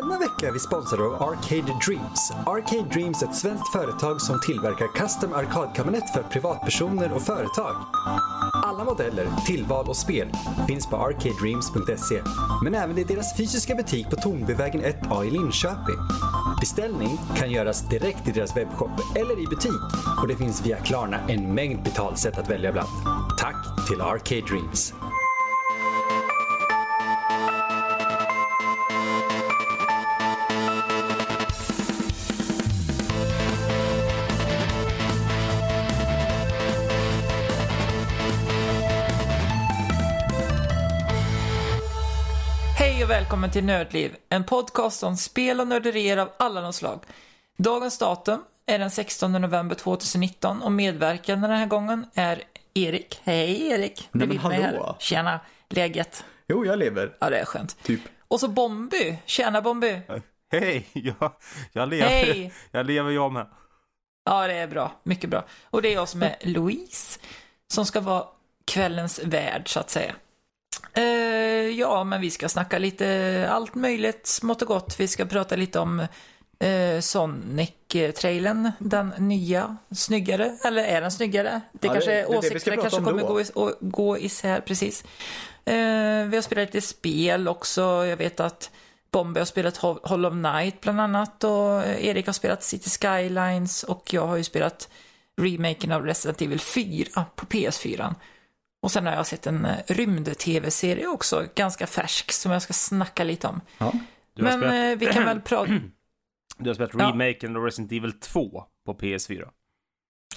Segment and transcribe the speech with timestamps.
[0.00, 2.32] Denna vecka är vi sponsrade av Arcade Dreams.
[2.46, 7.76] Arcade Dreams är ett svenskt företag som tillverkar custom arkadkabinett för privatpersoner och företag.
[8.64, 10.32] Alla modeller, tillval och spel
[10.68, 12.22] finns på arcadedreams.se.
[12.64, 15.98] Men även i deras fysiska butik på Tornbyvägen 1A i Linköping.
[16.60, 19.82] Beställning kan göras direkt i deras webbshop eller i butik
[20.22, 22.88] och det finns via Klarna en mängd betalsätt att välja bland.
[23.38, 24.94] Tack till Arcade Dreams.
[43.30, 47.00] Välkommen till Nördliv, en podcast om spel och nörderier av alla de slag.
[47.58, 52.42] Dagens datum är den 16 november 2019 och medverkande den här gången är
[52.74, 53.20] Erik.
[53.24, 54.08] Hej Erik!
[54.12, 54.72] Nej, men mig här.
[54.72, 54.96] hallå.
[54.98, 55.40] Tjena!
[55.68, 56.24] Läget?
[56.48, 57.16] Jo, jag lever.
[57.20, 57.82] Ja, det är skönt.
[57.82, 58.00] Typ.
[58.28, 59.18] Och så Bomby.
[59.24, 60.00] Tjena Bomby!
[60.52, 61.32] Hej, jag,
[61.72, 62.08] jag lever.
[62.08, 62.52] Hej.
[62.70, 63.46] Jag lever jag med.
[64.24, 64.92] Ja, det är bra.
[65.02, 65.44] Mycket bra.
[65.64, 67.20] Och det är jag som är Louise,
[67.68, 68.24] som ska vara
[68.66, 70.14] kvällens värd, så att säga.
[70.94, 71.02] Eh,
[71.78, 75.00] ja, men vi ska snacka lite allt möjligt, smått och gott.
[75.00, 76.00] Vi ska prata lite om
[76.58, 80.56] eh, Sonic-trailern, den nya, snyggare.
[80.64, 81.60] Eller är den snyggare?
[81.72, 85.04] Det Ja, kanske det- det är det kanske om kommer gå, is, gå isär, precis.
[85.64, 85.74] Eh,
[86.28, 87.80] vi har spelat lite spel också.
[88.06, 88.70] Jag vet att
[89.10, 94.12] Bombe har spelat Ho- Hollow Knight bland annat och Erik har spelat City Skylines och
[94.14, 94.88] jag har ju spelat
[95.40, 98.14] remaken av Resident Evil 4 på PS4.
[98.82, 103.24] Och sen har jag sett en eh, rymd-tv-serie också, ganska färsk, som jag ska snacka
[103.24, 103.60] lite om.
[103.78, 103.92] Ja.
[104.34, 105.72] Men spelat, eh, vi kan väl prata...
[106.58, 107.08] du har spelat Ja.
[107.08, 109.48] remaken av Resident Evil 2 på PS4.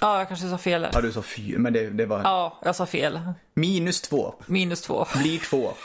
[0.00, 0.86] Ja, jag kanske sa fel.
[0.92, 3.20] Ja, du sa fyra, men det, det var Ja, jag sa fel.
[3.54, 4.34] minus två.
[4.46, 5.06] Minus två.
[5.16, 5.72] Blir två.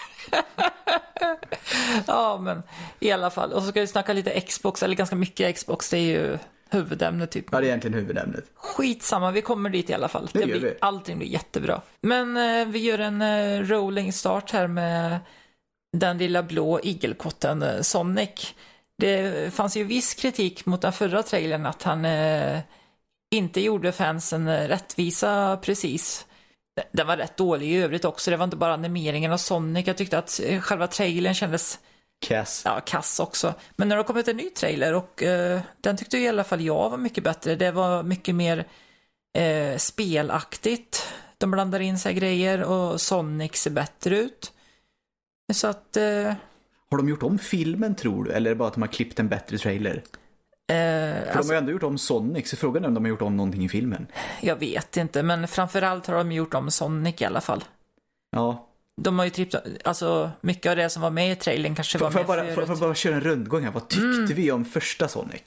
[2.08, 2.64] Ja, men
[3.00, 3.54] i alla fall.
[3.54, 5.90] Och så ska vi snacka lite Xbox, eller ganska mycket Xbox.
[5.90, 6.38] Det är ju
[6.70, 7.46] huvudämnet typ.
[7.52, 8.46] Ja, det är egentligen huvudämnet.
[8.56, 10.30] Skitsamma, vi kommer dit i alla fall.
[10.34, 10.74] Det gör blir, vi.
[10.82, 11.82] Allting blir jättebra.
[12.02, 15.20] Men eh, vi gör en eh, rolling start här med
[15.98, 18.54] den lilla blå igelkotten eh, Sonic.
[18.98, 22.60] Det fanns ju viss kritik mot den förra trailern att han eh,
[23.36, 26.26] inte gjorde fansen eh, rättvisa precis.
[26.92, 28.32] Den var rätt dålig i övrigt också.
[28.32, 29.88] Det var inte bara animeringen av Sonic.
[29.88, 31.80] Jag tyckte att eh, själva trailern kändes
[32.22, 32.62] Cass.
[32.66, 33.54] ja, kass också.
[33.76, 36.62] Men när det har kommit en ny trailer och eh, den tyckte i alla fall
[36.62, 37.56] jag var mycket bättre.
[37.56, 38.68] Det var mycket mer
[39.38, 41.08] eh, spelaktigt.
[41.38, 44.54] De blandar in sig grejer och Sonic ser bättre ut.
[45.54, 46.34] Så att, eh,
[46.92, 48.32] Har de gjort om filmen tror du?
[48.32, 49.92] Eller är det bara att de har klippt en bättre trailer?
[49.96, 50.04] eh,
[50.68, 53.10] För de alltså, har ju ändå gjort om Sonic, så frågan är om de har
[53.10, 54.08] gjort om någonting i filmen.
[54.42, 57.64] jag vet inte, men framförallt har de gjort om Sonic i alla fall.
[58.32, 58.69] Ja.
[59.04, 62.06] De har ju trippt, alltså mycket av det som var med i trailern kanske Får
[62.06, 62.56] var jag med bara, förut.
[62.68, 63.72] får jag bara köra en rundgång här?
[63.72, 64.26] Vad tyckte Mm.
[64.26, 65.42] vi om första Sonic?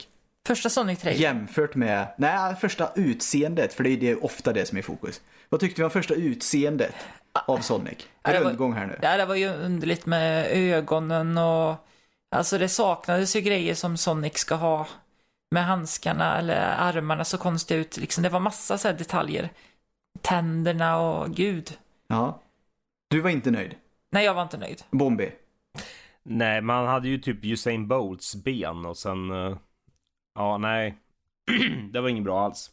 [0.47, 1.21] Första Sonic-trailern.
[1.21, 5.21] Jämfört med, nej, första utseendet, för det är det ofta det som är i fokus.
[5.49, 6.95] Vad tyckte vi om första utseendet
[7.47, 7.97] av Sonic?
[8.23, 8.99] Ja, En var- rundgång här nu.
[9.01, 11.75] Ja, det var ju underligt med ögonen och
[12.35, 14.87] alltså det saknades ju grejer som Sonic ska ha
[15.51, 17.97] med handskarna eller armarna så konstigt ut.
[17.97, 19.49] Liksom, det var massa så detaljer.
[20.21, 21.73] Tänderna och gud.
[22.07, 22.39] Ja.
[23.13, 23.75] Du var inte nöjd?
[24.11, 24.83] Nej, jag var inte nöjd.
[24.91, 25.31] Bombi?
[26.23, 29.31] Nej, man hade ju typ Usain Bolts ben och sen...
[29.31, 29.57] eh,
[30.35, 30.97] ja, nej.
[31.91, 32.71] det var inget bra alls.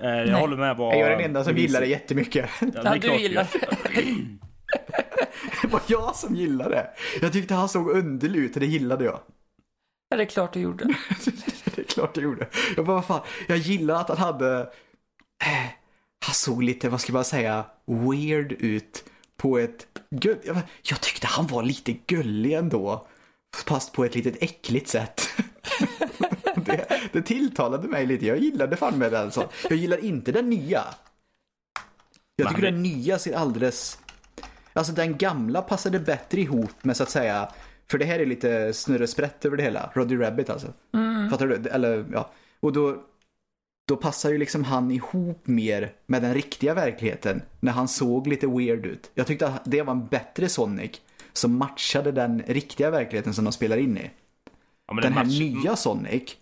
[0.00, 0.40] Eh, jag Nej.
[0.40, 0.94] håller med vad...
[0.94, 2.50] Jag är den enda som gillar det jättemycket.
[2.60, 3.48] Ja, det är Ja, du klart gillar
[5.62, 6.90] Det var jag som gillade det.
[7.20, 9.20] Jag tyckte han såg underlig ut och det gillade jag.
[10.08, 10.84] Ja, det är klart du gjorde.
[11.74, 12.48] det är klart jag gjorde.
[12.76, 14.60] Jag bara, vad fan, jag gillar att han hade,
[15.44, 15.70] eh,
[16.26, 19.04] han såg lite, vad ska man säga, weird ut
[19.40, 20.38] på ett, gull,
[20.82, 23.06] jag, tyckte han var lite gullig ändå.
[23.66, 25.28] Fast på ett litet äckligt sätt.
[26.54, 29.44] det, det tilltalade mig lite, jag gillade fan med den så.
[29.68, 30.84] Jag gillar inte den nya.
[32.36, 33.98] Jag tycker den nya ser alldeles,
[34.72, 37.52] alltså den gamla passade bättre ihop med så att säga,
[37.90, 40.72] för det här är lite snurresprätt över det hela, Roddy Rabbit alltså.
[41.30, 41.68] Fattar du?
[41.68, 42.30] Eller ja.
[42.60, 43.02] Och då,
[43.90, 48.46] då passar ju liksom han ihop mer med den riktiga verkligheten när han såg lite
[48.46, 49.10] weird ut.
[49.14, 51.00] Jag tyckte att det var en bättre Sonic
[51.32, 54.10] som matchade den riktiga verkligheten som de spelar in i.
[54.86, 56.36] Ja, Den här match, nya Sonic.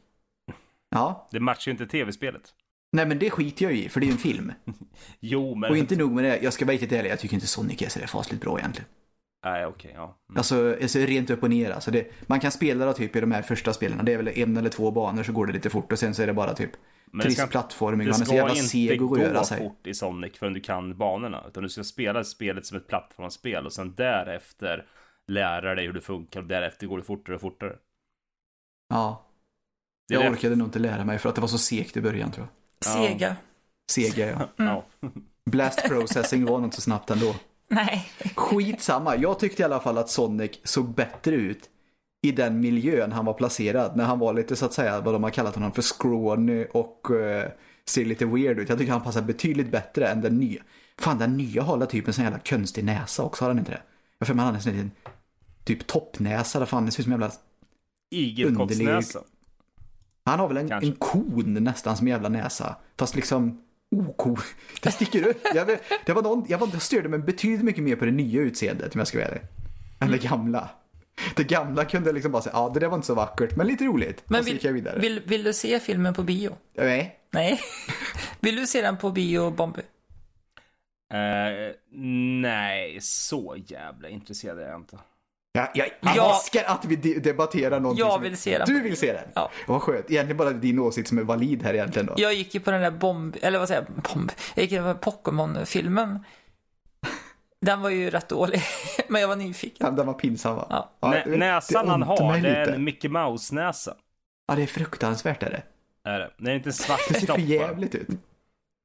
[0.90, 2.42] Ja, det matchar ju inte tv-spelet.
[2.92, 4.52] nej men det skiter jag i för det är ju en film.
[5.20, 5.70] Jo, men...
[5.70, 7.88] Och inte nog med det, jag ska vara riktigt ärlig, jag tycker inte Sonic är
[7.88, 8.88] så fasligt bra egentligen.
[9.44, 10.18] Nej, okej, ja.
[10.28, 10.38] Mm.
[10.38, 11.70] Alltså, alltså rent upp och ner.
[11.70, 14.04] Alltså det, man kan spela då typ i de här första spelen.
[14.04, 16.22] Det är väl en eller två banor så går det lite fort och sen så
[16.22, 16.70] är det bara typ
[17.12, 18.06] Men det trist ska- plattforming.
[18.08, 19.58] Det så ska jävla inte gå göra sig.
[19.58, 21.44] fort i Sonic förrän du kan banorna.
[21.48, 24.86] Utan du ska spela spelet som ett plattformsspel och sen därefter
[25.26, 27.76] lära dig hur det funkar och därefter går det fortare och fortare.
[28.88, 29.24] Ja.
[30.08, 32.00] Det Jag det- orkade nog inte lära mig för att det var så segt i
[32.00, 32.92] början tror jag.
[32.94, 33.36] Sega.
[33.90, 34.48] Sega ja.
[34.64, 34.84] Ja.
[35.44, 37.34] Blast processing var nog inte så snabbt ändå.
[37.68, 38.10] Nej.
[38.34, 41.70] Skitsamma, jag tyckte i alla fall att Sonic såg bättre ut
[42.22, 43.96] i den miljön han var placerad.
[43.96, 47.10] När han var lite så att säga vad de har kallat honom för scrawny och
[47.10, 47.50] eh,
[47.86, 48.68] ser lite weird ut.
[48.68, 50.62] Jag tycker han passar betydligt bättre än den nya.
[50.98, 53.82] Fan den nya har typ en sån jävla konstig näsa också, har han inte det?
[54.18, 54.90] Jag för mig han en sån liten
[55.64, 57.34] typ toppnäsa, där fan det ser ut som en jävla...
[58.10, 59.22] Igelkottsnäsa.
[60.24, 60.90] Han har väl en, Kanske.
[60.90, 62.76] en kon nästan som en jävla näsa.
[62.96, 64.36] Fast liksom oko.
[64.82, 65.40] Det sticker upp.
[65.54, 68.40] Jag, det var någon, jag, var, jag störde mig betydligt mycket mer på det nya
[68.40, 69.42] utseendet om jag ska vara ärlig.
[69.98, 70.68] Än det gamla.
[71.36, 73.66] Det gamla kunde jag liksom bara säga, ja det där var inte så vackert, men
[73.66, 74.22] lite roligt.
[74.26, 74.98] Men gick jag vill, vidare.
[75.00, 76.56] vill, vill du se filmen på bio?
[76.74, 77.14] Nej.
[77.30, 77.60] Nej.
[78.40, 79.80] Vill du se den på bio, Bombi?
[81.14, 81.74] Eh,
[82.42, 84.98] nej, så jävla intresserad är jag inte.
[85.52, 86.34] Jag, jag Ja.
[86.34, 88.06] älskar att vi de- debatterar någonting.
[88.06, 88.66] Jag vill se den.
[88.68, 89.28] Du vill se den?
[89.34, 89.50] Ja.
[89.66, 90.10] Vad skönt.
[90.10, 92.14] Egentligen bara din åsikt som är valid här egentligen då.
[92.16, 95.10] Jag gick ju på den där bomb, eller vad säger jag, bomb, jag gick på
[95.10, 96.18] Pokémon-filmen.
[97.60, 98.60] Den var ju rätt dålig,
[99.08, 99.86] men jag var nyfiken.
[99.86, 100.66] Den, den var pinsam va?
[101.00, 101.10] Ja.
[101.10, 102.74] Nä, det- näsan det han har, det är lite.
[102.74, 103.94] en Mickey Mouse-näsa.
[104.48, 105.62] Ja, det är fruktansvärt är det.
[106.10, 106.30] Är det.
[106.38, 108.08] det är inte en svart Det ser för jävligt ut.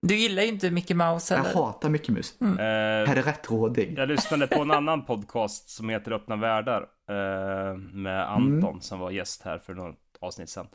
[0.08, 1.54] Du gillar ju inte Mickey Mouse Jag eller?
[1.56, 2.42] hatar mycket mus.
[2.42, 3.94] Eh, Här är rättrådig.
[3.98, 6.81] Jag lyssnade på en annan podcast som heter Öppna Världar.
[7.10, 8.81] Eh, med Anton Mm.
[8.81, 10.68] som var gäst här för något avsnitt sedan.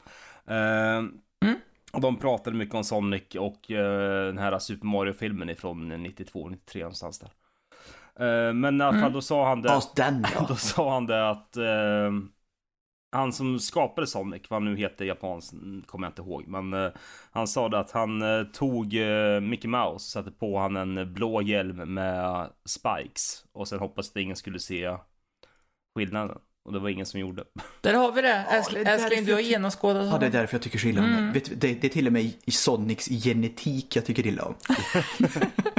[0.47, 1.03] Eh,
[1.93, 7.19] och de pratade mycket om Sonic och den här Super Mario-filmen ifrån 92, 93 någonstans
[7.19, 7.31] där.
[8.19, 9.81] Eh, men i alla fall då sa han det.
[9.97, 12.12] Den Då sa han det att eh,
[13.12, 15.53] han som skapade Sonic, vad han nu heter japanskt,
[15.87, 16.44] kommer jag inte ihåg.
[16.49, 16.91] Men eh,
[17.31, 21.12] han sa det att han eh, tog eh, Mickey Mouse och satte på han en
[21.15, 23.44] blå hjälm med spikes.
[23.53, 24.97] Och sen hoppades att ingen skulle se
[25.99, 26.38] skillnaden.
[26.64, 27.44] Och det var ingen som gjorde.
[27.81, 28.35] Där har vi det.
[28.85, 30.31] Älskling, du har genomskådat Ja, det är honom.
[30.31, 31.32] därför jag tycker så illa om Mm.
[31.32, 34.55] det, det är till och med i, i Sonics genetik jag tycker illa om.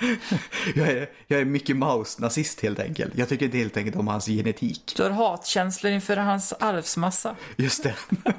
[0.74, 3.12] jag, är, jag är Mickey Mouse-nazist helt enkelt.
[3.16, 4.94] Jag tycker inte helt enkelt om hans genetik.
[4.96, 7.36] Du har hatkänslor inför hans arvsmassa.
[7.56, 7.94] Just det.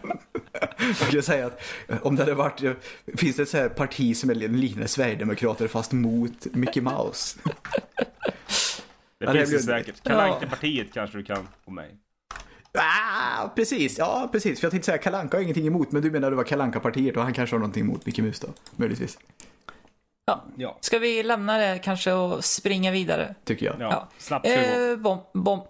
[0.80, 2.74] Jag skulle säga att eh, om det hade varit, eh,
[3.18, 7.40] finns det ett så här parti som är liknar Sverigedemokrater fast mot Mickey Mouse?
[9.20, 10.04] Det finns det säkert.
[10.04, 11.96] Kalle partiet kanske du kan på mig.
[12.74, 14.60] Ah, precis, ja precis.
[14.60, 17.18] För jag tänkte säga Kalanka har ingenting emot, men du menar det var Kalanka partiet
[17.18, 18.54] och han kanske har någonting emot Mickey Mouse då?
[18.76, 19.18] Möjligtvis,
[20.26, 20.44] Ja.
[20.58, 20.78] Ja.
[20.82, 23.36] Ska vi lämna det kanske och springa vidare?
[23.44, 23.76] tycker jag.
[23.80, 24.08] Ja, Ja.
[24.18, 24.92] snabbt ska det gå.
[24.92, 25.62] Eh, bom, bom,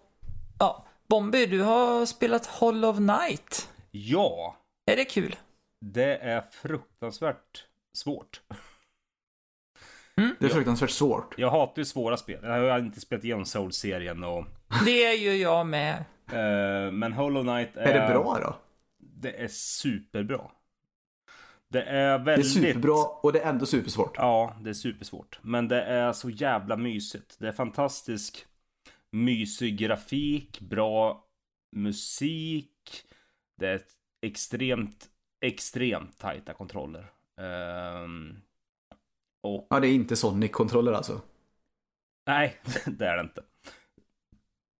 [0.59, 0.85] ja.
[1.09, 3.69] Bombi, du har spelat Hall of Night.
[3.91, 4.57] Ja,
[4.91, 5.35] Är det kul?
[5.81, 8.41] det är fruktansvärt svårt.
[10.39, 11.33] Det är fruktansvärt svårt.
[11.37, 12.39] Jag hatar ju svåra spel.
[12.43, 14.45] Jag har inte spelat igenom Soul-serien och...
[14.85, 15.95] Det är ju jag med.
[16.31, 17.81] eh, men Hollow Knight är...
[17.81, 18.55] Är det bra då?
[18.97, 20.41] Det är superbra.
[21.69, 22.53] Det är Det är väldigt...
[22.53, 24.15] superbra och det är ändå supersvårt.
[24.17, 25.39] Ja, det är supersvårt.
[25.41, 27.35] Men det är så jävla mysigt.
[27.39, 28.45] Det är fantastisk
[29.11, 31.25] mysig grafik, bra
[31.71, 33.05] musik.
[33.57, 33.81] Det är
[34.21, 35.09] extremt,
[35.41, 37.11] extremt tajta kontroller.
[37.41, 38.41] Ehm,
[39.41, 41.21] och Ja, det är inte Sonic-kontroller alltså.
[42.27, 43.43] nej, det är det inte.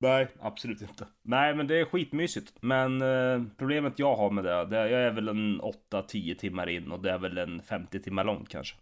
[0.06, 1.08] Nej, absolut inte.
[1.22, 2.54] Nej, men det är skitmysigt.
[2.62, 6.92] Men eh, problemet jag har med det, det jag är väl en 8-10 timmar in
[6.92, 8.76] och det är väl en 50 timmar långt kanske.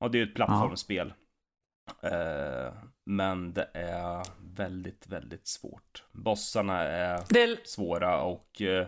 [0.00, 1.12] Och det är ju ett plattformsspel.
[2.02, 2.72] Eh,
[3.06, 4.22] men det är
[4.56, 6.04] väldigt, väldigt svårt.
[6.12, 8.86] Bossarna är Det svåra och eh,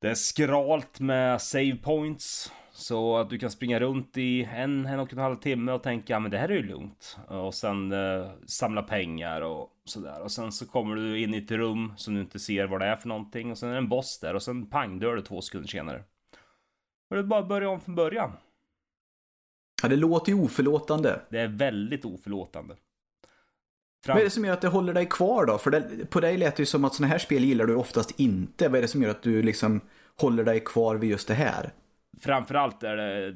[0.00, 2.52] det är skralt med save points.
[2.76, 6.20] Så att du kan springa runt i en, en och en halv timme och tänka,
[6.20, 7.18] men det här är ju lugnt.
[7.28, 10.20] Och sen eh, samla pengar och sådär.
[10.22, 12.86] Och sen så kommer du in i ett rum som du inte ser vad det
[12.86, 13.50] är för någonting.
[13.50, 16.02] Och sen är det en boss där och sen pang, dör du två sekunder senare.
[17.10, 18.32] Och det är bara att börja om från början.
[19.82, 21.20] Ja, det låter ju oförlåtande.
[21.30, 22.74] Det är väldigt oförlåtande.
[24.04, 25.58] Fram- Vad är det som gör att det håller dig kvar då?
[25.58, 28.20] För det, på dig lät det ju som att sådana här spel gillar du oftast
[28.20, 28.68] inte.
[28.68, 29.80] Vad är det som gör att du liksom
[30.16, 31.72] håller dig kvar vid just det här?
[32.20, 33.34] Framförallt är det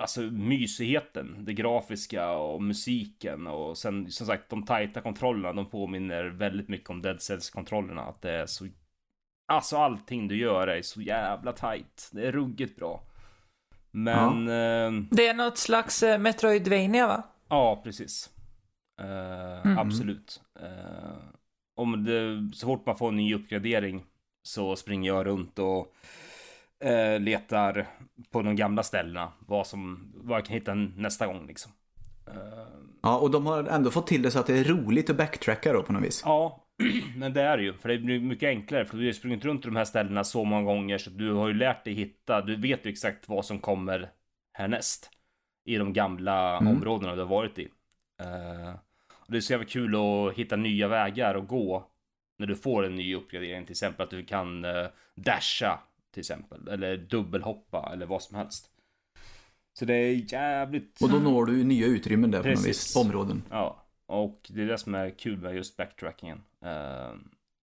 [0.00, 6.24] alltså mysigheten, det grafiska och musiken och sen som sagt de tajta kontrollerna, de påminner
[6.24, 8.02] väldigt mycket om Dead Cells-kontrollerna.
[8.02, 8.68] Att det är så...
[9.52, 12.10] Alltså allting du gör är så jävla tajt.
[12.12, 13.02] Det är ruggigt bra.
[13.90, 14.46] Men...
[14.46, 17.22] Ja, eh, det är något slags eh, Metroidvania va?
[17.52, 18.30] ja precis.
[19.00, 20.42] Eh, Absolut.
[20.60, 21.16] Eh,
[21.76, 24.04] om det, så fort man får en ny uppgradering
[24.42, 25.94] så springer jag runt och
[26.82, 27.86] eh, letar
[28.32, 29.32] på de gamla ställena.
[29.38, 31.72] Vad, som, vad jag kan hitta nästa gång liksom.
[32.26, 32.34] Eh,
[33.04, 35.72] Ja, och de har ändå fått till det så att det är roligt att backtracka
[35.72, 36.22] då på något vis.
[36.24, 36.66] ja,
[37.16, 37.72] men det är det ju.
[37.72, 38.84] För det blir mycket enklare.
[38.84, 40.98] För du har sprungit runt de här ställena så många gånger.
[40.98, 42.40] Så du har ju lärt dig hitta.
[42.40, 44.10] Du vet ju exakt vad som kommer
[44.52, 45.10] härnäst.
[45.64, 46.76] I de gamla Mm.
[46.76, 47.68] områdena du har varit i.
[48.20, 48.74] Eh,
[49.12, 51.88] och det är så jävla kul att hitta nya vägar att gå.
[52.38, 53.64] När du får en ny uppgradering.
[53.64, 54.86] Till exempel att du kan uh,
[55.16, 55.78] dasha.
[56.12, 56.68] Till exempel.
[56.68, 57.90] Eller dubbelhoppa.
[57.92, 58.68] Eller vad som helst.
[59.78, 61.02] Så det är jävligt...
[61.02, 62.66] Och då når du nya utrymmen där på Precis.
[62.66, 63.42] vis, områden.
[63.50, 66.42] Ja, och det är det som är kul med just backtrackingen.
[66.64, 67.14] Eh,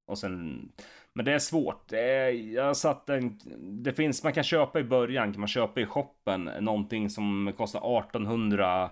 [0.07, 0.71] och sen,
[1.13, 1.89] men det är svårt.
[1.89, 3.39] Det, är, jag satt en,
[3.83, 7.99] det finns, man kan köpa i början, kan man köpa i shoppen någonting som kostar
[7.99, 8.91] 1800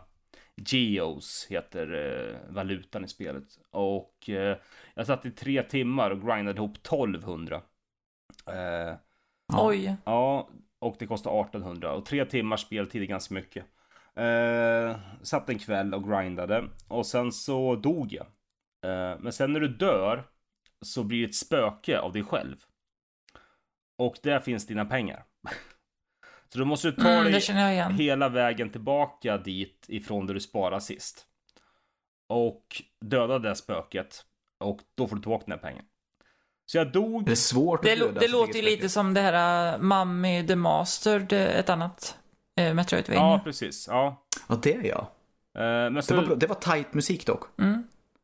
[0.55, 3.59] geos, heter eh, valutan i spelet.
[3.71, 4.57] Och eh,
[4.95, 7.61] jag satt i tre timmar och grindade ihop 1200.
[8.45, 8.95] Eh,
[9.53, 9.67] Ja.
[9.67, 9.95] Oj.
[10.05, 10.49] Ja,
[10.79, 13.65] och det kostar 1800 och tre timmars speltid är ganska mycket.
[14.15, 18.25] Eh, satt en kväll och grindade och sen så dog jag.
[18.85, 20.23] Eh, men sen när du dör
[20.81, 22.55] så blir det ett spöke av dig själv.
[23.97, 25.25] Och där finns dina pengar.
[26.49, 30.81] så då måste du ta Mm, dig hela vägen tillbaka dit ifrån där du sparade
[30.81, 31.27] sist.
[32.29, 34.25] Och döda det spöket.
[34.59, 35.85] Och då får du tillbaka dina pengar.
[36.71, 37.25] Så jag dog.
[37.25, 39.81] Det är svårt Det, att lo- döda det låter ju lite som det här uh,
[39.81, 42.17] Mummy the Mastered, ett annat
[42.61, 43.21] uh, Metroidvania.
[43.21, 43.87] Ja, precis.
[43.87, 44.23] Ja.
[44.49, 45.07] Ja, det är jag.
[45.57, 46.13] Eh, men så...
[46.13, 47.43] Det var, bra- det var tight musik dock.
[47.59, 47.83] Mm.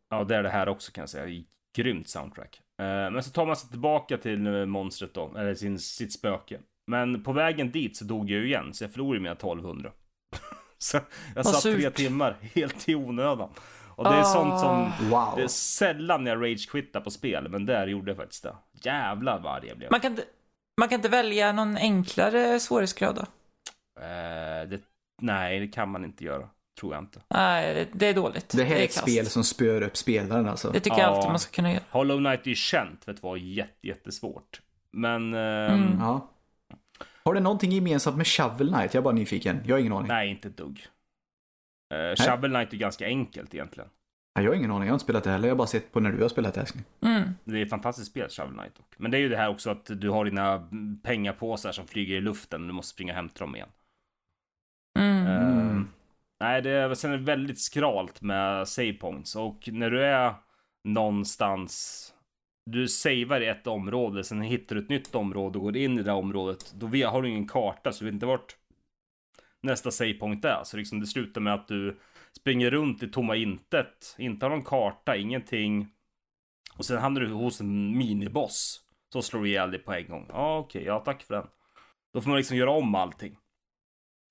[0.09, 1.43] Ja, det är det här också kan jag säga.
[1.77, 2.62] Grymt soundtrack.
[2.81, 6.59] Eh, men så tar man sig tillbaka till eh, monstret då, eller sin, sitt spöke.
[6.88, 9.91] Men på vägen dit så dog jag ju igen, så jag förlorade mina 1200.
[10.77, 11.03] så jag
[11.43, 11.95] Vad satt tre surt.
[11.95, 13.50] timmar helt i onödan.
[13.95, 15.33] Och det är sånt som, Wow.
[15.35, 18.55] det är sällan jag rage-quittar på spel, men där gjorde jag faktiskt det.
[18.71, 19.91] Jävlar vad arg jag blev.
[19.91, 20.23] Man, kan inte,
[20.79, 23.21] man kan inte välja någon enklare svårighetsgrad då?
[24.01, 24.79] Eh, det,
[25.21, 26.50] nej, det kan man inte göra.
[26.79, 27.19] Tror jag inte.
[27.27, 28.50] Nej, det, det är dåligt.
[28.50, 29.01] Det här är ett kast.
[29.01, 30.71] spel som spör upp spelaren alltså.
[30.71, 31.15] Det tycker jag Ja.
[31.15, 31.83] alltid man ska kunna göra.
[31.89, 34.62] Hollow Knight är ju känt för att vara jätte, jättesvårt.
[34.91, 35.33] Men...
[35.33, 35.97] ehm, Mm.
[36.00, 36.29] Ja.
[37.25, 38.93] Har det någonting gemensamt med Shovel Knight?
[38.93, 39.59] Jag är bara nyfiken.
[39.65, 40.07] Jag har ingen aning.
[40.07, 40.85] Nej, inte ett dugg.
[41.93, 43.89] Uh, Shovel Knight är ganska enkelt egentligen.
[44.35, 44.83] Ja, Jag har ingen aning.
[44.88, 45.47] Jag har inte spelat det heller.
[45.47, 46.62] Jag har bara sett på när du har spelat det.
[46.62, 46.83] älskling.
[47.01, 47.29] Mm.
[47.43, 48.75] Det är ett fantastiskt spel, Shovel Knight.
[48.75, 48.93] dock.
[48.97, 50.67] Men det är ju det här också att du har dina
[51.03, 53.69] pengapåsar som flyger i luften och du måste springa och hämta dem igen.
[55.00, 55.27] Mm.
[55.27, 55.81] Eh,
[56.39, 59.35] nej, det är, sen är det väldigt skralt med save points.
[59.35, 60.33] Och när du är
[60.83, 62.09] någonstans...
[62.71, 66.03] Du savear i ett område, sen hittar du ett nytt område och går in i
[66.03, 66.73] det området.
[66.77, 68.55] Då vi- har du ingen karta, så du vet inte vart
[69.63, 70.63] nästa save point är.
[70.63, 72.00] Så liksom det slutar med att du
[72.39, 74.15] springer runt i tomma intet.
[74.17, 75.88] Inte har någon karta, ingenting.
[76.77, 78.82] Och sen hamnar du hos en miniboss.
[79.13, 80.25] Så slår du ihjäl dig på en gång.
[80.29, 81.48] Ja, okej, ja tack för den.
[82.13, 83.38] Då får man liksom göra om allting.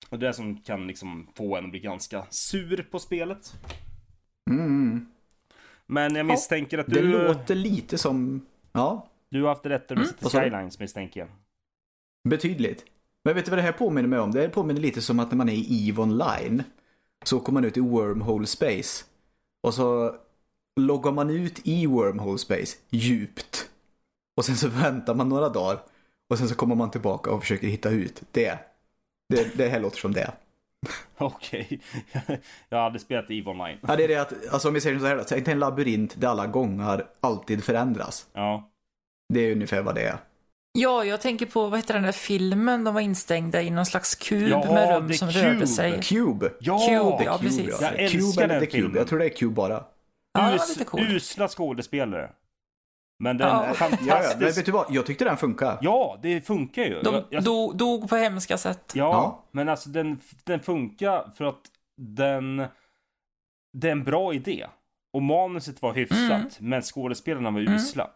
[0.09, 3.53] Och det är det som kan liksom få en att bli ganska sur på spelet.
[4.49, 5.05] Mm.
[5.85, 8.45] Men jag misstänker att Det du, låter lite som...
[8.71, 10.09] Ja, du har haft rätt med Mm.
[10.09, 10.29] City?
[10.29, 11.29] Skylines misstänker jag.
[12.29, 12.85] betydligt.
[13.23, 14.31] Men vet du vad det här påminner mig om?
[14.31, 16.63] Det här påminner lite som att när man är i EVE Online
[17.25, 19.05] så kommer man ut i Wormhole Space.
[19.63, 20.15] Och så
[20.79, 23.69] loggar man ut i Wormhole Space djupt.
[24.37, 25.79] Och sen så väntar man några dagar.
[26.29, 28.21] Och sen så kommer man tillbaka och försöker hitta ut.
[28.31, 28.59] Det.
[29.29, 30.33] Det, det här låter som det.
[31.17, 31.81] Okej.
[32.69, 33.77] jag har aldrig spelat EVE Online.
[33.87, 36.27] Ja, det är det att, alltså om vi säger så här, tänk en labyrint där
[36.27, 38.27] alla gångar alltid förändras.
[38.33, 38.69] Ja.
[39.29, 40.17] Det är ungefär vad det är.
[40.79, 42.83] Ja, jag tänker på, vad heter den där filmen?
[42.83, 45.45] De var instängda i någon slags kub Ja, med rum som Cube.
[45.53, 46.01] rörde sig.
[46.01, 46.51] Cube.
[46.59, 46.77] Ja!
[46.79, 47.81] Cube, ja Cube, precis.
[47.81, 48.71] Jag älskar Cube eller den Cube.
[48.71, 48.95] filmen.
[48.97, 49.83] Jag tror det är Cube bara.
[50.33, 51.01] Ja, Us, lite cool.
[51.01, 52.31] Usla skådespelare.
[53.19, 53.63] Men den Ja.
[53.63, 54.57] är Ja, ja, men fantastisk.
[54.57, 54.85] vet du vad?
[54.89, 55.77] Jag tyckte den funkar.
[55.81, 57.01] Ja, det funkar ju.
[57.01, 58.91] De Jag- dog, dog på hemska sätt.
[58.95, 59.43] Ja, Ja.
[59.51, 61.61] men alltså den, den funkar för att
[61.97, 62.57] den...
[63.77, 64.67] Det är en bra idé.
[65.13, 66.49] Och manuset var hyfsat, Mm.
[66.59, 68.09] men skådespelarna var usla.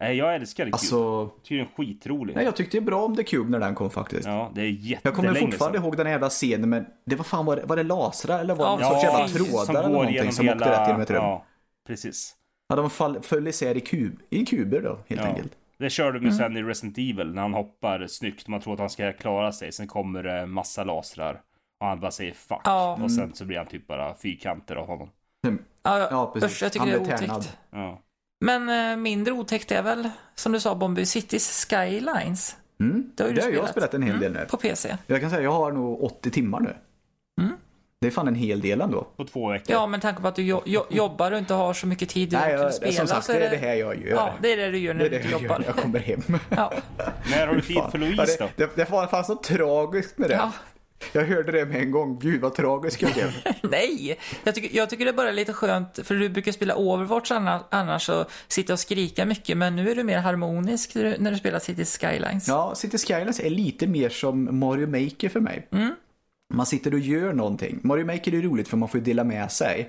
[0.00, 0.74] Nej, jag älskade Cube.
[0.74, 0.96] Alltså,
[1.36, 2.36] Jag tycker den är skitrolig.
[2.36, 4.26] nej, jag tyckte bra om The Cube när den kom faktiskt.
[4.26, 5.84] Ja, det är Jag jättelänge kommer fortfarande sedan.
[5.84, 8.54] ihåg den här jävla scenen men det var fan, var det, var det lasrar eller
[8.54, 11.22] var det Ja, någon sorts jävla trådar eller någonting som åkte rätt genom ett rum?
[11.22, 11.44] Ja, Ja,
[11.86, 12.36] precis.
[12.68, 15.26] de fall, föll isär i, kub, i kuber då, helt Ja.
[15.28, 15.52] enkelt.
[15.78, 16.30] Det körde Mm.
[16.30, 18.48] de sen i Resident Evil när han hoppar snyggt.
[18.48, 19.72] Man tror att han ska klara sig.
[19.72, 21.40] Sen kommer det massa lasrar.
[21.80, 22.60] Och han bara säger fuck.
[22.64, 22.98] Ja.
[23.02, 25.08] Och sen så blir han typ bara fyrkanter av honom.
[25.42, 25.50] Ja,
[25.82, 26.50] Ja, ja precis.
[26.50, 27.58] usch, jag tycker Han det är otäckt.
[27.70, 28.00] Ja.
[28.44, 33.10] Men eh, mindre otäckt är väl, som du sa, Bomby Cities Skylines Mm.
[33.14, 33.70] Det har ju Det du har jag spelat.
[33.70, 34.46] spelat en hel del nu.
[34.50, 34.96] på PC.
[35.06, 36.76] Jag kan säga jag har nog 80 timmar nu.
[37.42, 37.56] Mm.
[38.00, 39.02] Det är fan en hel del ändå.
[39.16, 39.66] På två veckor.
[39.76, 42.32] Ja, men tanke på att du jo jo jobbar och inte har så mycket tid
[42.32, 42.92] Nej, till jag, att spela.
[42.92, 44.10] som sagt, så det är det här jag gör.
[44.10, 45.58] Ja, det är det du gör Det när är du det inte jag gör jobbar.
[45.58, 46.22] när jag kommer hem.
[46.48, 46.72] Ja.
[47.30, 48.48] När har du tid för Louise då?
[48.56, 50.34] det, det, det var fan så tragiskt med det.
[50.34, 50.52] Ja.
[51.12, 52.18] Jag hörde det med en gång.
[52.18, 53.32] Gud vad tragisk jag blev.
[53.70, 57.30] Nej, jag tycker, jag tycker det är bara lite skönt, för du brukar spela Overwatch
[57.30, 61.38] annars, annars och sitta och skrika mycket, men nu är du mer harmonisk när du,
[61.38, 62.48] spelar City Skylines.
[62.48, 65.68] Ja, City Skylines är lite mer som Mario Maker för mig.
[66.54, 67.80] Man sitter och gör någonting.
[67.82, 69.88] Mario Maker är roligt för man får dela med sig.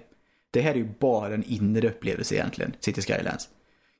[0.52, 3.50] Det här är ju bara en inre upplevelse egentligen, City Skylines.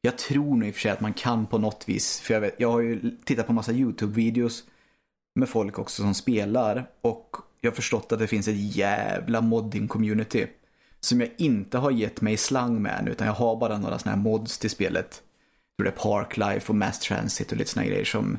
[0.02, 2.42] Jag tror nog i och för sig att man kan på något vis, för jag,
[2.42, 4.64] vet, jag har ju tittat på massa YouTube-videos
[5.36, 10.48] med folk också som spelar och jag har förstått att det finns ett jävla modding-community
[11.00, 14.16] som jag inte har gett mig slang med än, utan jag har bara några sådana
[14.16, 15.22] här mods till spelet.
[15.78, 18.38] Jag tror det är Parklife och Mass Transit och lite sådana grejer som,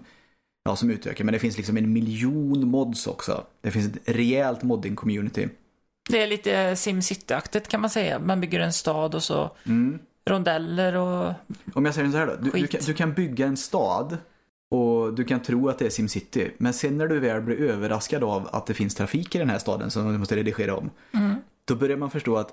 [0.65, 1.25] ja, som utökar.
[1.25, 3.45] Men det finns liksom en miljon mods också.
[3.61, 5.49] Det finns ett rejält modding-community.
[6.09, 8.19] Det är lite SimCity-aktigt kan man säga.
[8.19, 9.99] Man bygger en stad och så Mm.
[10.31, 11.33] rondeller och...
[11.75, 12.37] Om jag säger så här då.
[12.37, 14.19] Du, du, kan, du kan bygga en stad
[14.71, 16.51] och du kan tro att det är SimCity.
[16.59, 19.59] Men sen när du väl blir överraskad av att det finns trafik i den här
[19.59, 20.91] staden som du måste redigera om.
[21.65, 22.53] Då börjar man förstå att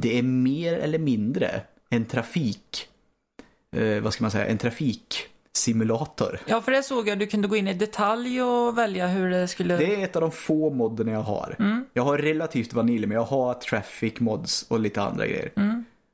[0.00, 2.88] det är mer eller mindre en trafik,
[3.76, 6.38] eh, vad ska man säga, en trafiksimulator.
[6.46, 7.18] Ja, för det såg jag.
[7.18, 9.76] Du kunde gå in i detalj och välja hur det skulle...
[9.76, 11.56] Det är ett av de få modderna jag har.
[11.92, 15.50] Jag har relativt vanilj men jag har traffic mods och lite andra grejer.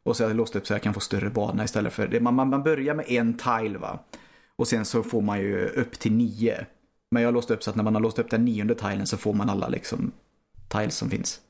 [0.02, 2.20] Och så har jag låst upp så jag kan få större bana istället för det.
[2.20, 3.98] Man, man, man börjar med en tile va.
[4.60, 6.66] Och sen så får man ju upp till nio.
[7.10, 9.06] Men jag har låst upp så att när man har låst upp den nionde tilen
[9.06, 10.12] så får man alla liksom
[10.68, 11.40] tiles som finns.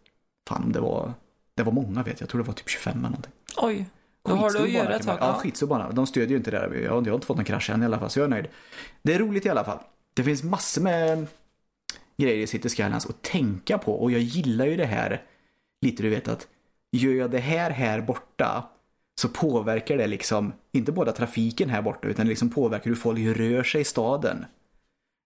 [0.48, 1.12] Fan det var,
[1.54, 2.20] det var många vet jag.
[2.20, 3.32] Jag tror det var typ 25 eller någonting.
[3.56, 3.86] Oj,
[4.22, 5.18] då har du att göra ett tag.
[5.20, 5.90] Ja, skitstor bana.
[5.90, 6.74] De stödjer ju inte det där.
[6.74, 8.28] Jag, har- jag har inte fått någon krasch än i alla fall, så jag är
[8.30, 8.46] nöjd.
[9.02, 9.78] Det är roligt i alla fall.
[10.14, 11.26] Det finns massor med
[12.16, 15.22] grejer i City Skylines att tänka på och jag gillar ju det här
[15.80, 16.48] lite du vet att
[16.92, 18.68] gör jag det här här borta
[19.20, 23.18] så påverkar det liksom inte bara trafiken här borta utan det liksom påverkar hur folk
[23.18, 24.44] rör sig i staden.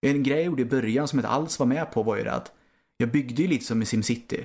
[0.01, 2.23] En grej jag gjorde i början som jag inte alls var med på var ju
[2.23, 2.51] det att
[2.97, 4.43] jag byggde ju lite som i SimCity.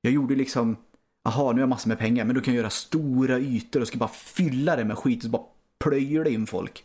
[0.00, 0.76] Jag gjorde liksom,
[1.24, 3.98] aha nu har jag massor med pengar men du kan göra stora ytor och ska
[3.98, 5.46] bara fylla det med skit och så bara
[5.78, 6.84] plöjer det in folk.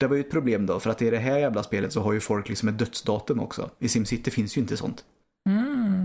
[0.00, 2.12] Det var ju ett problem då för att i det här jävla spelet så har
[2.12, 3.70] ju folk liksom ett dödsdatum också.
[3.78, 5.04] I SimCity finns ju inte sånt.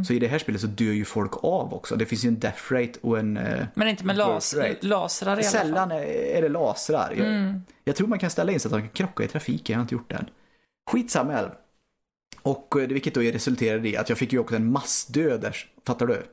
[0.04, 0.06] Mm.
[0.06, 1.96] Så i det här spelet så dör ju folk av också.
[1.96, 3.38] Det finns ju en death rate och en...
[3.38, 4.78] eh, Men inte med las rate.
[4.82, 5.52] lasrar i alla fall.
[5.52, 7.14] Sällan är är det lasrar.
[7.18, 7.62] Jag, Mm.
[7.84, 9.74] jag tror man kan ställa in så att de kan krocka i trafiken.
[9.74, 10.26] Jag har inte gjort det än.
[10.92, 11.50] Skitsamma Al.
[12.42, 15.56] Och eh, vilket då resulterade i att jag fick ju också en massdöd där.
[15.88, 16.24] Fattar du?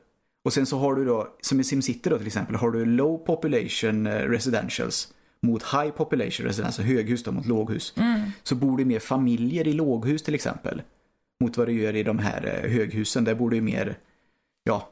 [0.45, 3.17] Och sen så har du då, som i SimCity då till exempel, har du low
[3.17, 7.93] population eh, residentials mot high population residentials, alltså höghus då mot låghus.
[8.43, 10.81] Så bor det mer familjer i låghus till exempel.
[11.41, 13.23] Mot vad det gör i de här eh, höghusen.
[13.23, 13.97] Där bor det ju mer,
[14.63, 14.89] ja,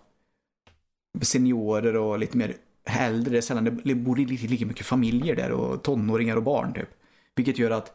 [1.22, 3.32] seniorer och lite mer äldre.
[3.32, 6.90] Det är sällan det bor lite lika mycket familjer där och tonåringar och barn typ.
[7.36, 7.94] Vilket gör att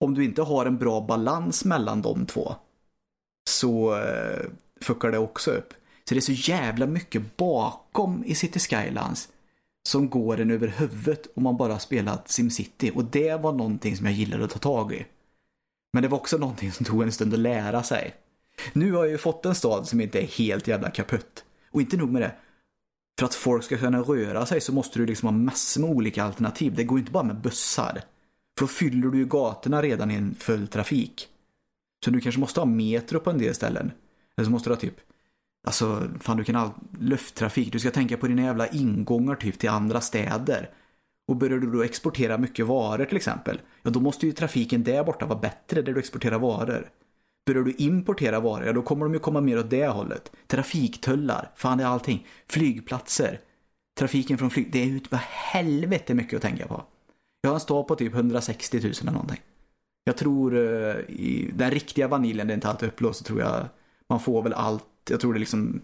[0.00, 2.54] om du inte har en bra balans mellan de två
[3.50, 4.46] så eh,
[4.80, 5.74] fuckar det också upp.
[6.04, 9.28] Så det är så jävla mycket bakom i City Skylines
[9.88, 12.90] som går en över huvudet om man bara spelat SimCity.
[12.94, 15.06] Och det var någonting som jag gillade att ta tag i.
[15.92, 18.14] Men det var också någonting som tog en stund att lära sig.
[18.72, 21.44] Nu har jag ju fått en stad som inte är helt jävla kaputt.
[21.70, 22.32] Och inte nog med det.
[23.18, 26.24] För att folk ska kunna röra sig så måste du liksom ha massor med olika
[26.24, 26.74] alternativ.
[26.74, 28.02] Det går inte bara med bussar.
[28.58, 31.28] För då fyller du ju gatorna redan i en full trafik.
[32.04, 33.92] Så du kanske måste ha metro på en del ställen.
[34.36, 34.96] Eller så måste du ha typ,
[35.66, 37.72] alltså fan du kan ha lufttrafik.
[37.72, 40.70] Du ska tänka på dina jävla ingångar typ till andra städer.
[41.28, 45.04] Och börjar du då exportera mycket varor till exempel, ja då måste ju trafiken där
[45.04, 46.90] borta vara bättre där du exporterar varor.
[47.46, 50.32] Börjar du importera varor, ja då kommer de ju komma mer åt det hållet.
[50.46, 52.26] Trafiktullar, fan det är allting.
[52.46, 53.40] Flygplatser.
[53.98, 56.82] Trafiken från flyg, det är ju bara helvete mycket att tänka på.
[57.40, 59.40] Jag har en stad på typ 160 000 eller någonting.
[60.04, 63.66] Jag tror eh, i den riktiga vaniljen, det är inte alltid upplåst, så tror jag
[64.08, 64.84] man får väl allt.
[65.10, 65.80] Jag tror det liksom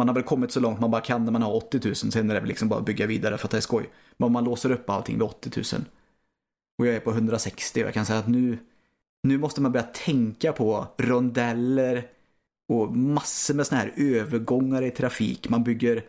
[0.00, 1.94] man har väl kommit så långt man bara kan när man har 80 000.
[1.96, 3.90] Sen är det väl liksom bara att bygga vidare för att det är skoj.
[4.16, 5.84] Men om man låser upp allting vid 80 000
[6.78, 8.58] och jag är på 160 och jag kan säga att nu,
[9.22, 12.06] nu måste man börja tänka på rondeller
[12.72, 15.48] och massor med såna här övergångar i trafik.
[15.48, 16.04] Man bygger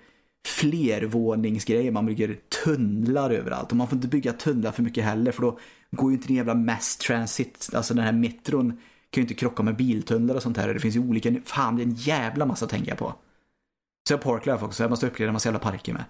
[0.47, 3.71] flervåningsgrejer, man bygger tunnlar överallt.
[3.71, 5.60] Och man får inte bygga tunnlar för mycket heller för då
[5.91, 8.71] går ju inte den jävla mass transit, alltså den här metron
[9.10, 10.73] kan ju inte krocka med biltunnlar och sånt här.
[10.73, 13.13] Det finns ju olika, fan det är en jävla massa att tänka på.
[14.07, 16.03] Så jag Parklife också, jag måste uppleva en massa jävla parker med.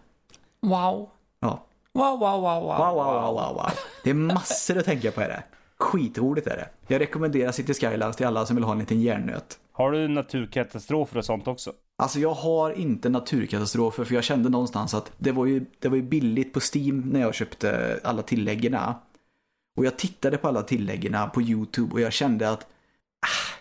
[0.61, 1.09] Wow.
[1.39, 1.65] Ja.
[1.93, 2.77] Wow, wow, wow, wow.
[2.77, 3.71] Wow, wow, wow, wow, wow.
[4.03, 5.43] Det är massor att tänka på är det.
[5.77, 6.69] Skitroligt är det.
[6.87, 9.59] Jag rekommenderar City Skylines till alla som vill ha en liten hjärnnöt.
[9.71, 11.73] Har du naturkatastrofer och sånt också?
[11.97, 15.95] Alltså jag har inte naturkatastrofer för jag kände någonstans att det var ju, det var
[15.95, 18.77] ju billigt på Steam när jag köpte alla tilläggen.
[19.77, 22.61] Och jag tittade på alla tilläggen på YouTube och jag kände att
[23.21, 23.60] ah,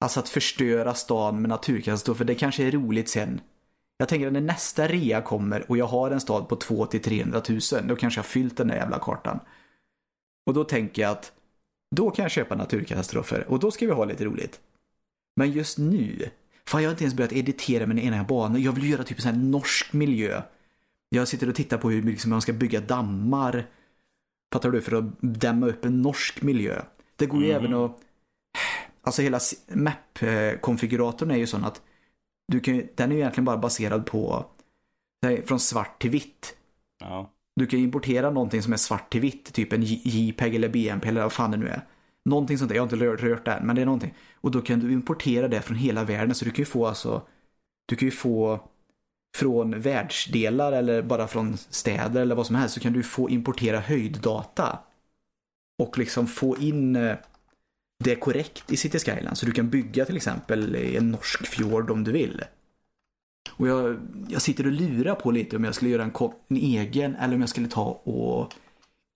[0.00, 3.40] Alltså att förstöra stan med naturkatastrofer, det kanske är roligt sen.
[3.98, 7.02] Jag tänker att när nästa rea kommer och jag har en stad på 2 till
[7.02, 9.40] 300 000, då kanske jag har fyllt den där jävla kartan.
[10.46, 11.32] Och då tänker jag att
[11.96, 14.60] då kan jag köpa naturkatastrofer och då ska vi ha lite roligt.
[15.36, 16.30] Men just nu,
[16.66, 18.58] fan jag har inte ens börjat editera mina egna banor.
[18.58, 20.42] Jag vill göra typ en sån här norsk miljö.
[21.08, 23.66] Jag sitter och tittar på hur liksom man ska bygga dammar.
[24.52, 24.80] Fattar du?
[24.80, 26.82] För att dämma upp en norsk miljö.
[27.16, 27.64] Det går ju Mm.
[27.64, 28.00] även att...
[29.02, 31.82] Alltså hela map-konfiguratorn är ju sån att
[32.48, 34.46] du kan, den är ju egentligen bara baserad på
[35.44, 36.56] från svart till vitt.
[37.00, 37.30] Ja.
[37.56, 41.22] Du kan importera någonting som är svart till vitt, typ en JPEG eller BMP eller
[41.22, 41.86] vad fan det nu är.
[42.24, 44.14] Någonting sånt där, jag har inte rört, rört det än, men det är någonting.
[44.34, 47.22] Och då kan du importera det från hela världen, så du kan ju få alltså,
[47.86, 48.60] du kan ju få
[49.36, 53.80] från världsdelar eller bara från städer eller vad som helst, så kan du få importera
[53.80, 54.78] höjddata.
[55.78, 56.96] Och liksom få in
[58.04, 59.36] det är korrekt i City Skyline.
[59.36, 62.42] Så du kan bygga till exempel i en norsk fjord om du vill.
[63.50, 63.96] Och jag,
[64.28, 66.12] jag sitter och lurar på lite om jag skulle göra en,
[66.48, 68.54] en egen eller om jag skulle ta och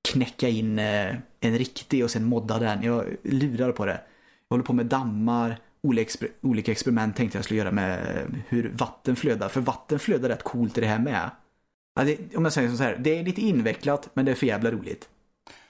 [0.08, 2.82] knäcka in eh, en riktig och sen modda den.
[2.82, 4.00] Jag lurar på det.
[4.48, 9.48] Jag håller på med dammar, olika, experiment tänkte jag skulle göra med hur vatten flödar.
[9.48, 11.30] För vatten flödar rätt coolt i det här med.
[12.00, 14.70] Alltså, om jag säger så här, det är lite invecklat men det är för jävla
[14.70, 15.08] roligt.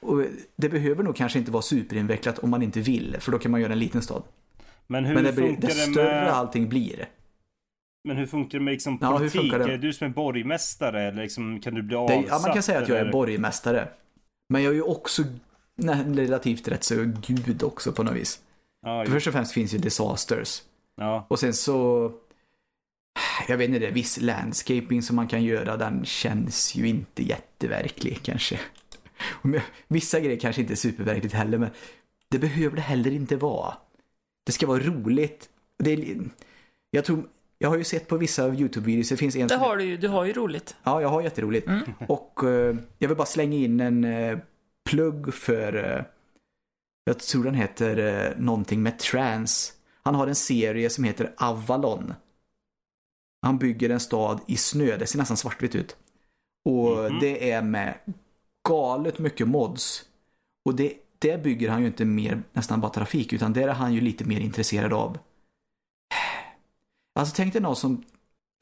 [0.01, 0.25] Och
[0.57, 3.61] det behöver nog kanske inte vara superinvecklat om man inte vill, för då kan man
[3.61, 4.23] göra en liten stad.
[4.87, 6.33] Men hur Men det, blir, funkar det det större med...
[6.33, 7.09] allting blir.
[8.09, 9.53] Men hur funkar det med liksom Ja, politik?
[9.53, 9.73] det?
[9.73, 12.25] Är du som är borgmästare eller liksom, kan du bli Det, avsatt?
[12.29, 13.89] ja, man kan säga att jag är borgmästare.
[14.49, 15.23] Men jag är ju också
[15.77, 16.95] nej, relativt rätt så
[17.27, 18.41] gud också på något vis.
[18.87, 20.63] Ja, För Först och främst finns ju disasters.
[20.97, 21.27] ja.
[21.29, 22.13] Och sen så,
[23.49, 28.19] jag vet inte, det, viss landscaping som man kan göra, den känns ju inte jätteverklig
[28.23, 28.59] kanske.
[29.89, 31.71] Vissa grejer kanske inte är superverkligt heller, men
[32.29, 33.75] det behöver det heller inte vara.
[34.47, 35.49] Det ska vara roligt.
[35.79, 36.21] Det är,
[36.91, 39.85] jag tror, jag har ju sett på vissa YouTube-videos, det finns en Det har du
[39.85, 40.77] ju, du har ju roligt.
[40.83, 41.69] Ja, jag har jätteroligt.
[42.09, 44.39] Och eh, jag vill bara slänga in en eh,
[44.91, 46.05] plugg för, eh,
[47.05, 49.73] jag tror den heter eh, någonting med trans.
[50.03, 52.15] Han har en serie som heter Avalon.
[53.43, 55.97] Han bygger en stad i snö, det ser nästan svartvitt ut.
[56.65, 57.19] Och Mhm.
[57.21, 57.95] det är med
[58.69, 60.05] galet mycket mods.
[60.65, 63.95] Och det, det bygger han ju inte mer nästan bara trafik, utan det är han
[63.95, 65.19] ju lite mer intresserad av.
[67.19, 68.05] Alltså tänk dig någon som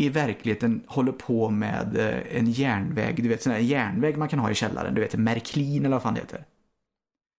[0.02, 4.38] i verkligheten håller på med eh, en järnväg, du vet sån här järnväg man kan
[4.38, 6.44] ha i källaren, du vet Märklin eller vad fan det heter.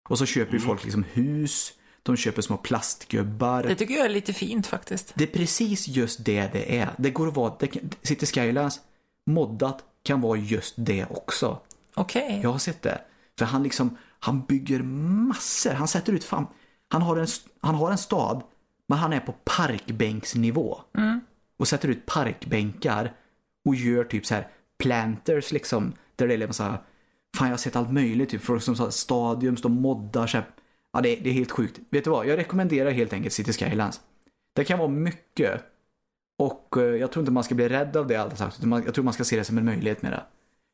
[0.10, 0.68] Och så köper ju Mm.
[0.68, 1.74] folk liksom hus,
[2.04, 3.64] de köper små plastgubbar.
[3.64, 5.14] Det tycker jag är lite fint faktiskt.
[5.16, 6.90] Det är precis just det det är.
[6.98, 7.72] Det går att vara, det,
[8.02, 8.80] City Skylines
[9.26, 11.60] moddat kan vara just det också.
[11.96, 12.40] Okej.
[12.44, 13.02] Jag har sett det.
[13.38, 15.72] För han liksom, han bygger massor.
[15.72, 16.48] Han sätter ut fan,
[16.88, 17.28] han har en,
[17.62, 18.44] han har en stad,
[18.88, 20.82] men han är på parkbänksnivå.
[21.58, 23.14] Och sätter ut parkbänkar
[23.66, 25.94] och gör typ så här planters liksom.
[26.16, 26.78] Där det är liksom så här,
[27.38, 28.30] fan jag har sett allt möjligt.
[28.30, 30.48] Typ folk som stadiums, de moddar så här.
[30.94, 31.80] Ja det, det är helt sjukt.
[31.90, 32.28] Vet du vad?
[32.28, 34.02] Jag rekommenderar helt enkelt City Skylines.
[34.56, 35.62] Det kan vara mycket.
[36.38, 38.60] Och eh, jag tror inte man ska bli rädd av det sagt.
[38.86, 40.24] Jag tror man ska se det som en möjlighet med det.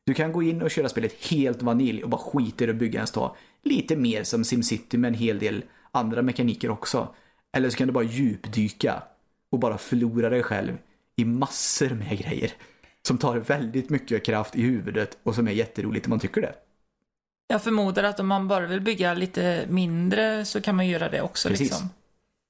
[0.06, 3.00] Du kan gå in och köra spelet helt vanilj och bara skita i att bygga
[3.00, 3.30] en stad.
[3.62, 7.14] Lite mer som SimCity med en hel del andra mekaniker också.
[7.56, 9.02] Eller så kan du bara djupdyka
[9.50, 10.78] och bara förlora dig själv
[11.16, 12.52] i massor med grejer.
[13.02, 16.54] Som tar väldigt mycket kraft i huvudet och som är jätteroligt om man tycker det.
[17.48, 21.22] Jag förmodar att om man bara vill bygga lite mindre så kan man göra det
[21.22, 21.70] också Precis.
[21.70, 21.88] liksom.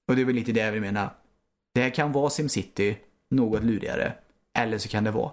[0.09, 1.11] Och det är väl lite det jag vill mena.
[1.75, 2.97] Det här kan vara SimCity,
[3.31, 4.13] något lurigare.
[4.59, 5.33] Eller så kan det vara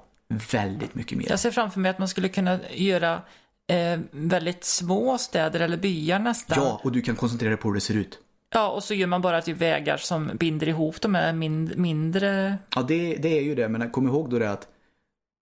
[0.52, 1.26] väldigt mycket mer.
[1.30, 3.22] Jag ser framför mig att man skulle kunna göra
[3.68, 6.58] eh, väldigt små städer eller byar nästan.
[6.64, 8.20] Ja, och du kan koncentrera dig på hur det ser ut.
[8.54, 12.58] Ja, och så gör man bara typ vägar som binder ihop de här min- mindre...
[12.76, 14.68] Ja, det, det är ju det, men kom ihåg då det att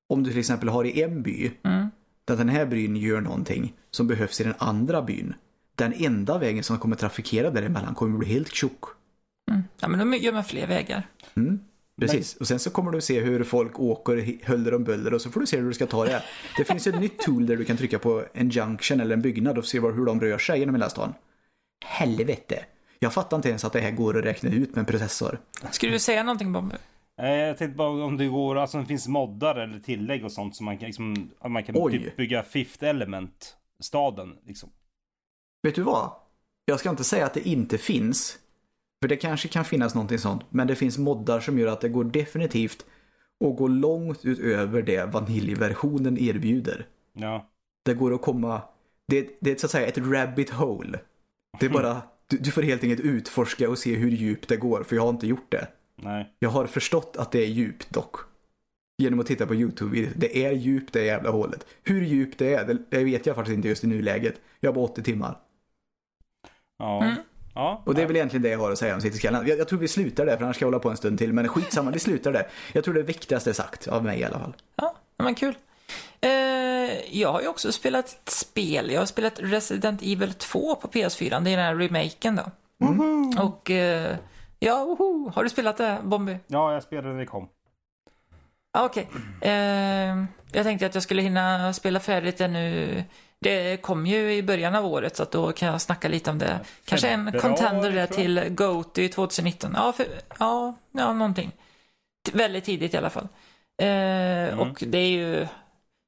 [0.09, 1.89] om du till exempel har i en by, Mm.
[2.25, 5.33] där den här byn gör någonting som behövs i den andra byn.
[5.75, 8.83] Den enda vägen som kommer trafikera däremellan kommer bli helt tjock.
[9.79, 11.07] Ja, men då gör man fler vägar.
[11.35, 11.59] Mm.
[12.01, 15.31] Precis, och sen så kommer du se hur folk åker huller om buller och så
[15.31, 16.23] får du se hur du ska ta det.
[16.57, 19.57] Det finns ett nytt tool där du kan trycka på en junction eller en byggnad
[19.57, 21.13] och se hur de rör sig genom hela stan.
[21.85, 22.65] Helvete!
[22.99, 25.39] Jag fattar inte ens att det här går att räkna ut med en processor.
[25.71, 26.75] Skulle du säga någonting Bobby?
[27.21, 30.55] Eh, Jag tänkte bara om det går, alltså det finns moddar eller tillägg och sånt
[30.55, 31.91] som man kan liksom, man kan Oj.
[31.91, 34.69] typ bygga fifth element staden liksom.
[35.63, 36.11] Vet du vad?
[36.65, 38.37] Jag ska inte säga att det inte finns.
[39.05, 40.41] För det kanske kan finnas någonting sånt.
[40.49, 42.85] Men det finns moddar som gör att det går definitivt
[43.45, 46.87] att gå långt utöver det vaniljversionen erbjuder.
[47.13, 47.49] Ja.
[47.83, 48.61] Det går att komma...
[49.07, 50.99] Det, det är så att säga ett rabbit hole.
[51.59, 54.83] Det är bara Du, du får helt enkelt utforska och se hur djupt det går,
[54.83, 55.67] för jag har inte gjort det.
[55.95, 56.35] Nej.
[56.39, 58.15] Jag har förstått att det är djupt dock.
[58.97, 60.07] Genom att titta på YouTube.
[60.15, 61.65] Det är djupt det jävla hålet.
[61.83, 64.41] Hur djupt det är, det, det vet jag faktiskt inte just i nuläget.
[64.59, 65.37] Jag har bara 80 timmar.
[66.77, 67.03] Ja.
[67.03, 67.15] Mm.
[67.55, 67.81] Ja.
[67.85, 69.47] Och det är väl egentligen det jag har att säga om Cityskallen.
[69.47, 71.33] Jag, jag tror vi slutar där, för annars ska jag hålla på en stund till.
[71.33, 72.47] Men skitsamma, vi slutar där.
[72.73, 74.55] Jag tror det viktigaste är sagt, av mig i alla fall.
[74.75, 75.55] Ja, men kul.
[76.21, 76.29] Eh,
[77.19, 78.91] jag har ju också spelat ett spel.
[78.91, 81.29] Jag har spelat Resident Evil 2 på PS4.
[81.43, 82.51] Det är den här remaken då.
[83.43, 84.15] Och eh,
[84.59, 85.31] ja, woho.
[85.35, 86.37] har du spelat det, Bombi?
[86.47, 87.47] ja, jag spelade när det kom.
[88.73, 89.07] Ja, Okej.
[89.41, 93.03] Eh, jag tänkte att jag skulle hinna spela färdigt det nu.
[93.45, 96.39] Det kom ju i början av året så att då kan jag snacka lite om
[96.39, 96.59] det.
[96.85, 99.71] Kanske en Februari, contender där till GOTY 2019.
[99.75, 100.05] Ja, för,
[100.39, 101.51] ja, ja, någonting.
[102.33, 103.27] Väldigt tidigt i alla fall.
[103.81, 105.47] Eh, Och det är ju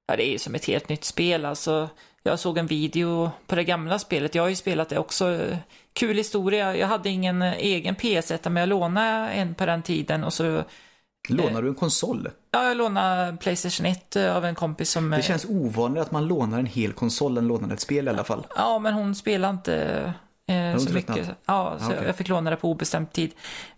[0.08, 1.46] ja, det är ju som ett helt nytt spel.
[1.46, 1.90] Alltså,
[2.24, 4.36] jag såg en video på det gamla spelet.
[4.36, 5.40] Jag har ju spelat det också.
[5.94, 6.76] Kul historia.
[6.76, 10.64] Jag hade ingen egen PS1 men jag lånade en på den tiden och så
[11.30, 12.30] Lånar du en konsol?
[12.52, 15.10] Ja, jag lånade Playstation 1 av en kompis som...
[15.10, 18.24] Det känns ovanligt att man lånar en hel konsol än lånar ett spel i alla
[18.24, 18.48] fall.
[18.56, 20.14] Ja, men hon spelar inte
[20.48, 21.30] eh, så mycket.
[21.46, 22.04] Ja, så okej.
[22.06, 23.32] jag fick låna det på obestämd tid.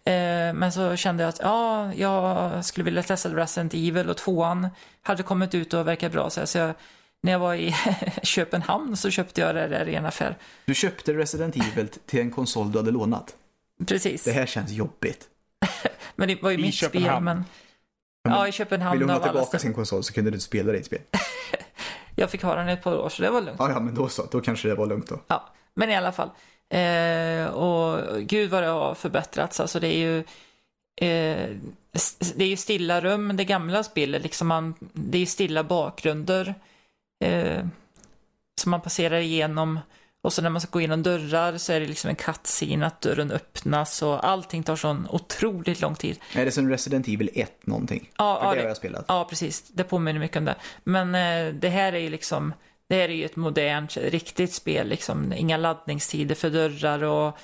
[0.03, 0.13] Eh,
[0.53, 4.67] men så kände jag att ja, jag skulle vilja testa Resident Evil och tvåan
[5.01, 6.29] hade kommit ut och verkar bra.
[6.29, 6.73] Så så jag,
[7.21, 7.75] när jag var i
[8.23, 10.37] Köpenhamn så köpte jag det där i en affär.
[10.65, 13.35] Du köpte Resident Evil till en konsol du hade lånat.
[13.85, 14.23] Precis.
[14.23, 15.27] Det här känns jobbigt.
[16.15, 17.15] Men det var ju I mitt Köpenhamn.
[17.15, 17.23] spel.
[17.23, 17.37] Men...
[18.23, 20.45] Ja, men Ja, i Köpenhamn Vill hon ha tillbaka sin konsol så kunde du inte
[20.45, 20.99] spela ditt spel.
[22.15, 23.59] Jag fick ha den i ett par år så det var lugnt.
[23.59, 24.25] Ja, ja, men då så.
[24.31, 25.19] Då kanske det var lugnt då.
[25.27, 26.29] Ja, men i alla fall.
[26.69, 29.59] Eh, och gud vad det har förbättrats.
[29.59, 30.17] Alltså det är ju
[31.01, 31.49] eh,
[32.35, 34.23] det är ju stilla rum, det gamla spelet.
[34.23, 36.55] Liksom man, det är ju stilla bakgrunder
[37.23, 37.65] eh,
[38.61, 39.79] som man passerar igenom.
[40.21, 43.01] Och så när man ska gå igenom dörrar så är det liksom en cutscene att
[43.01, 46.19] dörren öppnas och allting tar sån otroligt lång tid.
[46.35, 48.09] Är det som Resident Evil 1 någonting?
[48.17, 49.05] Ja, För det det- har jag spelat.
[49.07, 49.67] Ja, precis.
[49.69, 50.55] Det påminner mycket om det.
[50.83, 52.53] Men eh, det här är ju liksom,
[52.89, 55.33] det här är ju ett modernt, riktigt spel liksom.
[55.33, 57.37] Inga laddningstider för dörrar och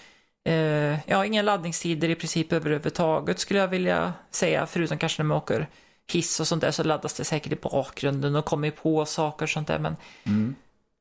[0.52, 4.66] eh, ja, inga laddningstider i princip överhuvudtaget skulle jag vilja säga.
[4.66, 5.68] Förutom kanske när man åker
[6.12, 9.50] hiss och sånt där så laddas det säkert i bakgrunden och kommer på saker och
[9.50, 9.80] sånt där.
[9.80, 9.96] Men,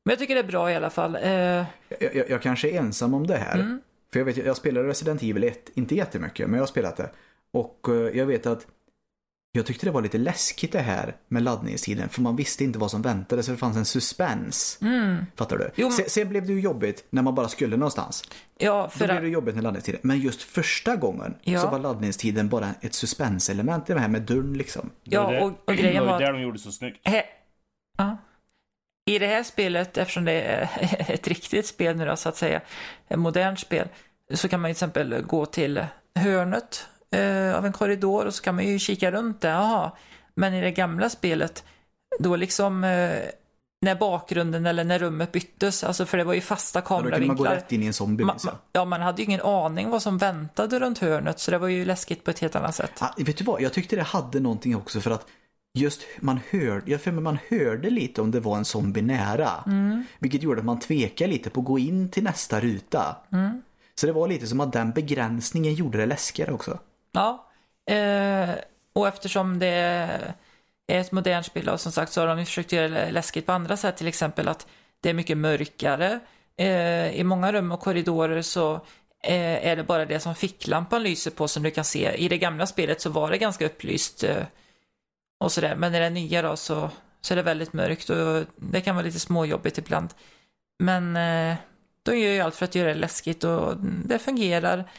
[0.05, 1.15] men jag tycker det är bra i alla fall.
[1.15, 1.65] Eh, Jag,
[1.99, 3.55] jag, jag kanske är ensam om det här.
[3.59, 3.81] Mm.
[4.13, 7.09] För jag vet, jag spelade Resident Evil 1, inte jättemycket, men jag har spelat det.
[7.53, 8.67] Och eh, jag vet att
[9.51, 12.91] jag tyckte det var lite läskigt det här med laddningstiden, för man visste inte vad
[12.91, 14.79] som väntade, så det fanns en suspens.
[15.35, 15.63] Fattar du?
[15.63, 15.73] Mm.
[15.75, 18.23] Jo, men- Sen, sen blev det ju jobbigt när man bara skulle någonstans.
[18.57, 19.99] ja, Då för blev det jobbigt med laddningstiden.
[20.03, 21.59] Men just första gången Ja.
[21.61, 24.89] så var laddningstiden bara ett suspenselement i det här med dörren liksom.
[25.03, 26.71] Det var ja, det- och, och grejen det var var att där de gjorde så
[26.71, 27.07] snyggt.
[27.07, 27.21] He-
[27.97, 28.17] ja.
[29.05, 30.69] I det här spelet, eftersom det är
[31.11, 32.61] ett riktigt spel nu då, så att säga,
[33.07, 33.87] ett modernt spel,
[34.33, 35.85] så kan man ju till exempel gå till
[36.19, 39.91] hörnet eh, av en korridor och så kan man ju kika runt där, jaha.
[40.35, 41.63] Men i det gamla spelet,
[42.19, 43.19] då liksom eh,
[43.81, 47.09] när bakgrunden eller när rummet byttes, alltså för det var ju fasta Ja, då kunde
[47.09, 47.55] man gå kameravinklar.
[47.55, 48.23] rätt in i en zombie.
[48.23, 48.53] Ma- minns jag.
[48.53, 51.67] ma- ja, man hade ju ingen aning vad som väntade runt hörnet, så det var
[51.67, 52.91] ju läskigt på ett helt annat sätt.
[52.99, 55.25] Ah, vet du vad, jag tyckte det hade någonting också för att
[55.75, 59.49] just man hörde, jag för man hörde lite om det var en zombie nära.
[60.19, 63.15] Vilket gjorde att man tvekade lite på att gå in till nästa ruta.
[63.95, 66.79] Så det var lite som att den begränsningen gjorde det läskigare också.
[67.11, 67.47] Ja,
[67.93, 68.49] eh,
[68.93, 72.87] och eftersom det är ett modernt spel och som sagt så har de försökt göra
[72.87, 74.67] det läskigt på andra sätt, till exempel att
[75.01, 76.19] det är mycket mörkare.
[76.57, 78.73] Eh, I många rum och korridorer så
[79.23, 82.11] eh, är det bara det som ficklampan lyser på som du kan se.
[82.11, 84.43] I det gamla spelet så var det ganska upplyst eh,
[85.39, 86.89] och sådär, men i det nya då så,
[87.21, 90.09] så är det väldigt mörkt och det kan vara lite småjobbigt ibland.
[90.79, 91.55] Men eh,
[92.03, 94.89] de gör ju allt för att göra det läskigt och det fungerar.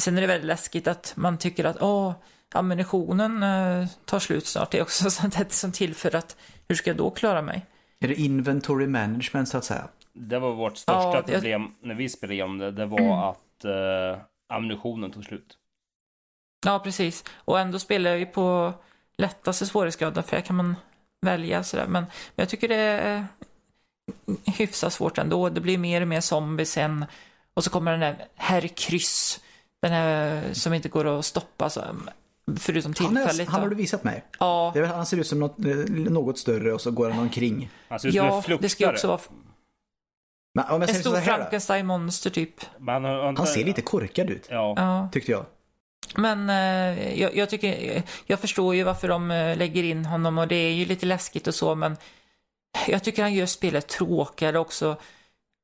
[0.00, 2.12] Sen är det väldigt läskigt att man tycker att åh,
[2.54, 4.70] ammunitionen eh, tar slut snart.
[4.70, 6.36] Det är också sånt här som tillför att
[6.68, 7.66] hur ska jag då klara mig?
[8.00, 9.88] Är det inventory management så att säga?
[10.12, 12.70] Det var vårt största Ja, det- problem när vi spelade igenom det.
[12.70, 14.22] Det var att eh,
[14.52, 15.56] ammunitionen tog slut.
[16.66, 17.24] Ja, precis.
[17.34, 18.72] Och ändå spelar jag ju på
[19.20, 20.76] lättaste svårighetsgraden för här kan man
[21.26, 21.86] välja sådär.
[21.86, 23.26] Men, men jag tycker det är
[24.44, 25.48] hyfsat svårt ändå.
[25.48, 27.04] Det blir mer och mer zombies sen.
[27.54, 29.40] Och så kommer den där herr kryss.
[29.82, 31.70] Den här som inte går att stoppa.
[31.70, 31.84] Så,
[32.58, 33.48] förutom Han, är, tillfälligt.
[33.48, 34.24] han har du visat mig.
[34.38, 37.20] Ja, Det är, han ser ut som något, eh, något större och så går han
[37.20, 37.70] omkring.
[37.88, 38.66] Han ser ut som en ja fluktare.
[38.66, 39.20] det ska ju också vara
[40.54, 41.16] Men om jag en stor.
[41.16, 42.54] Frankenstein-monster typ.
[42.78, 44.46] Men han, han, ser lite korkad ut.
[44.50, 45.08] Ja.
[45.12, 45.46] tyckte jag.
[46.16, 50.48] Men eh, jag, jag tycker, jag förstår ju varför de eh, lägger in honom och
[50.48, 51.96] det är ju lite läskigt och så men
[52.86, 54.96] jag tycker han gör spelet tråkigare också.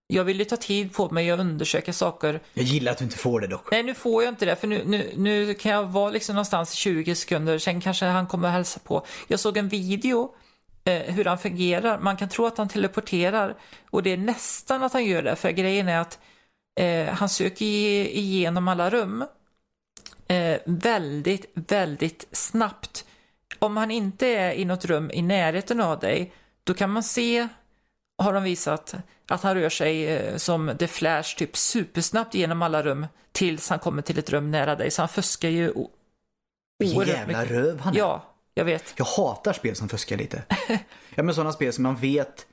[0.07, 2.41] jag vill ju ta tid på mig och undersöka saker.
[2.55, 3.71] Jag gillar att du inte får det dock.
[3.71, 6.73] Nej, nu får jag inte det, för nu, nu, nu kan jag vara liksom någonstans
[6.73, 9.07] i 20 sekunder, sen kanske han kommer att hälsa på.
[9.29, 10.35] Jag såg en video
[10.85, 11.99] eh, hur han fungerar.
[11.99, 13.57] Man kan tro att han teleporterar
[13.91, 16.19] och det är nästan att han gör det, för grejen är att
[16.81, 19.25] eh, han söker igenom alla rum
[20.29, 23.05] eh, väldigt, väldigt snabbt.
[23.59, 26.33] Om han inte är i något rum i närheten av dig,
[26.65, 27.49] då kan man se,
[28.19, 28.95] har de visat,
[29.29, 33.79] att han rör sig eh, som The Flash typ supersnabbt genom alla rum tills han
[33.79, 34.91] kommer till ett rum nära dig.
[34.91, 35.73] Så han fuskar ju
[36.79, 37.99] Vilken jävla röv han är.
[37.99, 38.95] Ja, jag vet.
[38.97, 40.43] Jag hatar spel som fuskar lite.
[41.15, 42.47] ja men sådana spel som man vet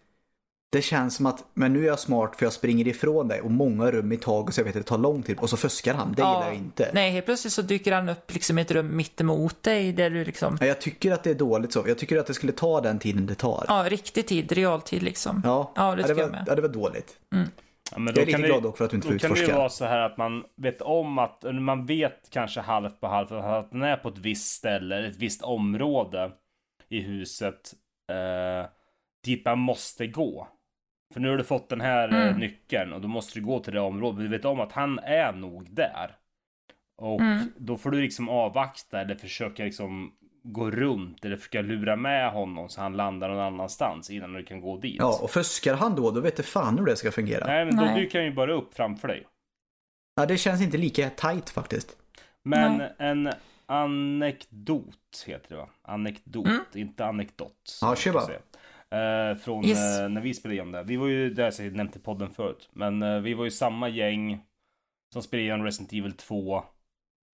[0.73, 3.51] det känns som att, men nu är jag smart för jag springer ifrån dig och
[3.51, 5.93] många rum i taget så jag vet att det tar lång tid och så fuskar
[5.93, 6.11] han.
[6.13, 6.91] Det gillar jag inte.
[6.93, 10.09] Nej, helt plötsligt så dyker han upp liksom i ett rum mitt emot dig där
[10.09, 11.83] du liksom, Nej, Jag tycker att det är dåligt så.
[11.87, 13.65] Jag tycker att det skulle ta den tiden det tar.
[13.67, 15.41] ja, riktig tid, realtid liksom.
[15.45, 16.43] Ja, Ja, det det, tycker jag var, med.
[16.47, 17.17] ja, det var dåligt.
[17.91, 19.19] Ja, men Jag är lite kan det- glad dock för att du inte får Då
[19.19, 19.59] kan det ju utforska.
[19.59, 23.71] vara så här att man vet om att, man vet kanske halvt på halvt att
[23.71, 26.31] den är på ett visst ställe, ett visst område
[26.89, 27.73] i huset
[28.11, 28.69] eh,
[29.25, 30.47] dit man måste gå.
[31.13, 32.39] För nu har du fått den här eh, Mm.
[32.39, 34.19] nyckeln och då måste du gå till det området.
[34.19, 36.15] Du vet om att han är nog där.
[36.97, 37.39] Och Mm.
[37.57, 42.69] då får du liksom avvakta eller försöka liksom gå runt eller försöka lura med honom
[42.69, 44.95] så han landar någon annanstans innan du kan gå dit.
[44.99, 47.45] Ja, och fuskar han då, då vet det fan hur det ska fungera.
[47.47, 48.01] Nej, men då Nej.
[48.01, 49.27] dyker han ju bara upp framför dig.
[50.15, 51.97] Ja, det känns inte lika tight faktiskt.
[52.43, 52.93] Men Nej.
[52.97, 53.29] en
[53.65, 55.69] anekdot heter det va?
[55.81, 56.59] Anekdot, Mm.
[56.73, 57.77] inte anekdot.
[57.81, 58.27] Ja, kör bara.
[58.93, 59.99] Eh, från Yes.
[59.99, 60.83] eh, när vi spelade igenom det.
[60.83, 63.51] Vi var ju, det har jag nämnt i podden förut, men eh, vi var ju
[63.51, 64.45] samma gäng
[65.13, 66.63] som spelade igenom Resident Evil 2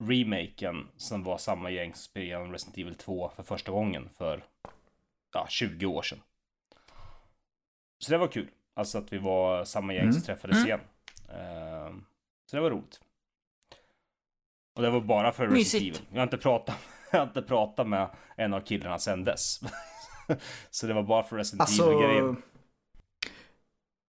[0.03, 4.43] remaken som var samma gäng som spelade igenom Resident Evil 2 för första gången för
[5.33, 6.19] ja, 20 år sedan.
[7.99, 8.47] Så det var kul.
[8.75, 10.21] Alltså att vi var samma gäng som Mm.
[10.21, 10.67] träffades Mm.
[10.67, 10.79] igen.
[11.29, 11.93] Eh,
[12.49, 13.01] så det var roligt.
[14.75, 15.97] Och det var bara för Resident.
[15.97, 16.07] Evil.
[16.11, 16.75] Jag har inte pratat,
[17.11, 19.59] jag har inte pratat med en av killarna sedan dess.
[20.69, 21.83] så det var bara för Resident Alltså...
[21.83, 22.35] Evil-grejen.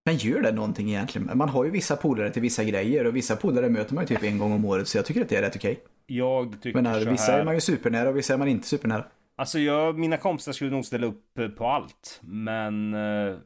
[0.04, 1.38] Men gör det någonting egentligen?
[1.38, 4.22] Man har ju vissa polare till vissa grejer och vissa polare möter man ju typ
[4.22, 5.80] en gång om året så jag tycker att det är rätt okej.
[6.06, 7.40] Jag tycker Men här, så vissa här.
[7.40, 9.04] är man ju supernära och vissa är man inte supernära.
[9.36, 12.18] Alltså jag, mina kompisar skulle nog ställa upp eh, på allt.
[12.22, 13.36] Men eh,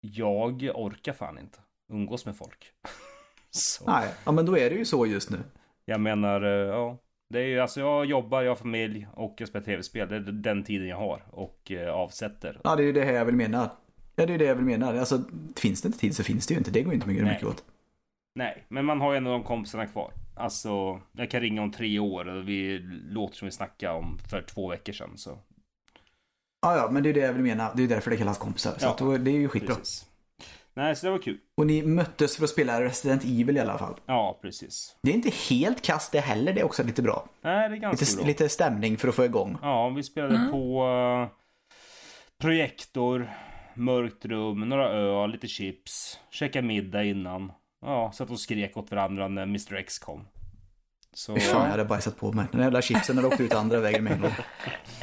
[0.00, 1.58] jag orkar fan inte
[1.92, 2.72] umgås med folk.
[3.50, 3.84] så.
[3.86, 5.38] Nej, ja men då är det ju så just nu.
[5.84, 6.98] Jag menar, eh, ja.
[7.28, 10.08] Det är ju alltså jag jobbar, jag har familj och jag spelar tv-spel.
[10.08, 12.60] Det är den tiden jag har och eh, avsätter.
[12.64, 13.70] Ja, det är ju det här jag vill mena.
[14.16, 15.00] Ja, det är ju det jag vill mena.
[15.00, 15.22] Alltså,
[15.56, 16.70] finns det inte tid så finns det ju inte.
[16.70, 17.64] Det går inte mycket, mycket åt.
[18.34, 20.12] Nej, men man har ju ändå de kompisarna kvar.
[20.36, 24.42] Alltså, jag kan ringa om tre år och vi låter som vi snackade om för
[24.42, 25.10] två veckor sedan.
[25.16, 25.38] Så.
[26.62, 27.74] Ja, ja, men det är det jag vill mena.
[27.74, 28.74] Det är därför det kallas kompisar.
[28.78, 29.74] Så Ja, det är ju skitbra.
[29.74, 30.06] Precis.
[30.76, 31.38] Nej, så det var kul.
[31.56, 33.94] Och ni möttes för att spela Resident Evil i alla fall.
[34.06, 34.96] Ja, precis.
[35.02, 36.52] Det är inte helt kast det heller.
[36.52, 37.28] Det är också lite bra.
[37.42, 38.26] Nej, det är ganska Lite, bra.
[38.26, 39.58] lite stämning för att få igång.
[39.62, 40.50] Ja, vi spelade Mm.
[40.50, 41.28] på eh,
[42.38, 43.30] projektor,
[43.74, 47.52] mörkt rum, några öl, lite chips, käka middag innan.
[47.80, 50.24] Ja, satt och skrek åt varandra när Mr X kom.
[51.14, 52.46] Så, fan, jag hade bajsat på mig.
[52.52, 54.32] Den jävla chipsen hade åkt ut andra vägen med.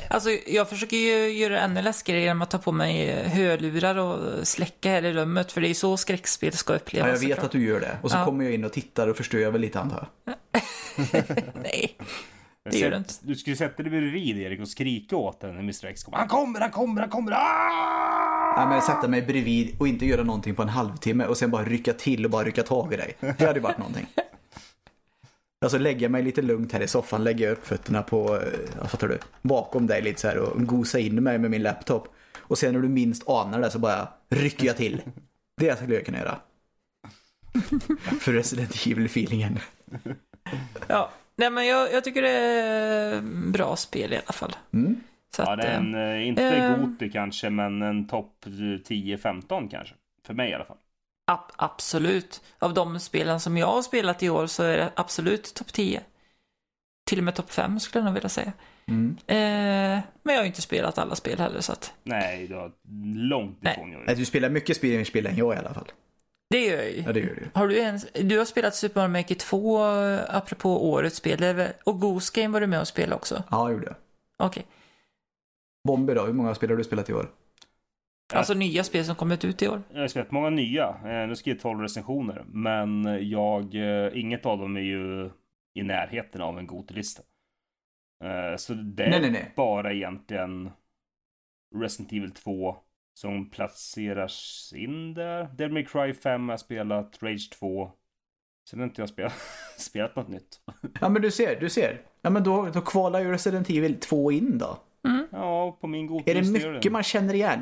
[0.10, 4.48] Alltså, jag försöker ju göra det ännu läskigare genom att ta på mig hörlurar och
[4.48, 7.08] släcka här i rummet, för det är så skräckspel ska upplevas.
[7.08, 7.98] Ja, jag vet att du gör det.
[8.02, 8.26] Och så Ja.
[8.26, 10.36] kommer jag in och tittar och förstör väl lite antar jag.
[11.64, 11.98] Nej.
[12.64, 13.14] Jag det gör du inte.
[13.22, 16.14] Du skulle sätta dig bredvid Erik och skrika åt den när Mr X kom.
[16.14, 17.32] Han kommer, han kommer, han kommer!
[17.32, 18.54] Ah!
[18.58, 21.64] Ja, men sätta mig bredvid och inte göra någonting på en halvtimme och sen bara
[21.64, 23.16] rycka till och bara rycka tag i dig.
[23.20, 24.08] Det hade ju varit någonting.
[25.62, 29.08] Alltså lägga mig lite lugnt här i soffan, lägga upp fötterna på, eh, ja, fattar
[29.08, 32.08] du, bakom dig lite så här och gosa in mig med min laptop.
[32.38, 35.02] Och sen när du minst anar det så bara rycker jag till.
[35.58, 36.40] Det skulle jag kunna göra.
[38.20, 39.60] För Resident Evil-feelingen.
[40.88, 41.12] Ja.
[41.36, 43.22] Nej, men jag, jag tycker det är
[43.52, 44.56] bra spel i alla fall.
[44.74, 44.96] Mm.
[45.36, 48.46] Så Ja, att, det är eh, en, eh, inte eh, Goti kanske, men en topp
[48.46, 49.96] 10-15 kanske.
[50.26, 50.78] För mig i alla fall.
[51.26, 52.42] Ab- absolut.
[52.60, 56.02] Av de spelen som jag har spelat i år så är det absolut topp 10.
[57.10, 58.54] Till och med topp 5 skulle jag nog vilja säga.
[58.88, 59.18] Mm.
[59.28, 62.72] Eh, men jag har ju inte spelat alla spel heller så att Nej, det var
[63.16, 63.74] långt Nej.
[63.74, 64.04] ifrån jag.
[64.06, 65.92] Nej, Du spelar mycket spel spel än jag i alla fall.
[66.50, 67.02] det gör jag ju.
[67.06, 67.50] Ja, det gör du.
[67.54, 72.00] Har du ens, du har spelat Super Mario Maker 2 eh, apropå årets spel, och
[72.00, 73.44] Goose Game var du med och spelade också?
[73.52, 73.96] Ja, det gjorde jag.
[74.48, 74.66] Okej.
[75.88, 77.30] Bomber då, hur många spel har du spelat i år?
[78.34, 79.82] Alltså nya spel som kommit ut i år?
[79.94, 80.88] Jag har spelat många nya.
[80.90, 82.44] Eh, Nu ska jag 12 recensioner.
[82.48, 85.30] Men jag, eh, inget av dem är ju
[85.74, 87.24] i närheten av en god lista.
[88.24, 89.52] Eh, Så det är Nej, nej, nej.
[89.56, 90.72] bara egentligen
[91.76, 92.76] Resident Evil 2,
[93.14, 95.44] Som placeras in där.
[95.58, 97.92] Devil May Cry 5 har jag spelat, Rage 2.
[98.70, 99.34] Sen har inte jag spelat,
[99.78, 100.60] spelat något nytt.
[101.02, 102.02] Ja men du ser, du ser.
[102.22, 104.78] Ja men då, då kvalar ju Resident Evil 2 in då.
[105.32, 107.60] Ja, på min Är godlista det mycket man känner igen?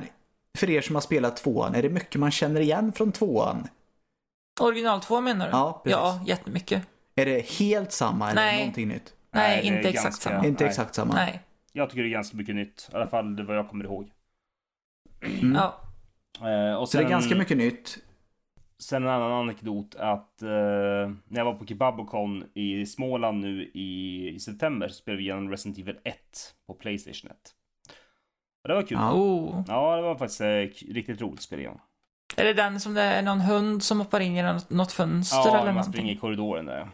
[0.57, 3.67] För er som har spelat tvåan, är det mycket man känner igen från tvåan?
[4.61, 5.51] Original 2 menar du?
[5.51, 5.97] Ja, precis.
[5.99, 6.87] Ja, jättemycket.
[7.15, 8.59] Är det helt samma eller är det Nej.
[8.59, 9.13] någonting nytt?
[9.31, 10.45] Nej, Nej, inte exakt ganska- samma.
[10.47, 10.69] Inte Nej.
[10.69, 11.13] exakt samma?
[11.13, 11.41] Nej.
[11.73, 12.89] Jag tycker det är ganska mycket nytt.
[12.91, 14.11] I alla fall det vad jag kommer ihåg.
[15.55, 15.81] Ja.
[16.49, 17.97] Eh, och Så det är sen- ganska mycket nytt.
[18.79, 24.29] Sen en annan anekdot att eh, när jag var på Kebabocon i Småland nu i,
[24.35, 26.15] i september så spelade vi igenom Resident Evil 1
[26.67, 27.37] på Playstation 1.
[28.67, 28.97] Det var kul.
[28.97, 29.63] Ja.
[29.67, 29.95] Ja, Oh.
[29.95, 31.79] det var faktiskt eh, riktigt roligt att spela igenom.
[32.35, 35.37] Är det den som det är någon hund som hoppar in i något, något fönster
[35.37, 35.93] Ja, eller man någonting?
[35.93, 36.89] springer i korridoren där.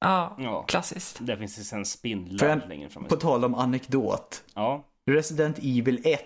[0.00, 0.62] Ja, Ja.
[0.62, 1.18] klassiskt.
[1.20, 3.04] Där finns det sen spindlar längre fram.
[3.04, 4.42] På tal om anekdot.
[4.54, 6.20] Ja, Resident Evil 1.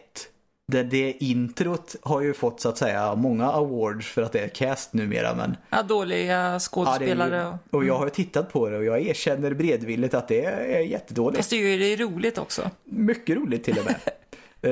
[0.72, 4.48] Det, det introt har ju fått så att säga många awards för att det är
[4.48, 7.58] cast numera men Ja, dåliga ja, skådespelare.
[7.72, 10.80] ju, och, jag har ju tittat på det och jag erkänner bredvilligt att det är
[10.80, 11.36] jättedåligt.
[11.36, 12.70] Fast det är ju det är roligt också.
[12.84, 13.96] Mycket roligt till och med.
[14.62, 14.70] Eh,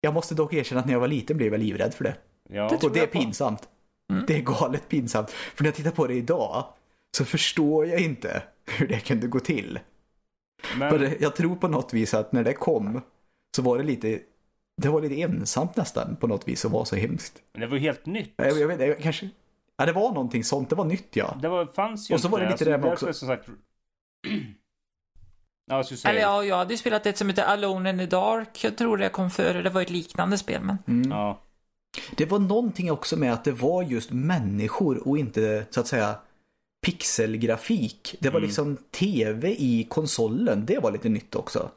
[0.00, 2.14] jag måste dock erkänna att när jag var liten blev jag livrädd för det.
[2.48, 2.68] ja.
[2.68, 3.68] Det Och det är pinsamt.
[4.26, 5.30] Det är galet pinsamt.
[5.30, 6.64] För när jag tittar på det idag
[7.16, 9.78] så förstår jag inte hur det kunde gå till.
[10.62, 13.00] För Men, det, jag tror på något vis att när det kom
[13.56, 14.20] så var det lite
[14.82, 17.42] det var lite ensamt nästan på något vis och var så hemskt.
[17.52, 18.34] men det var ju helt nytt.
[18.36, 19.28] Jag, jag vet jag kanske...
[19.76, 20.70] Ja, det var någonting sånt.
[20.70, 21.38] Det var nytt ja.
[21.42, 22.32] Det var, fanns ju Och så inte.
[22.32, 23.48] var det lite alltså, det med också- Som sagt...
[25.70, 26.10] ja, jag skulle säga...
[26.12, 28.64] Eller ja, jag hade ju spelat ett som heter Alone in the Dark.
[28.64, 29.62] Jag tror det kom före.
[29.62, 31.10] Det var ett liknande spel, men...
[31.10, 31.40] Ja.
[32.16, 36.14] Det var någonting också med att det var just människor och inte så att säga
[36.86, 38.14] pixelgrafik.
[38.20, 38.46] Det var Mm.
[38.48, 40.66] liksom tv i konsolen.
[40.66, 41.70] Det var lite nytt också.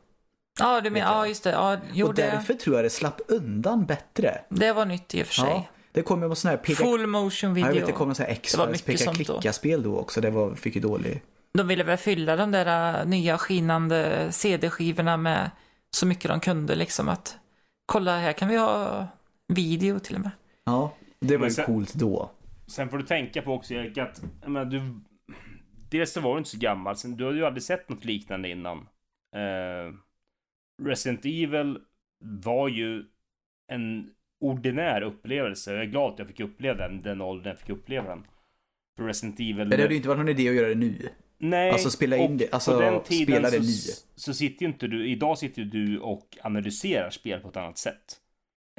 [0.60, 1.52] Ja, du menar, ja just det.
[1.52, 4.42] Ja, jo, och det, därför tror jag det slapp undan bättre.
[4.50, 5.50] det var nytt i och för sig.
[5.50, 6.84] Ja, det kom ju någon sån här peka...
[6.84, 7.68] Full motion Ja, video.
[7.68, 10.22] jag vet, det kom någon sån här Det var X-Files mycket peka klicka-spel då också.
[10.22, 11.22] Det var, fick ju dålig...
[11.58, 15.52] De ville väl fylla de där äh, nya skinande CD-skivorna med
[15.90, 17.38] så mycket de kunde liksom att
[17.86, 19.08] kolla här kan vi ha
[19.48, 20.32] video till och med.
[20.64, 22.32] Ja, det var Men ju sen- coolt då.
[22.68, 24.82] Sen får du tänka på också Erik att, menar, du...
[25.90, 28.50] Dels så var du inte så gammal, sen du hade ju aldrig sett något liknande
[28.50, 28.78] innan.
[29.36, 29.94] Eh,
[30.84, 31.78] Resident Evil
[32.24, 33.06] var ju
[33.72, 34.10] en
[34.42, 35.74] ordinär upplevelse.
[35.74, 38.24] Jag är glad att jag fick uppleva den, den åldern jag fick uppleva den.
[38.98, 39.56] För Resident Evil...
[39.56, 41.10] Men det hade ju inte varit någon idé att göra det nu.
[41.44, 44.72] Nej, Alltså, spela in det- alltså, på den tiden spela det så, så sitter ju
[44.72, 48.20] inte du, idag sitter ju du och analyserar spel på ett annat sätt.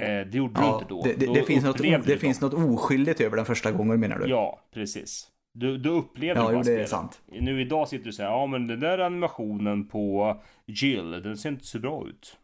[0.02, 1.02] Eh, det gjorde du Ja, inte då.
[1.02, 3.72] det det, Då det, finns, något, upplevde det du finns något oskyldigt över den första
[3.72, 4.26] gången menar du?
[4.28, 5.30] Ja, precis.
[5.54, 6.88] Du, du upplever Ja, bara jo, det är spelet.
[6.88, 7.22] sant.
[7.28, 10.36] Nu idag sitter du och säger, ja men den där animationen på
[10.66, 12.36] Jill, den ser inte så bra ut.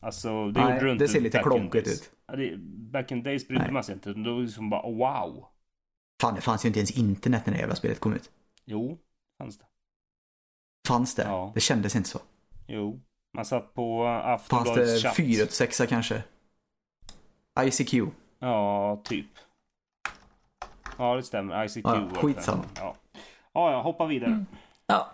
[0.00, 2.10] Alltså, det Nej, gjorde du inte det ser lite klonkigt ut.
[2.26, 2.56] Ja, det,
[2.92, 4.12] back in days brydde man sig inte.
[4.12, 5.44] Då liksom bara, wow.
[6.22, 8.30] Fan, det fanns ju inte ens internet när det jävla spelet kom ut.
[8.64, 8.98] Jo,
[9.38, 9.64] fanns det.
[10.88, 11.22] Fanns det?
[11.22, 11.52] Ja.
[11.54, 12.18] Det kändes inte så.
[12.66, 13.00] Jo.
[13.36, 15.16] Man satt på Fanns Aftonbladets det chatt.
[15.16, 16.22] 486 kanske?
[17.60, 17.94] ICQ?
[18.38, 19.26] Ja, typ.
[20.98, 21.64] Ja, det stämmer.
[21.64, 21.76] ICQ.
[21.84, 22.14] Ja, det.
[22.14, 22.64] skitsamma.
[22.76, 22.96] Ja.
[23.52, 24.44] ja, ja, hoppa vidare.
[24.86, 25.10] Ja,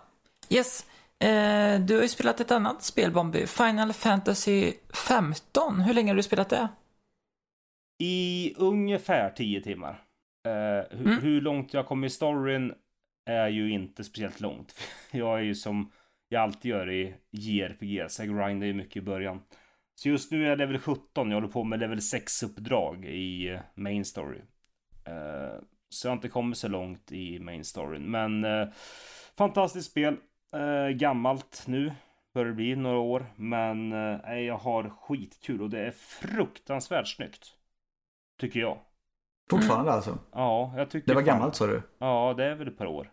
[0.49, 0.85] yes.
[1.19, 3.47] Eh, du har ju spelat ett annat spel, Bombi.
[3.47, 4.73] Final Fantasy
[5.07, 5.79] 15.
[5.81, 6.67] Hur länge har du spelat det?
[8.03, 10.03] I ungefär 10 timmar.
[10.47, 11.21] Eh, hu- Mm.
[11.21, 12.73] Hur långt jag kom i storyn
[13.25, 14.75] är ju inte speciellt långt.
[15.11, 15.91] Jag är ju som
[16.29, 19.41] jag alltid gör i JRPG, så jag grindar ju mycket i början.
[19.95, 23.59] Så just nu är jag level 17, jag håller på med level 6-uppdrag i eh,
[23.75, 24.41] main story.
[25.05, 28.67] Eh, så jag har inte kommit så långt i main storyn, men eh,
[29.37, 30.17] fantastiskt spel.
[30.93, 31.93] Gammalt nu,
[32.33, 33.91] börjar det bli några år, men
[34.45, 37.53] jag har skitkul och det är fruktansvärt snyggt.
[38.39, 38.77] Tycker jag.
[39.49, 40.17] Fortfarande alltså?
[40.31, 41.81] Ja, jag tycker Det var gammalt sa du?
[41.97, 43.11] Ja, det är väl ett par år.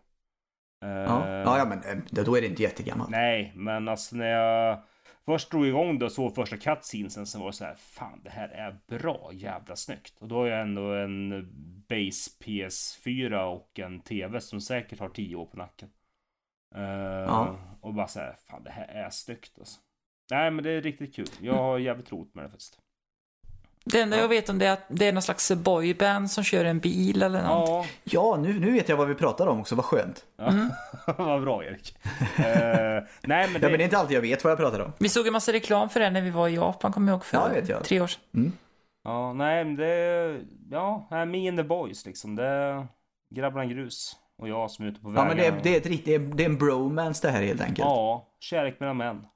[0.83, 1.29] Eh, Ja.
[1.29, 3.11] ja, ja, men eh, då är det inte jättegammalt.
[3.11, 4.83] Nej, men alltså när jag
[5.25, 8.31] först drog igång det och såg första cutscenesen så var det så här, fan det
[8.31, 10.19] här är bra jävla snyggt.
[10.21, 11.31] Och då har jag ändå en
[11.89, 15.89] base PS4 och en TV som säkert har 10 år på nacken.
[16.75, 17.57] Eh, Ja.
[17.81, 19.81] Och bara så här, fan det här är snyggt alltså.
[20.31, 21.27] Nej men det är riktigt kul.
[21.41, 22.79] Jag har jävligt roligt med det faktiskt.
[23.85, 26.65] Det enda jag vet om det är att det är någon slags boyband som kör
[26.65, 27.69] en bil eller något.
[27.69, 29.75] Ja, Ja, nu, nu vet jag vad vi pratar om också.
[29.75, 30.25] Vad skönt.
[30.39, 30.71] Mm.
[31.19, 31.97] vad bra Erik.
[32.39, 33.61] Eh, nej men Ja, det...
[33.61, 34.93] men det är inte alltid jag vet vad jag pratar om.
[34.99, 37.25] Vi såg en massa reklam för det när vi var i Japan, kommer jag ihåg,
[37.25, 37.85] för Ja, vet jag.
[37.85, 38.53] tre år sedan.
[39.05, 40.41] Ja, nej men det är...
[40.71, 42.37] Ja, nej, me and the boys liksom.
[42.37, 42.87] Det är
[43.35, 44.17] grabbarna grus.
[44.39, 45.29] Och jag som är ute på Ja, vägarna.
[45.29, 47.43] men det är, det är, ett, rikt- det är, det är en bromance det här
[47.43, 47.79] helt enkelt.
[47.79, 49.27] Ja, kärlek mellan män.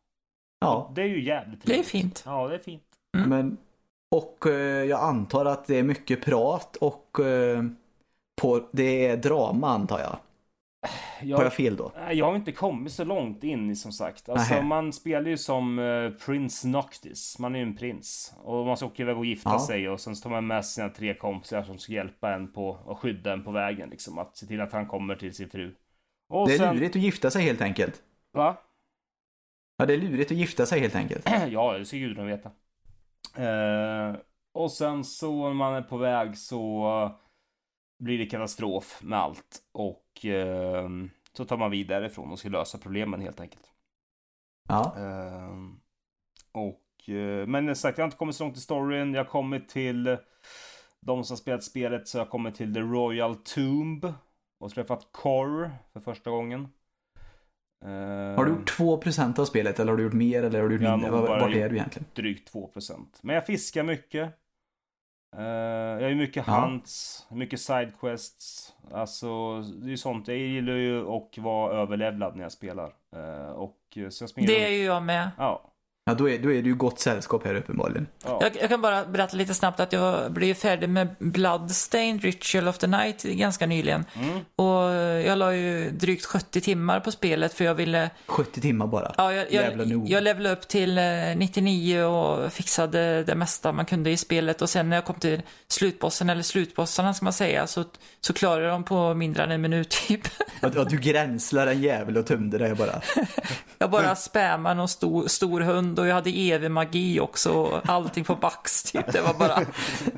[0.61, 0.93] Ja.
[0.95, 1.89] Det är ju jävligt Det är trevligt.
[1.89, 2.23] fint.
[2.27, 2.83] Ja, det är fint.
[3.17, 3.29] Mm.
[3.31, 3.57] Men,
[4.11, 7.65] och eh, jag antar att det är mycket prat och eh,
[8.41, 10.19] på, det är drama antar jag.
[11.29, 11.93] Har Jag, jag fel då?
[12.13, 14.29] Jag har inte kommit så långt in som sagt.
[14.29, 14.67] Alltså Nähä.
[14.67, 15.77] man spelar ju som
[16.27, 17.39] Prince Noctis.
[17.39, 18.35] Man är ju en prins.
[18.43, 19.59] Och man ska åka iväg och gifta Ja.
[19.67, 22.99] sig och sen tar man med sina tre kompisar som ska hjälpa en på och
[22.99, 24.19] skydda en på vägen liksom.
[24.19, 25.75] Att se till att han kommer till sin fru.
[26.29, 26.75] Och Det är sen...
[26.77, 28.03] lurigt att gifta sig helt enkelt.
[28.33, 28.57] Va?
[29.77, 31.27] Ja, det är lurigt att gifta sig helt enkelt.
[31.51, 32.51] ja, det ska gudarna veta.
[33.35, 34.17] Eh,
[34.53, 37.11] och sen så när man är på väg så
[37.99, 39.63] blir det katastrof med allt.
[39.73, 40.89] Och eh,
[41.33, 43.73] så tar man vidare ifrån och ska lösa problemen helt enkelt.
[44.69, 44.97] Ja.
[44.99, 45.81] Ehm,
[46.53, 49.15] och, eh, men som sagt, jag har inte kommit så långt i storyn.
[49.15, 50.17] Jag har kommit till
[51.01, 54.13] de som spelat spelet, så jag har kommit till The Royal Tomb
[54.59, 56.69] och träffat Kor för första gången.
[57.85, 60.75] Ehm, Har du gjort 2% av spelet eller har du gjort mer eller har du
[60.75, 61.11] gjort mindre?
[61.11, 62.07] nog Var- Vart är gjort- du egentligen?
[62.15, 63.19] drygt 2%.
[63.23, 64.33] Men jag fiskar mycket.
[65.37, 66.53] Eh, jag gör mycket Ja.
[66.61, 68.73] hunts, mycket sidequests.
[68.93, 70.29] Alltså, det är ju sånt.
[70.29, 72.93] Jag gillar ju att vara överlevlad när jag spelar.
[73.17, 75.31] Eh, och så jag springer Det är ju jag med.
[75.39, 75.73] Ja.
[76.09, 78.07] Ja, då är, då är du ju gott sällskap här uppenbarligen.
[78.25, 78.39] ja.
[78.43, 82.79] Jag, jag kan bara berätta lite snabbt att jag blev färdig med Bloodstained Ritual of
[82.79, 84.05] the Night ganska nyligen.
[84.15, 84.39] Mm.
[84.57, 84.95] Och
[85.27, 89.15] jag la ju drygt 70 timmar på spelet för jag ville 70 timmar bara.
[89.17, 90.09] Ja, jag, Jävla jag, nog.
[90.09, 91.05] jag levlade upp till eh,
[91.37, 95.43] 99 och fixade det mesta man kunde i spelet och sen när jag kom till
[95.69, 97.85] slutbossen, eller slutbossarna ska man säga, så,
[98.21, 100.29] så klarade jag dem på mindre än en minut typ.
[100.61, 103.01] Ja, du gränslar en jävel och tömde dig bara.
[103.87, 108.25] Jag bara spammade någon stor, stor hund och jag hade evig magi också och allting
[108.25, 109.13] på bax typ.
[109.13, 109.61] Det var bara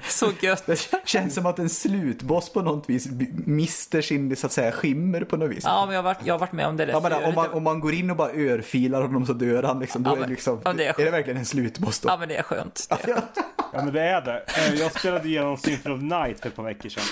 [0.09, 0.67] så gött.
[0.67, 3.09] Det känns som att en slutboss på något vis
[3.47, 5.65] mister sin så att säga skimmer på något vis.
[5.65, 7.35] Ja, men jag har varit, jag har varit med om det där Jag menar, om,
[7.35, 10.03] man, om man går in och bara örfilar honom så dör han liksom.
[10.03, 12.09] Då Ja, är, det men- liksom ja, det är är, det verkligen en slutboss då?
[12.09, 12.87] Ja, men det är skönt.
[12.89, 13.25] Det är skönt.
[13.73, 14.45] Ja men det är det.
[14.69, 17.05] Eh, Jag spelade igenom Symphony of Night för ett par veckor sedan.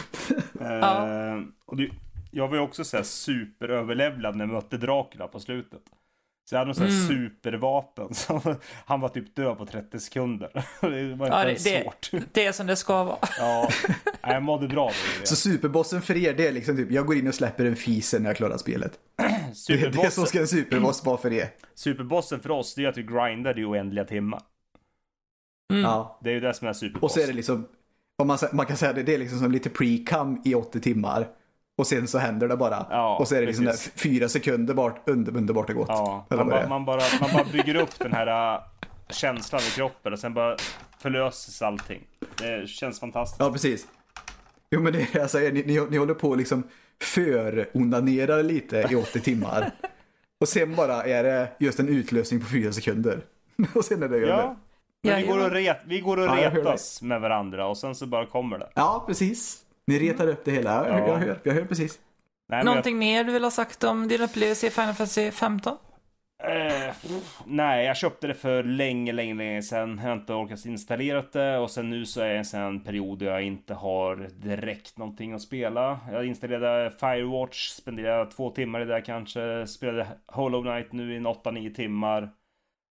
[0.61, 1.89] Eh, och det,
[2.31, 5.81] jag var ju också såhär superöverlevlad när jag mötte Dracula på slutet.
[6.49, 6.97] Så jag hade någon sån Mm.
[7.01, 8.15] här supervapen.
[8.15, 10.51] Så han var typ död på 30 sekunder.
[10.81, 12.11] Det var inte Ja, det, ens det, svårt.
[12.33, 13.19] det är som det ska vara.
[13.39, 13.69] Ja,
[14.23, 14.87] jag mådde bra
[15.21, 15.27] då.
[15.27, 18.23] Så superbossen för er, det är liksom typ, jag går in och släpper en fisen
[18.23, 18.99] när jag klarar spelet.
[19.17, 21.49] Det, det är så Superbossen, ska en superboss vara för er.
[21.75, 24.41] superbossen för oss, det är att vi grindar i oändliga timmar.
[25.73, 25.83] Mm.
[25.85, 26.21] Ja.
[26.25, 27.03] Det är ju det som är superboss.
[27.03, 27.69] Och så är det liksom,
[28.19, 31.29] om man, man kan säga det, det är liksom som lite pre-cum i 80 timmar.
[31.77, 32.87] Och sen så händer det bara.
[32.91, 35.89] Ja, och så är det liksom där fyra sekunder bort, under, underbart och gott.
[35.89, 36.69] Ja, man, det är.
[36.69, 38.61] man, bara, man bara bygger upp den här äh,
[39.11, 40.57] känslan i kroppen och sen bara
[40.99, 42.01] förlöses allting.
[42.39, 43.41] Det känns fantastiskt.
[43.41, 43.87] Ja, precis.
[44.71, 45.53] Jo, men det är det jag säger.
[45.53, 46.63] Ni, ni, ni håller på och liksom
[47.03, 49.71] för-onanerar lite i 80 timmar.
[50.41, 53.21] Och sen bara är det just en utlösning på fyra sekunder.
[53.75, 54.29] och sen är det över.
[54.29, 54.57] Ja,
[55.03, 58.27] men vi går och, ret, vi går och retas med varandra och sen så bara
[58.27, 58.69] kommer det.
[58.75, 59.66] Ja, precis.
[59.87, 60.89] Ni retar upp det hela.
[60.89, 61.09] Jag, Ja.
[61.09, 62.01] jag, hör, jag hör precis.
[62.49, 65.77] Nej, Någonting mer du vill ha sagt om din upplevelse i Final Fantasy 15?
[66.43, 66.95] jag, eh,
[67.47, 70.01] nej, jag köpte det för länge, länge, länge sedan.
[70.03, 73.19] Jag har inte orkat installera det och sen nu så är jag i en period
[73.19, 76.01] där jag inte har direkt någonting att spela.
[76.13, 79.67] Jag installerade Firewatch, spenderade två timmar i det kanske.
[79.67, 82.23] Spelade Hollow Knight nu i en 8-9 timmar.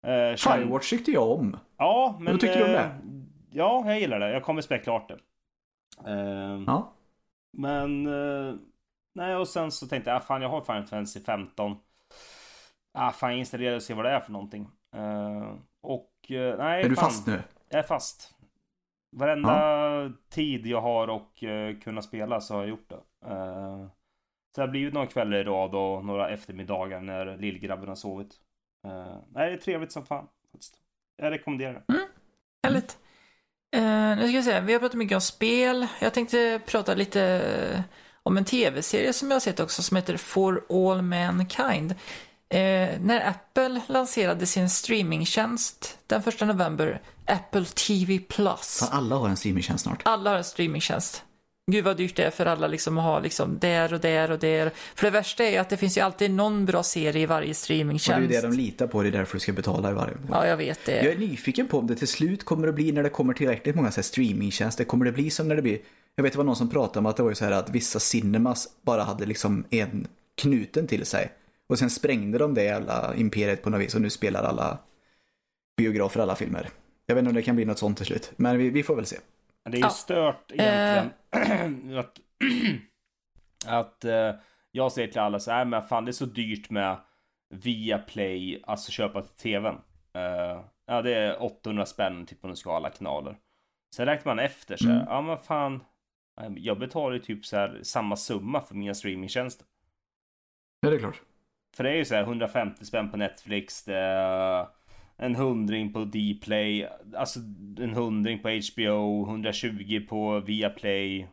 [0.07, 1.57] Eh, Firewatch tyckte jag om.
[1.77, 2.33] Ja, men...
[2.33, 2.89] Vad tyckte du om eh, det?
[3.51, 4.31] Ja, jag gillar det.
[4.31, 5.17] Jag kommer spela klart det.
[6.07, 6.93] Eh, Ja.
[7.57, 8.07] Men...
[8.07, 8.55] eh,
[9.15, 11.77] nej, och sen så tänkte jag, ah, fan jag har Final Fantasy 15.
[12.93, 14.69] Ah, fan jag installerar och ser vad det är för någonting.
[14.95, 17.41] Eh, och nej, Är du fan, fast nu?
[17.69, 18.33] Jag är fast.
[19.15, 23.27] Varenda tid jag har och eh, kunna spela så har jag gjort det.
[23.29, 23.85] Eh,
[24.55, 28.35] så det har blivit några kvällar i rad och några eftermiddagar när lillgrabben har sovit.
[28.87, 30.27] Eh, nej, det är trevligt som fan.
[30.51, 30.75] faktiskt.
[31.17, 32.07] Jag rekommenderar det.
[32.63, 32.92] Härligt.
[33.73, 35.87] Eh, nu ska jag säga, vi har pratat mycket om spel.
[35.99, 37.81] Jag tänkte prata lite eh,
[38.23, 41.91] om en tv-serie som jag har sett också som heter For All Mankind.
[42.49, 48.79] Eh, när Apple lanserade sin streamingtjänst den 1 november, Apple TV Plus.
[48.79, 50.01] Fan, alla har en streamingtjänst snart.
[50.05, 51.23] Alla har en streamingtjänst.
[51.71, 54.39] Gud vad dyrt det är för alla liksom att ha liksom där och där och
[54.39, 54.71] där.
[54.95, 57.41] För det värsta är ju att det finns ju alltid någon bra serie i varje
[57.41, 58.21] Och det är streamingtjänst.
[58.21, 60.13] ju det de litar på, det är därför du ska betala i varje.
[60.29, 61.03] Ja, jag vet det.
[61.03, 63.75] Jag är nyfiken på om det till slut kommer att bli när det kommer tillräckligt
[63.75, 64.83] många så här streamingtjänster.
[64.83, 65.79] Kommer det bli som när det blir,
[66.15, 67.69] jag vet det var någon som pratade om att det var ju så här att
[67.69, 70.07] vissa cinemas bara hade liksom en
[70.41, 71.31] knuten till sig.
[71.69, 74.77] Och sen sprängde de det jävla imperiet på något vis och nu spelar alla
[75.77, 76.69] biografer alla filmer.
[77.05, 78.95] Jag vet inte om det kan bli något sånt till slut, men vi, vi får
[78.95, 79.17] väl se.
[79.65, 79.89] Men det är ju Ja.
[79.89, 81.97] stört egentligen.
[81.99, 82.19] att
[83.67, 84.35] att eh,
[84.71, 86.97] jag säger till alla så här, men fan det är så dyrt med
[87.53, 89.75] Viaplay, alltså köpa till tvn.
[90.13, 93.37] Eh, Ja, det är 800 spänn typ om du ska ha alla kanaler.
[93.95, 95.07] Sen räknar man efter så här, Mm.
[95.09, 95.83] ja men fan.
[96.57, 99.67] Jag betalar ju typ så här samma summa för mina streamingtjänster.
[100.81, 101.21] Ja, det är klart.
[101.75, 104.67] För det är ju så här 150 spänn på Netflix, det är
[105.17, 107.39] en hundring på Dplay, alltså
[107.79, 111.27] en hundring på HBO, 120 på Viaplay.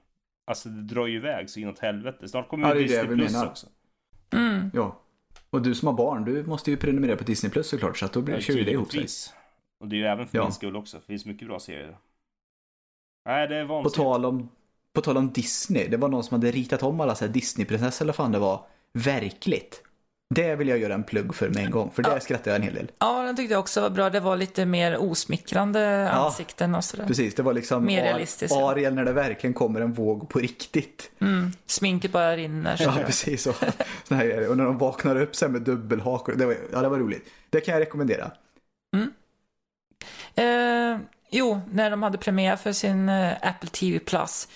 [0.46, 2.28] Alltså det drar ju iväg så inåt helvete.
[2.28, 3.46] Snart kommer Ja, ju Disney Plus menar.
[3.46, 3.66] också.
[4.32, 4.70] Mm.
[4.74, 5.00] Ja.
[5.50, 8.12] Och du som har barn, du måste ju prenumerera på Disney Plus såklart, så att
[8.12, 9.06] då blir, Ja, kör ju det ihop sig.
[9.80, 10.44] Och det är ju även för Ja.
[10.44, 10.96] min skull också.
[10.98, 11.96] Det finns mycket bra serier.
[13.26, 13.96] Nej, det är På vansinnigt.
[13.96, 14.48] tal, om,
[14.92, 18.04] på tal om Disney, det var någon som hade ritat om alla så här Disney-prinsessor
[18.04, 19.82] eller vad fan det var, verkligt.
[20.34, 22.20] Det vill jag göra en plugg för med en gång, för där Ja.
[22.20, 22.90] skrattar jag en hel del.
[22.98, 24.10] Ja, den tyckte jag också var bra.
[24.10, 27.06] Det var lite mer osmickrande ansikten och sådär.
[27.06, 28.70] Precis, det var liksom Mer Ar- realistiskt, ja.
[28.70, 31.10] Ariel när det verkligen kommer en våg på riktigt.
[31.20, 31.52] Mm.
[31.66, 32.76] Sminket bara rinner.
[32.76, 33.04] så Ja, där.
[33.04, 33.46] precis.
[33.46, 33.54] Och,
[34.10, 34.48] här, är det.
[34.48, 36.34] och när de vaknar upp sen med dubbelhakor.
[36.36, 37.28] Det var, ja, det var roligt.
[37.50, 38.30] Det kan jag rekommendera.
[40.34, 40.98] Eh,
[41.30, 44.48] jo, när de hade premiär för sin eh, Apple TV Plus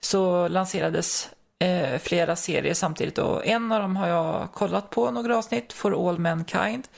[0.00, 1.28] så lanserades
[1.64, 6.08] eh, flera serier samtidigt och en av dem har jag kollat på några avsnitt, For
[6.08, 6.88] All Mankind.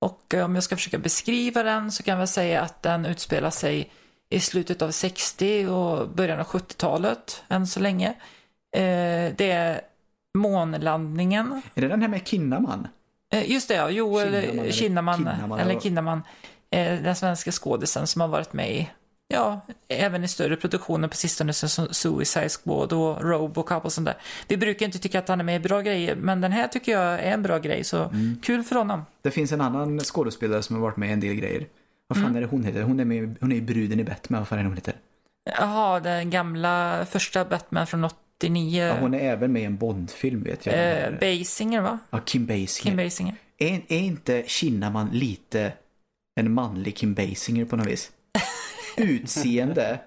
[0.00, 3.50] Och eh, om jag ska försöka beskriva den så kan jag säga att den utspelar
[3.50, 3.90] sig
[4.30, 8.08] i slutet av 60 och början av 70-talet än så länge.
[8.76, 9.80] Eh, det är
[10.38, 12.88] månlandningen Är det den här med Kinnaman?
[13.32, 13.90] Eh, Just det, ja.
[13.90, 16.22] Joel Kinnaman, eller Kinnaman, Kinnaman, eller eller- Kinnaman,
[16.70, 18.90] eh, den svenska skådisen som har varit med i,
[19.32, 24.16] ja, även i större produktioner på sistone som Suicide Squad och Robocop och sånt där.
[24.48, 26.92] Vi brukar inte tycka att han är med i bra grejer, men den här tycker
[26.92, 28.38] jag är en bra grej, så Mm.
[28.42, 29.02] kul för honom.
[29.22, 31.66] Det finns en annan skådespelare som har varit med i en del grejer.
[32.06, 32.36] Vad fan Mm.
[32.36, 32.82] är det hon heter?
[32.82, 34.40] Hon är, med, hon är ju bruden i Batman.
[34.40, 34.94] Vad fan är det hon heter?
[35.58, 38.82] Jaha, den gamla första Batman från 89.
[38.84, 40.74] Ja, hon är även med i en Bondfilm vet jag.
[40.74, 41.98] eh, Basinger, va?
[42.10, 42.68] ja, Kim Basinger.
[42.82, 43.34] Kim Basinger.
[43.58, 45.72] Är, är inte Kinnaman lite
[46.40, 48.10] en manlig Kim Basinger på något vis?
[48.96, 49.98] Utseende,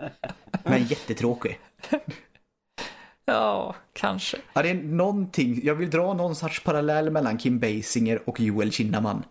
[0.64, 1.60] men jättetråkig.
[3.26, 4.38] Ja, kanske.
[4.54, 8.72] Ja, det är någonting, jag vill dra någon sorts parallell mellan Kim Basinger och Joel
[8.72, 9.24] Kinnaman.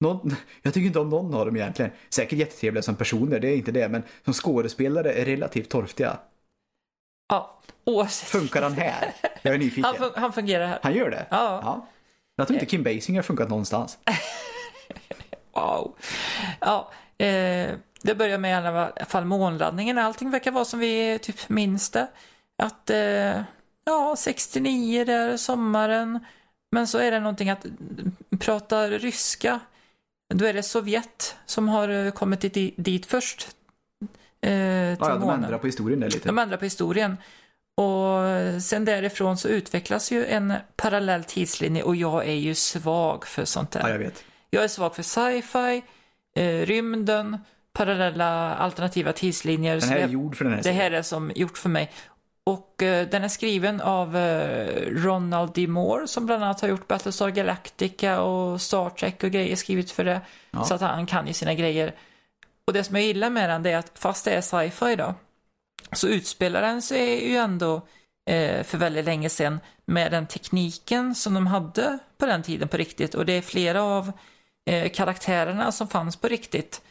[0.00, 1.90] Någon, jag tycker inte om någon av dem egentligen.
[2.10, 6.18] Säkert jättetrevliga som personer, det är inte det, men som skådespelare är relativt torftiga.
[7.28, 8.28] Ja, oavsett.
[8.28, 9.14] Funkar han här?
[9.42, 9.84] Jag är nyfiken.
[9.84, 10.78] Han, fun- han fungerar här.
[10.82, 11.26] Han gör det?
[11.30, 11.86] Ja.
[12.36, 13.98] Jag tror inte Kim Basinger har funkat någonstans.
[15.54, 15.94] Wow.
[16.60, 17.70] Ja, eh,
[18.02, 19.98] det börjar med i alla fall månlandningen.
[19.98, 22.08] Allting verkar vara som vi typ minns det.
[22.62, 23.42] Att, eh,
[23.84, 26.24] ja, 69 där, sommaren.
[26.70, 27.66] Men så är det någonting att
[28.40, 29.60] prata ryska.
[30.34, 33.48] Då är det Sovjet som har eh, kommit dit, dit först.
[34.40, 36.28] Eh, Ja, ja, de ändrar på historien där lite.
[36.28, 37.16] De ändrar på historien.
[37.74, 43.44] Och sen därifrån så utvecklas ju en parallell tidslinje och jag är ju svag för
[43.44, 43.80] sånt där.
[43.80, 44.24] Ja, jag vet.
[44.50, 45.82] Jag är svag för sci-fi,
[46.36, 47.38] eh, rymden,
[47.72, 49.80] parallella alternativa tidslinjer.
[49.80, 51.90] Den här är gjord för den här det här är som gjort för mig.
[52.44, 55.66] Och eh, den är skriven av eh, Ronald D.
[55.66, 60.04] Moore som bland annat har gjort Battlestar Galactica och Star Trek och grejer skrivit för
[60.04, 60.20] det.
[60.50, 60.64] Ja.
[60.64, 61.94] Så att han kan ju sina grejer.
[62.66, 65.14] Och det som jag gillar med den är att fast det är sci-fi då
[65.92, 67.74] så utspelar den sig ju ändå
[68.30, 72.76] eh, för väldigt länge sedan med den tekniken som de hade på den tiden på
[72.76, 73.14] riktigt.
[73.14, 74.12] Och det är flera av
[74.92, 76.82] karaktärerna som fanns på riktigt.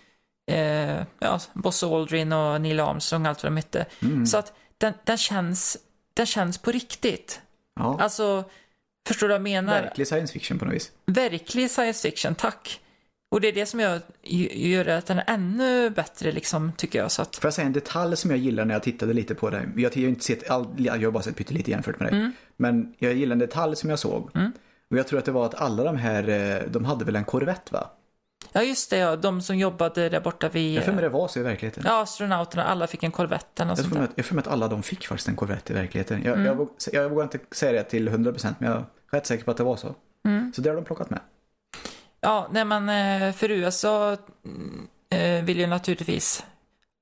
[0.51, 3.85] Eh, ja, Boss Aldrin och Neil Armstrong och allt vad de hette.
[4.01, 4.25] Mm.
[4.25, 5.77] Så att den, den, känns,
[6.13, 7.41] den känns på riktigt.
[7.75, 8.43] Ja, Alltså,
[9.07, 9.81] förstår du vad jag menar?
[9.81, 10.91] verklig science fiction på något vis.
[11.05, 12.79] Verklig science fiction, tack.
[13.31, 17.11] Och det är det som gör, gör att den är ännu bättre, liksom, tycker jag.
[17.11, 19.49] Så att, Får jag säga en detalj som jag gillar när jag tittade lite på
[19.49, 19.69] det?
[19.75, 22.19] Jag har ju inte sett all, jag har bara sett pyttelite jämfört med dig.
[22.19, 22.31] Mm.
[22.57, 24.29] Men jag gillar en detalj som jag såg.
[24.91, 27.25] Och jag tror att det var att alla de här, eh, de hade väl en
[27.25, 27.89] korvett va?
[28.51, 29.15] Ja, just det, ja.
[29.15, 30.77] De som jobbade där borta vid...
[30.77, 31.83] Jag för mig det var så i verkligheten.
[31.85, 34.01] Ja, astronauterna, alla fick en korvett eller Jag sånt där.
[34.01, 36.21] att, jag får mig att alla de fick faktiskt en korvett i verkligheten.
[36.23, 36.45] Jag, Mm.
[36.45, 39.51] jag, våg, jag vågar inte säga det till 100% men jag är rätt säker på
[39.51, 39.95] att det var så.
[40.25, 40.51] Mm.
[40.55, 41.19] Så det har de plockat med.
[42.21, 46.45] Ja, nej men eh, för USA mm, eh, vill ju naturligtvis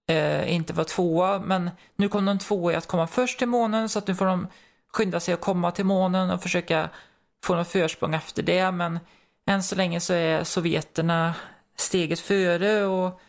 [0.07, 3.89] eh, inte vara tvåa, men nu kom de tvåa i att komma först till månen,
[3.89, 4.47] så att nu får de
[4.93, 6.89] skynda sig att komma till månen och försöka
[7.43, 8.99] få något försprång efter det, men
[9.49, 11.35] än så länge så är sovjeterna
[11.77, 13.19] steget före och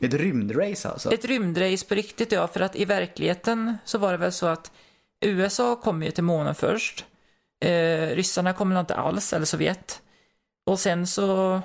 [0.00, 1.12] Ett rymdrace alltså.
[1.14, 4.72] ett rymdrace på riktigt, ja, för att i verkligheten så var det väl så att
[5.20, 7.04] USA kom ju till månen först.
[7.64, 10.02] Eh, ryssarna kom inte alls, eller Sovjet.
[10.66, 11.60] Och sen så,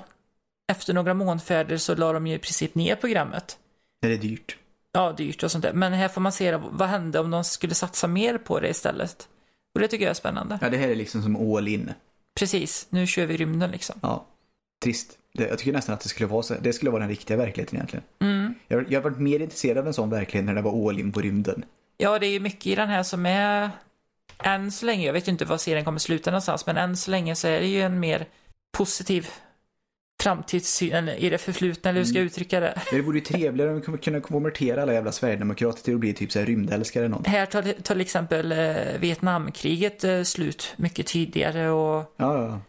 [0.72, 3.58] efter några månfärder så la de ju i princip ner programmet.
[4.02, 4.56] Det är dyrt.
[4.92, 5.72] Ja, dyrt och sånt där.
[5.72, 9.28] Men här får man se vad hände om de skulle satsa mer på det istället.
[9.74, 10.58] Och det tycker jag är spännande.
[10.62, 11.92] Ja, det här är liksom som all in.
[12.38, 13.98] Precis, nu kör vi rymden liksom.
[14.02, 14.26] Ja.
[14.84, 15.18] trist.
[15.34, 16.54] Det, jag tycker nästan att det skulle vara så.
[16.60, 18.04] Det skulle vara den riktiga verkligheten egentligen.
[18.20, 18.54] Mm.
[18.68, 21.12] Jag, jag har varit mer intresserad av en sån verklighet när det var all in
[21.12, 21.64] på rymden.
[21.96, 23.70] Ja, det är ju mycket i den här som är,
[24.44, 27.10] än så länge, jag vet ju inte var serien kommer sluta någonstans, men än så
[27.10, 28.26] länge så är det ju en mer
[28.76, 29.28] positiv
[30.22, 32.72] framtidssyn eller i det förflutna, eller hur ska jag uttrycka det?
[32.90, 36.12] Men det vore ju trevligare om vi kunde- konvertera alla jävla sverigedemokrater till att bli
[36.14, 37.26] typ så här rymdälskare eller något.
[37.26, 42.60] Här tar till exempel eh, Vietnamkriget eh, slut mycket tidigare och, Ja,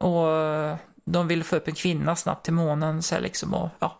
[0.00, 0.06] ja.
[0.06, 3.96] och de vill få upp en kvinna snabbt till månen så här liksom och ja.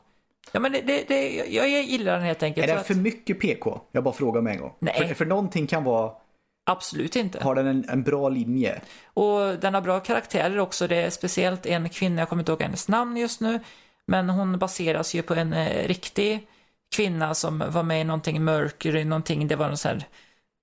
[0.52, 2.68] Ja men det, det, det, jag jag gillar den helt enkelt.
[2.68, 3.80] Är det att- för mycket PK?
[3.92, 4.72] Jag bara frågar med en gång.
[4.78, 5.08] Nej.
[5.08, 6.12] För, för någonting kan vara,
[6.70, 7.44] Absolut inte.
[7.44, 8.80] har den en, en bra linje?
[9.04, 10.86] Och den har bra karaktärer också.
[10.86, 13.60] Det är speciellt en kvinna, jag kommer inte ihåg hennes namn just nu,
[14.06, 16.46] men hon baseras ju på en eh, riktig
[16.96, 20.06] kvinna som var med i någonting Mercury, någonting, det var någon sån här,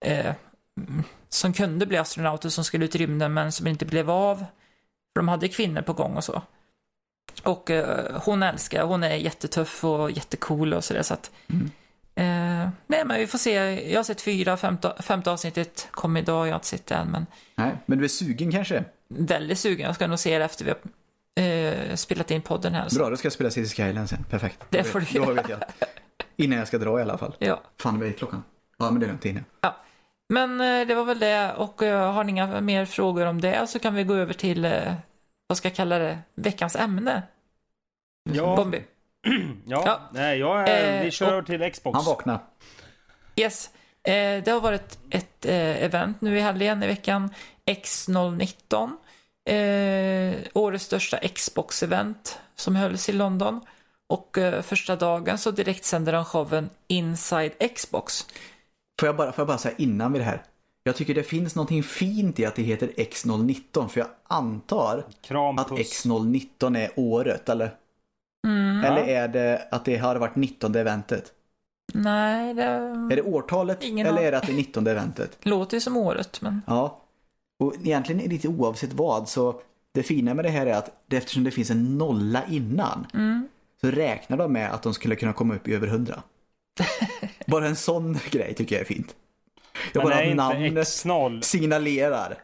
[0.06, 0.34] eh,
[0.78, 4.38] mm, som kunde bli astronauter som skulle ut i rymden men som inte blev av.
[4.38, 6.42] För de hade kvinnor på gång och så.
[7.44, 11.32] Och eh, hon älskar, hon är jättetuff och jättecool och sådär så att
[12.18, 13.54] Eh, nej men vi får se,
[13.92, 17.08] jag har sett fyra, femte, femte avsnittet kom idag, jag har inte sett det än
[17.12, 18.84] men Nej, men du är sugen kanske?
[19.10, 19.86] väldigt sugen.
[19.86, 22.90] Jag ska nog se det efter vi har eh, spelat in podden här.
[22.90, 23.00] Så.
[23.00, 24.24] Bra, då ska jag spela Cities Skyline sen.
[24.30, 24.60] Perfekt.
[24.70, 25.34] Det får du Då göra.
[25.34, 25.60] vet jag.
[26.36, 27.36] Innan jag ska dra i alla fall.
[27.40, 27.62] Ja.
[27.80, 28.44] Fan, vad är klockan?
[28.78, 29.44] Ja, men det är lugnt inne.
[29.62, 29.76] ja.
[30.30, 33.68] Men eh, det var väl det och eh, har ni inga mer frågor om det
[33.68, 34.94] så kan vi gå över till, eh,
[35.48, 37.24] vad ska jag kalla det, veckans ämne.
[38.30, 38.84] Ja, Bombi.
[39.66, 39.84] ja.
[39.86, 40.00] Ja.
[40.14, 41.96] Nej, jag är, Eh, vi kör och- till Xbox.
[41.96, 42.40] Han vaknar.
[43.36, 43.70] Yes.
[44.04, 47.30] Eh, det har varit ett eh, event nu i helgen i veckan.
[47.66, 48.92] X019.
[49.50, 53.62] Eh, årets största Xbox-event som hölls i London.
[54.08, 58.26] Och eh, första dagen så direktsände de showen Inside Xbox.
[59.00, 60.44] Får jag, bara, får jag bara säga innan vi det här.
[60.84, 65.58] Jag tycker det finns någonting fint i att det heter X019 för jag antar Kram,
[65.60, 66.06] att puss.
[66.06, 67.72] X019 är året eller?
[68.86, 71.34] Eller är det att det har varit 19 eventet?
[71.94, 74.28] Nej, det Är det årtalet Ingen eller aning.
[74.28, 75.38] är det att det är 19 eventet?
[75.46, 77.02] låter ju som året, men Ja.
[77.60, 79.62] Och egentligen är det lite oavsett vad så
[79.94, 83.48] det fina med det här är att det, eftersom det finns en nolla innan Mm.
[83.82, 86.24] så räknar de med att de skulle kunna komma upp i över 100.
[87.48, 89.16] bara en sån grej tycker jag är fint.
[89.94, 92.38] Jag Men bara är namnet X0, signalerar.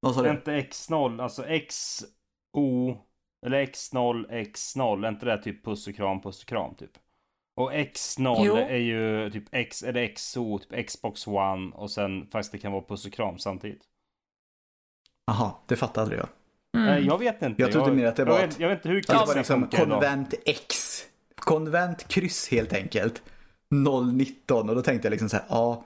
[0.00, 0.30] Vad sa du?
[0.30, 2.96] inte X0, alltså XO,
[3.46, 6.90] eller X0, X0, är inte det typ puss och kram, puss och kram typ?
[7.56, 8.56] Och X0 Jo.
[8.56, 12.82] är ju typ X, eller XO, typ Xbox One och sen faktiskt det kan vara
[12.82, 13.82] puss och kram samtidigt.
[15.26, 16.28] Jaha, det fattade jag.
[16.72, 17.62] Nej, jag vet inte.
[17.62, 19.34] Jag trodde mer att det var jag vet, jag vet inte hur Att det var
[19.34, 19.90] liksom funkar idag.
[19.90, 21.02] konvent X.
[21.34, 23.22] Konvent kryss helt enkelt.
[24.14, 25.84] 019 och då tänkte jag liksom så här, ja,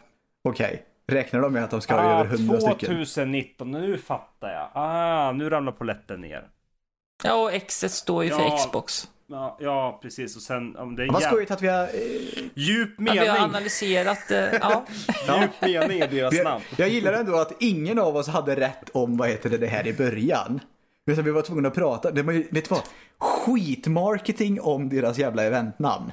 [0.48, 0.82] okej.
[1.06, 2.88] Räknar de med att de ska ha Ah, över 100 stycken?
[2.88, 4.70] 2019, nu fattar jag.
[4.74, 6.48] Ah, nu ramlar polletten ner.
[7.22, 8.56] Ja, och X står ju för Ja.
[8.58, 9.08] Xbox.
[9.26, 10.36] Ja, ja precis.
[10.36, 11.82] Och sen, om det är Vad skojigt att vi har...
[11.82, 11.90] Eh,
[12.54, 13.42] djup Ja, vi har mening.
[13.42, 14.84] analyserat, eh, ja.
[15.40, 16.64] Djup mening i deras namn.
[16.76, 19.86] jag gillar ändå att ingen av oss hade rätt om vad heter det, det här
[19.86, 20.60] i början.
[21.06, 22.10] Utan vi var tvungna att prata.
[22.10, 22.82] Det var ju, vet du vad?
[23.18, 26.12] Skitmarketing om deras jävla eventnamn.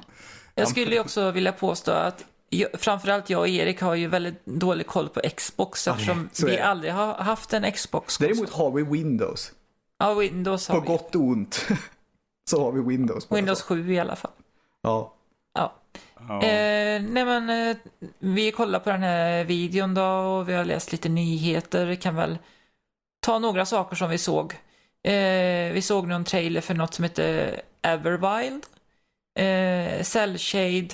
[0.54, 4.46] Jag skulle ju också vilja påstå att jag, framförallt jag och Erik har ju väldigt
[4.46, 8.18] dålig koll på Xbox eftersom är vi aldrig har haft en Xbox.
[8.18, 9.52] Däremot har vi Windows.
[10.00, 10.86] Ja, Windows På har vi.
[10.86, 11.66] gott och ont.
[12.50, 13.26] Så har vi Windows.
[13.32, 13.64] Windows så.
[13.64, 14.30] 7 i alla fall.
[14.82, 15.14] Ja.
[15.54, 15.72] Ja.
[16.28, 16.42] Ja.
[16.42, 17.76] Eh, nej men, eh,
[18.18, 21.94] vi kollar på den här videon då och vi har läst lite nyheter.
[21.94, 22.38] Kan väl
[23.20, 24.52] ta några saker som vi såg.
[25.04, 28.66] Eh, vi såg någon trailer för något som heter Everwild.
[29.38, 30.88] Eh, Cellshade.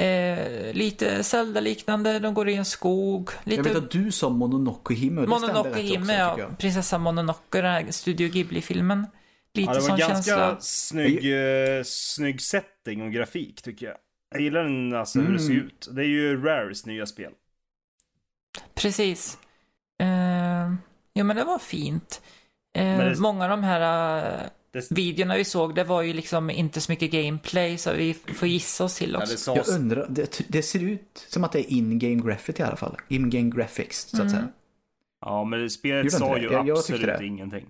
[0.00, 3.30] Eh, lite Zelda-liknande, de går i en skog.
[3.44, 6.30] Jag vet Lite att du sa Mononoke stämde Mononoke också, ja.
[6.30, 6.58] tycker jag.
[6.58, 9.06] Prinsessa Mononoke, den här Studio Ghibli-filmen.
[9.54, 10.56] Lite Ja, det var sån ganska känsla.
[10.60, 11.16] snygg,
[11.78, 13.96] eh, snygg setting och grafik tycker jag.
[14.30, 15.66] Jag gillar den, alltså hur det ser Mm.
[15.66, 15.88] ut.
[15.92, 17.32] Det är ju Rares nya spel.
[18.74, 19.38] Precis.
[20.00, 20.74] Eh,
[21.14, 22.22] jo men det var fint.
[22.78, 24.40] Eh, det- Många av de här eh,
[24.76, 28.48] Det, videorna vi såg, det var ju liksom inte så mycket gameplay så vi får
[28.48, 29.44] gissa oss till ja, oss.
[29.46, 32.76] det Jag undrar, det, det ser ut som att det är in-game graffiti i alla
[32.76, 32.96] fall.
[33.08, 34.30] In-game graphics, så att Mm.
[34.32, 34.48] säga.
[35.20, 36.44] ja, men spelet Gjorde sa ju?
[36.44, 37.26] Jag- jag absolut det.
[37.26, 37.66] ingenting.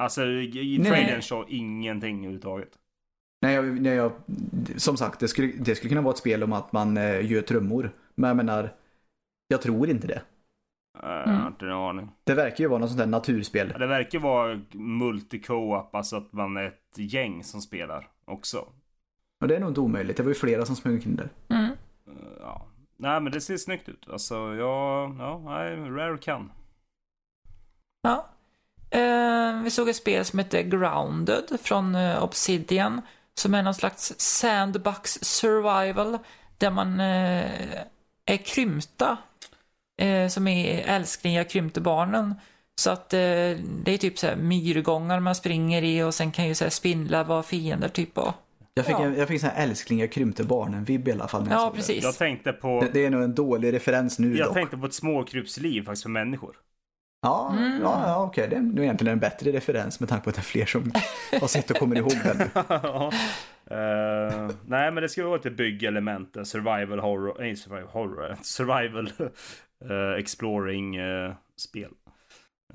[0.00, 2.68] Alltså, i trailern sa ingenting överhuvudtaget.
[3.42, 4.12] Nej, jag, nej jag,
[4.76, 7.42] som sagt, det skulle, det skulle kunna vara ett spel om att man eh, gör
[7.42, 7.90] trummor.
[8.14, 8.74] Men jag menar,
[9.48, 10.22] jag tror inte det.
[11.02, 11.40] Jag Mm.
[11.40, 12.10] har inte en aning.
[12.24, 13.68] Det verkar ju vara något sånt där naturspel.
[13.72, 18.58] Ja, Det verkar vara multi-co-op, alltså att man är ett gäng som spelar också.
[19.40, 20.16] Och det är nog inte omöjligt.
[20.16, 21.28] Det var ju flera som smög in där.
[21.48, 21.64] Mm.
[21.64, 21.72] Eh,
[22.40, 22.66] Ja.
[22.98, 24.08] Nej, men det ser snyggt ut.
[24.12, 26.50] Alltså, ja, ja, nej, Rare kan.
[28.02, 28.26] Ja.
[28.90, 33.00] Eh, vi såg ett spel som heter Grounded från eh, Obsidian.
[33.34, 36.18] Som är någon slags sandbox survival.
[36.58, 37.80] Där man eh,
[38.26, 39.18] är krympta.
[39.98, 42.34] Eh, som är älsklingar krympte barnen.
[42.80, 46.48] Så att eh, det är typ så här myrgångar man springer i och sen kan
[46.48, 48.18] ju så här spindlar vara fiender typ.
[48.18, 48.32] Och,
[48.74, 49.04] Jag fick, Ja.
[49.04, 51.44] en, jag fick sån här älsklingar krympte barnen-vibb i alla fall.
[51.44, 51.76] När jag ja, såg det.
[51.76, 52.04] precis.
[52.04, 52.80] Jag tänkte på...
[52.80, 54.54] Det, det är nog en dålig referens nu Jag dock.
[54.54, 56.56] tänkte på ett småkrypsliv faktiskt för människor.
[57.22, 57.80] Ja, Mm.
[57.82, 58.48] ja, ja okej.
[58.50, 60.92] Det är nog egentligen en bättre referens med tanke på att det är fler som
[61.40, 62.50] har sett och kommer ihåg den.
[63.70, 69.10] Eh, nej, men det ska vara ett byggelement, en survival horror, nej survival horror, survival
[69.84, 71.90] eh, exploring eh, spel.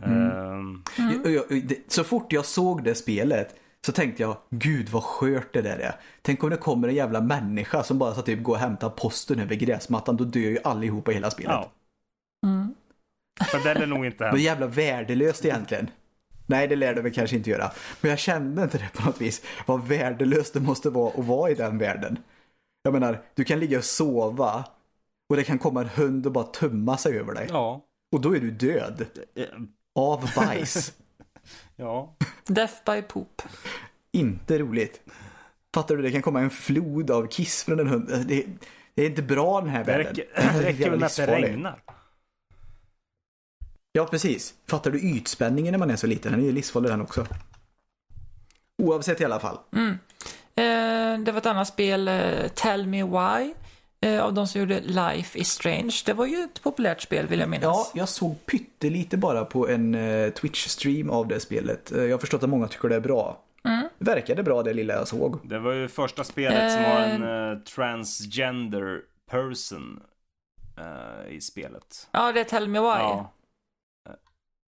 [0.04, 0.84] Mm.
[0.98, 5.04] Eh, Jag- jag- det- Så fort jag såg det spelet så tänkte jag, gud vad
[5.04, 5.96] skört det där är.
[6.22, 9.40] Tänk om det kommer en jävla människa som bara ska typ gå och hämta posten
[9.40, 11.52] över gräsmattan, då dör ju allihopa i hela spelet.
[11.52, 11.72] ja,
[12.48, 12.76] Mm.
[13.52, 14.42] för det är nog inte Det hänt.
[14.42, 15.90] jävla värdelöst egentligen.
[16.46, 17.72] Nej, det lär det väl kanske inte göra.
[18.02, 19.42] Men jag kände inte det på något vis.
[19.66, 22.18] Vad värdelöst det måste vara att vara i den världen.
[22.84, 24.66] Jag menar, du kan ligga och sova
[25.32, 27.48] och det kan komma en hund och bara tumma sig över dig.
[27.50, 27.86] Ja.
[28.12, 29.06] Och då är du död.
[29.96, 30.94] Av bajs.
[31.76, 32.16] Ja.
[32.48, 33.42] Death by poop.
[34.12, 35.02] inte roligt.
[35.74, 36.02] Fattar du?
[36.02, 38.08] Det kan komma en flod av kiss från en hund.
[38.28, 38.46] Det,
[38.96, 40.06] det är inte bra den här världen.
[40.06, 41.84] räcker, det räcker väl med att det regnar.
[43.92, 44.54] Ja, precis.
[44.68, 46.32] Fattar du ytspänningen när man är så liten?
[46.32, 47.28] Den är ju livsfarlig den också.
[48.78, 49.58] Oavsett i alla fall.
[50.56, 53.54] Eh, det var ett annat spel, eh, Tell Me Why.
[54.06, 55.94] Eh, av de som gjorde Life is Strange.
[56.06, 57.64] Det var ju ett populärt spel vill jag minnas.
[57.64, 61.92] Ja, jag såg pyttelite bara på en eh, Twitch-stream av det spelet.
[61.92, 63.40] Eh, jag har förstått att många tycker det är bra.
[63.64, 63.88] Mm.
[64.00, 65.40] Det verkade bra det lilla jag såg.
[65.44, 70.04] Det var ju första spelet som har en eh, transgender person
[70.78, 72.08] eh, i spelet.
[72.12, 72.86] Ja, det är Tell Me Why.
[72.86, 73.32] Ja,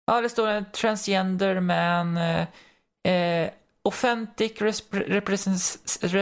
[0.06, 0.20] Ja.
[0.20, 2.16] det står en transgender man.
[2.16, 3.48] Eh,
[3.84, 4.52] authentic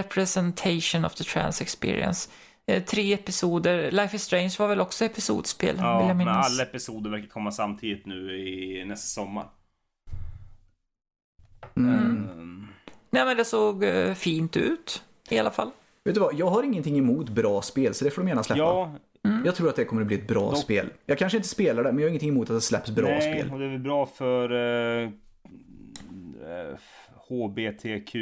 [0.01, 2.29] representation of the trans experience.
[2.67, 3.91] Eh, tre episoder.
[3.91, 6.47] Life is Strange var väl också episodspel, vill Ja, jag men minnas.
[6.47, 9.47] alla episoder verkar komma samtidigt nu i nästa sommar.
[11.77, 11.95] Mm.
[11.95, 12.69] Eh,
[13.11, 15.71] Nej, men det såg eh, fint ut i alla fall.
[16.05, 18.59] Vet du vad, jag har ingenting emot bra spel så det får de gärna släppa.
[18.61, 18.93] ja,
[19.45, 20.91] Jag tror att det kommer att bli ett bra Dock- spel.
[21.07, 23.21] Jag kanske inte spelar det, men jag har ingenting emot att det släpps bra nej,
[23.39, 23.53] spel.
[23.53, 25.09] och det är väl bra för eh,
[26.49, 26.77] eh,
[27.29, 28.15] HBTQ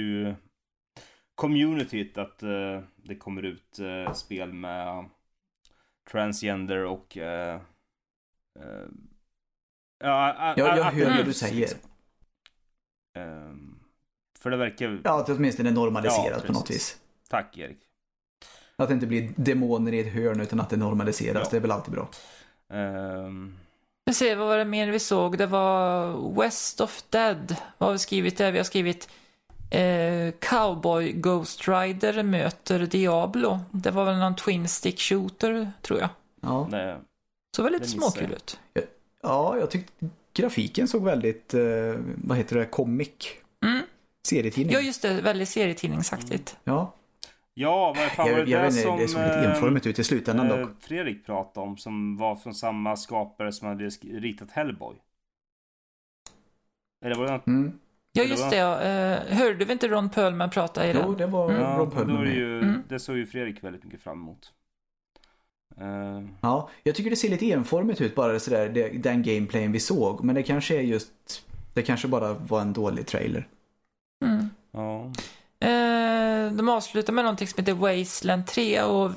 [1.40, 5.08] communityt att eh, det kommer ut eh, spel med
[6.10, 7.54] transgender och eh,
[8.60, 8.86] eh,
[10.04, 11.60] ja, jag att hör det vad du säger.
[11.60, 11.90] liksom.
[14.38, 15.00] För det verkar...
[15.04, 16.98] Ja, att det åtminstone normaliseras Ja, på något vis.
[17.28, 17.78] Tack Erik.
[18.76, 21.42] Att det inte blir demoner i ett hörn utan att det normaliseras.
[21.44, 21.48] Ja.
[21.50, 22.08] Det är väl alltid bra.
[22.68, 23.58] Ehm,
[24.04, 25.38] Vi ser vad var det mer vi såg.
[25.38, 27.56] Det var West of Dead.
[27.78, 28.52] Vad har vi skrivit där?
[28.52, 29.08] Vi har skrivit
[29.70, 33.60] eh, Cowboy Ghost Rider möter Diablo.
[33.70, 36.08] Det var väl någon Twin Stick Shooter, tror jag.
[36.40, 37.00] Ja, det,
[37.56, 37.88] Så missar jag.
[37.88, 38.60] småkul ut.
[39.22, 39.92] ja jag tyckte
[40.34, 41.62] grafiken såg väldigt, eh,
[42.16, 43.10] vad heter det, comic.
[43.64, 43.82] Mm.
[44.28, 44.74] Serietidning.
[44.74, 45.20] Ja, just det.
[45.20, 46.56] Väldigt serietidningsaktigt.
[46.64, 46.92] Ja,
[47.54, 48.98] ja, vad fan var jag, det jag där vet inte, som...
[48.98, 50.70] det såg lite ehm, enformigt ut i slutändan eh, dock.
[50.80, 54.96] Fredrik pratade om som var från samma skapare som hade ritat Hellboy.
[57.04, 57.46] Eller var det något?
[57.46, 57.78] Mm.
[58.12, 58.56] Ja, just det.
[58.56, 58.80] Ja.
[58.82, 61.16] Eh, hörde vi inte Ron Perlman prata i Jo, den?
[61.16, 61.78] det var Mm.
[61.78, 62.82] Då Perlman är det, ju, Mm.
[62.88, 64.52] det såg ju Fredrik väldigt mycket fram emot.
[65.80, 69.80] Eh, Ja, jag tycker det ser lite enformigt ut bara sådär, det, den gameplayen vi
[69.80, 70.24] såg.
[70.24, 71.10] Men det kanske är just,
[71.74, 73.48] det kanske bara var en dålig trailer.
[74.24, 74.48] Mm.
[74.72, 75.04] ja.
[75.68, 79.12] Eh, de avslutar med någonting som heter Wasteland 3 och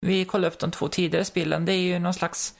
[0.00, 1.64] vi kollade upp de två tidigare spelen.
[1.64, 2.54] Det är ju någon slags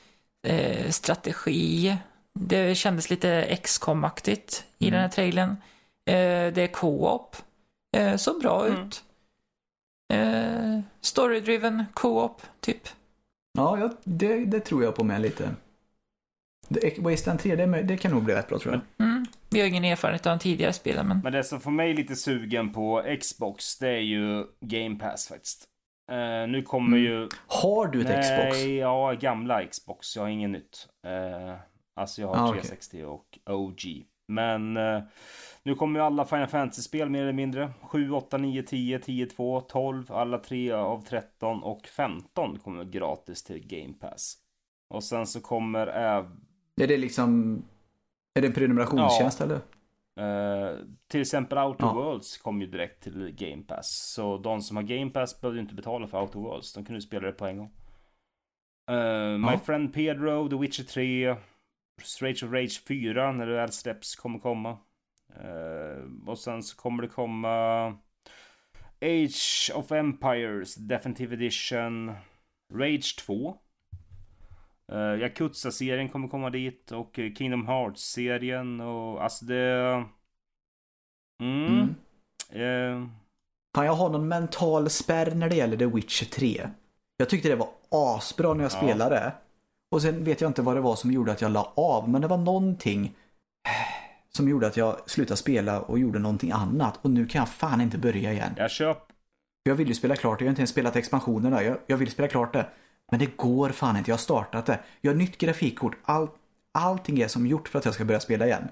[0.88, 1.96] strategi.
[2.34, 4.92] Det kändes lite XCOM-aktigt i Mm.
[4.92, 5.56] den här trailern.
[6.06, 7.36] Eh, det är co-op.
[7.96, 8.82] Eh, så bra Mm.
[8.86, 9.04] ut.
[10.12, 12.88] Eh, Story-driven co-op, typ.
[13.58, 15.50] Ja, ja det, det tror jag på med lite.
[16.98, 19.06] Wasteland 3, det, det kan nog bli rätt bra tror jag.
[19.08, 19.26] Mm.
[19.50, 21.20] Vi har ingen erfarenhet av de tidigare spelen, men...
[21.24, 25.64] Men det som får mig lite sugen på Xbox, det är ju Game Pass faktiskt.
[26.12, 27.02] Eh, nu kommer Mm.
[27.12, 27.28] ju...
[27.46, 28.64] Har du ett Nej, Xbox?
[28.64, 30.16] ja, gamla Xbox.
[30.16, 30.88] Jag har inget nytt.
[31.06, 31.54] Eh,
[31.96, 32.60] alltså jag har Ah, okej.
[32.62, 34.04] 360 och OG.
[34.28, 35.02] Men eh,
[35.66, 37.72] nu kommer ju alla Final Fantasy-spel mer eller mindre.
[37.82, 40.12] 7, 8, 9, 10, 10, 2, 12.
[40.12, 44.36] Alla tre av 13 och 15 kommer gratis till Game Pass.
[44.94, 46.40] Och sen så kommer även...
[46.80, 47.62] Är det liksom,
[48.34, 49.60] är det en prenumerationstjänst eller?
[50.20, 50.76] Eh,
[51.08, 51.92] till exempel Outer Ja.
[51.92, 54.12] Worlds kom ju direkt till Game Pass.
[54.14, 56.72] Så de som har Game Pass behövde ju inte betala för Outer Worlds.
[56.72, 57.70] De kunde spela det på en gång.
[59.40, 59.60] My Ja.
[59.64, 61.36] Friend Pedro, The Witcher 3,
[62.02, 64.78] Straight of Rage 4 när det väl släpps kommer komma.
[65.44, 67.86] Uh, och sen så kommer det komma
[69.00, 72.12] Age of Empires Definitive Edition
[72.74, 73.56] Rage 2
[74.92, 80.04] uh, Yakuza-serien kommer komma dit och Kingdom Hearts-serien och alltså det...
[81.42, 81.66] Mm.
[81.66, 81.94] mm.
[82.62, 83.08] Uh...
[83.74, 86.70] Kan jag ha någon mental spärr när det gäller The Witcher 3?
[87.16, 88.76] Jag tyckte det var asbra när jag ja.
[88.76, 89.32] spelade.
[89.90, 92.20] Och sen vet jag inte vad det var som gjorde att jag la av, men
[92.22, 93.14] det var någonting
[94.36, 96.98] som gjorde att jag slutade spela och gjorde någonting annat.
[97.02, 98.54] Och nu kan jag fan inte börja igen.
[98.56, 98.98] Jag köp.
[99.62, 101.62] Jag vill ju spela klart, jag har inte ens spelat expansionerna.
[101.62, 102.66] Jag, jag vill spela klart det.
[103.10, 104.78] Men det går fan inte, jag har startat det.
[105.00, 106.28] Jag har nytt grafikkort, All,
[106.72, 108.68] allting är som gjort för att jag ska börja spela igen.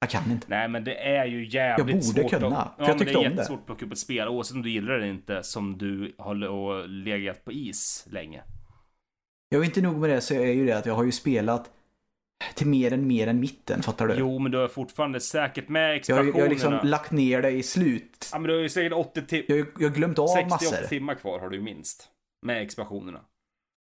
[0.00, 0.46] Jag kan inte.
[0.50, 2.16] Nej men det är ju jävligt svårt.
[2.16, 2.62] Jag borde kunna.
[2.62, 4.62] Att, för ja, jag tyckte det är jättesvårt att plocka upp ett spel oavsett om
[4.62, 8.42] du gillar det eller inte som du har legat på is länge.
[9.48, 11.70] Jag är inte nog med det så är ju det att jag har ju spelat
[12.54, 14.14] till mer än mer än mitten, fattar du?
[14.14, 16.30] Jo, men du har fortfarande säkert med expansionerna.
[16.30, 18.28] Jag, jag har liksom lagt ner det i slut.
[18.32, 19.44] Ja, men du har ju säkert 80 timmar.
[19.48, 20.66] Jag, jag har glömt av 60, massor.
[20.66, 22.08] 60 timmar kvar har du minst.
[22.46, 23.20] Med expansionerna.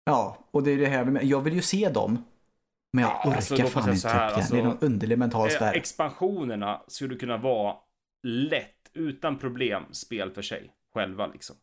[0.06, 2.24] Ja, och det är det här med, jag vill ju se dem.
[2.94, 5.50] Men jag ja, alltså, orkar alltså, fan inte här, alltså, Det är någon underlig mental
[5.50, 5.74] spärr.
[5.74, 7.76] Expansionerna skulle kunna vara
[8.24, 10.72] lätt, utan problem, spel för sig.
[10.94, 11.56] Själva liksom.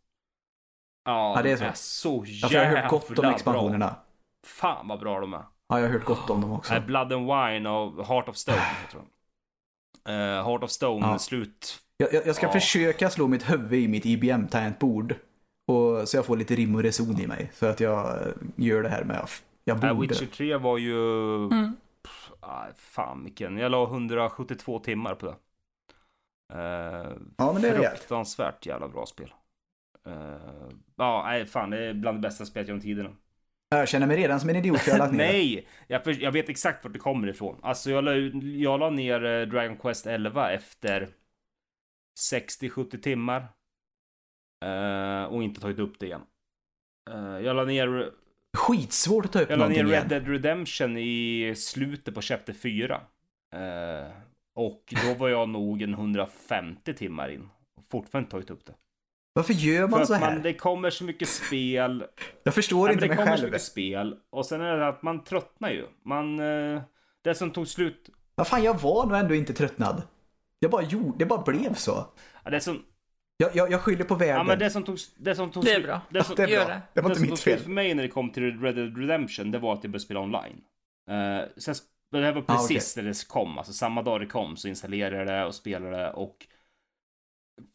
[1.04, 1.64] Ja, ja det är så.
[1.64, 3.86] Är så jävla Jag har hört gott om expansionerna.
[3.86, 4.04] Bra.
[4.46, 5.44] Fan vad bra de är.
[5.68, 6.80] Ja, jag har hört gott om dem också.
[6.86, 8.58] Blood and Wine och Heart of Stone.
[8.82, 8.98] heter
[10.08, 11.18] Uh, Heart of Stone, ja.
[11.18, 11.78] slut.
[11.96, 12.52] Jag, jag, jag ska ja.
[12.52, 15.14] försöka slå mitt huvud i mitt IBM-tangentbord.
[15.72, 17.50] Och, så jag får lite rim och reson i mig.
[17.54, 19.28] För att jag eh, gör det här med
[19.64, 19.92] jag borde.
[19.92, 20.96] Uh, Witcher 3 var ju...
[21.46, 21.76] Mm.
[22.02, 23.58] Pff, ah, fan vilken.
[23.58, 25.36] Jag la 172 timmar på det.
[26.54, 29.32] Uh, ja, men det är fruktansvärt jävla bra spel.
[30.08, 30.14] Uh,
[30.96, 33.10] ja, nej fan det är bland det bästa spelet genom tiderna.
[33.78, 35.66] Jag känner mig redan som en idiot för jag har lagt ner Nej!
[35.86, 37.60] Jag, jag, vet exakt vart det kommer ifrån.
[37.62, 41.08] Alltså jag la, jag la ner eh, Dragon Quest 11 efter
[42.30, 43.48] 60-70 timmar.
[44.64, 46.22] Uh, och inte tagit upp det igen.
[47.10, 48.10] Uh, jag la ner...
[48.56, 53.00] Skitsvårt att ta upp Jag la ner Red Dead Redemption i slutet på Chapter 4.
[53.54, 54.12] Uh,
[54.54, 57.48] och då var jag nog en 150 timmar in.
[57.90, 58.74] Fortfarande inte tagit upp det.
[59.36, 60.32] Varför gör man så här?
[60.32, 62.04] Man, det kommer så mycket spel.
[62.42, 63.18] Jag förstår inte mig själv.
[63.18, 64.16] Det kommer så mycket spel.
[64.30, 65.86] Och sen är det att man tröttnar ju.
[66.04, 66.40] Man...
[66.40, 66.82] Eh,
[67.24, 68.10] det som tog slut...
[68.34, 70.02] Vad fan, jag var nog ändå inte tröttnad.
[70.58, 72.06] Jag bara gjorde, det bara blev så.
[72.44, 72.82] Ja, det som...
[73.36, 74.36] Jag, jag, jag skyller på vägen.
[74.36, 76.00] Ja, men det som tog, det som tog Det är bra.
[76.10, 76.74] Det, som, ja, det är bra.
[76.74, 77.58] Det, det var inte mitt fel.
[77.58, 80.20] för mig när det kom till Red Dead Redemption, det var att jag började spela
[80.20, 80.60] online.
[81.10, 81.74] Uh, sen,
[82.12, 83.04] det här var precis ah, okay.
[83.04, 86.10] när det kom, alltså samma dag det kom så installerade jag det och spelade det
[86.10, 86.46] och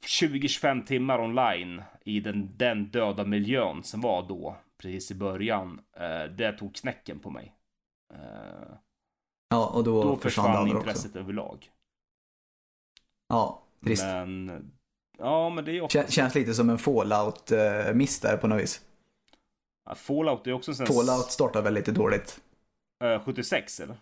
[0.06, 6.24] 20-25 timmar online i den, den döda miljön som var då, precis i början, eh,
[6.24, 7.56] det tog knäcken på mig.
[8.14, 8.74] Eh,
[9.50, 11.20] ja, och då, då försvann intresset också.
[11.20, 11.70] överlag.
[13.28, 14.04] Ja, trist.
[14.04, 14.72] Men,
[15.18, 16.04] ja, men det är också...
[16.08, 18.82] Känns lite som en Fallout-miss där på något vis.
[19.86, 20.88] Ja, Fallout är också en sån...
[20.88, 22.42] Fallout startar väl lite dåligt.
[23.04, 23.98] Uh, 76 eller?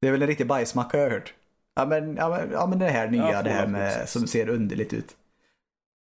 [0.00, 1.34] Det är väl en riktig bajsmacka har jag hört.
[1.74, 4.48] Ja men, ja, men, ja, men det här nya, ja, det här med, som ser
[4.48, 5.16] underligt ut.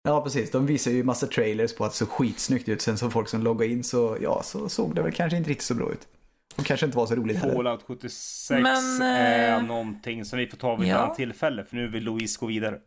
[0.03, 0.51] Ja, precis.
[0.51, 2.81] De visar ju massa trailers på att det såg skitsnyggt ut.
[2.81, 5.67] Sen så folk som loggade in så, ja, så såg det väl kanske inte riktigt
[5.67, 6.07] så bra ut.
[6.57, 7.55] Och kanske inte var så roligt heller.
[7.55, 9.63] Fallout 76 Men, är äh...
[9.63, 10.95] någonting som vi får ta vid ja.
[10.95, 11.65] ett annat tillfälle.
[11.65, 12.79] För nu vill Louise gå vidare.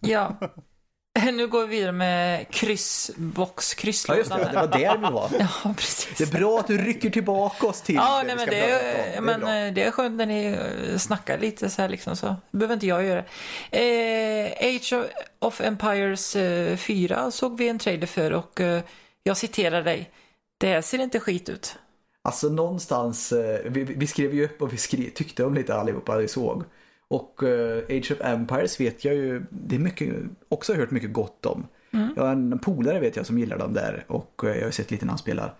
[0.00, 0.36] Ja.
[1.32, 4.24] Nu går vi vidare med kryssbox, krysslådan.
[4.30, 4.60] Ja, just det.
[4.60, 5.30] Det var där vi var.
[5.64, 6.18] Ja, precis.
[6.18, 9.14] Det är bra att du rycker tillbaka oss till ja, det nej, men det är,
[9.14, 12.26] det men är det är skönt när ni eh, snackar lite så här liksom så.
[12.26, 13.24] Det behöver inte jag göra.
[13.70, 14.94] Eh, Age
[15.38, 16.32] of Empires
[16.76, 18.82] 4 eh, såg vi en trailer för och eh,
[19.22, 20.10] jag citerar dig.
[20.58, 21.78] Det här ser inte skit ut.
[22.22, 26.16] Alltså någonstans, eh, vi, vi, skrev ju upp och vi skrev, tyckte om lite allihopa
[26.16, 26.64] vi såg.
[27.10, 30.14] Och uh, Age of Empires vet jag ju, det är mycket,
[30.48, 31.66] också hört mycket gott om.
[31.92, 32.12] Mm.
[32.16, 34.90] Jag har en polare vet jag som gillar dem där och uh, jag har sett
[34.90, 35.54] lite när han spelar.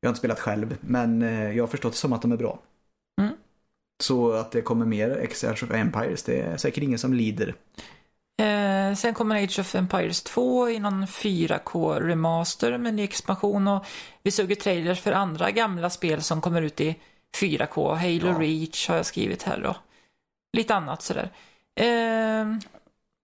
[0.00, 2.36] Jag har inte spelat själv men uh, jag har förstått det som att de är
[2.36, 2.58] bra.
[3.20, 3.34] Mm.
[4.02, 7.54] Så att det kommer mer Age of Empires, det är säkert ingen som lider.
[8.42, 13.86] Eh, sen kommer Age of Empires 2 i någon 4K remaster med ny expansion och
[14.22, 16.96] vi såg ju trailers för andra gamla spel som kommer ut i
[17.40, 17.94] 4K.
[17.94, 18.38] Halo ja.
[18.40, 19.76] Reach har jag skrivit här då
[20.54, 21.30] lite annat sådär.
[21.74, 22.46] Eh,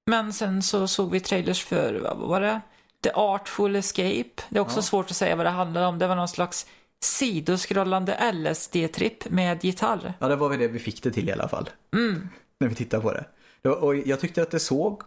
[0.07, 2.61] men sen så såg vi trailers för, vad var det?
[3.03, 4.43] The Artful Escape.
[4.49, 4.83] Det är också ja.
[4.83, 5.99] svårt att säga vad det handlar om.
[5.99, 6.67] Det var någon slags
[7.01, 10.15] sidoskrollande LSD-tripp med gitarr.
[10.19, 11.71] Ja, det var väl det vi fick det till i alla fall.
[11.95, 12.29] Mm.
[12.61, 13.25] När vi tittade på det.
[13.71, 15.03] Och jag tyckte att det såg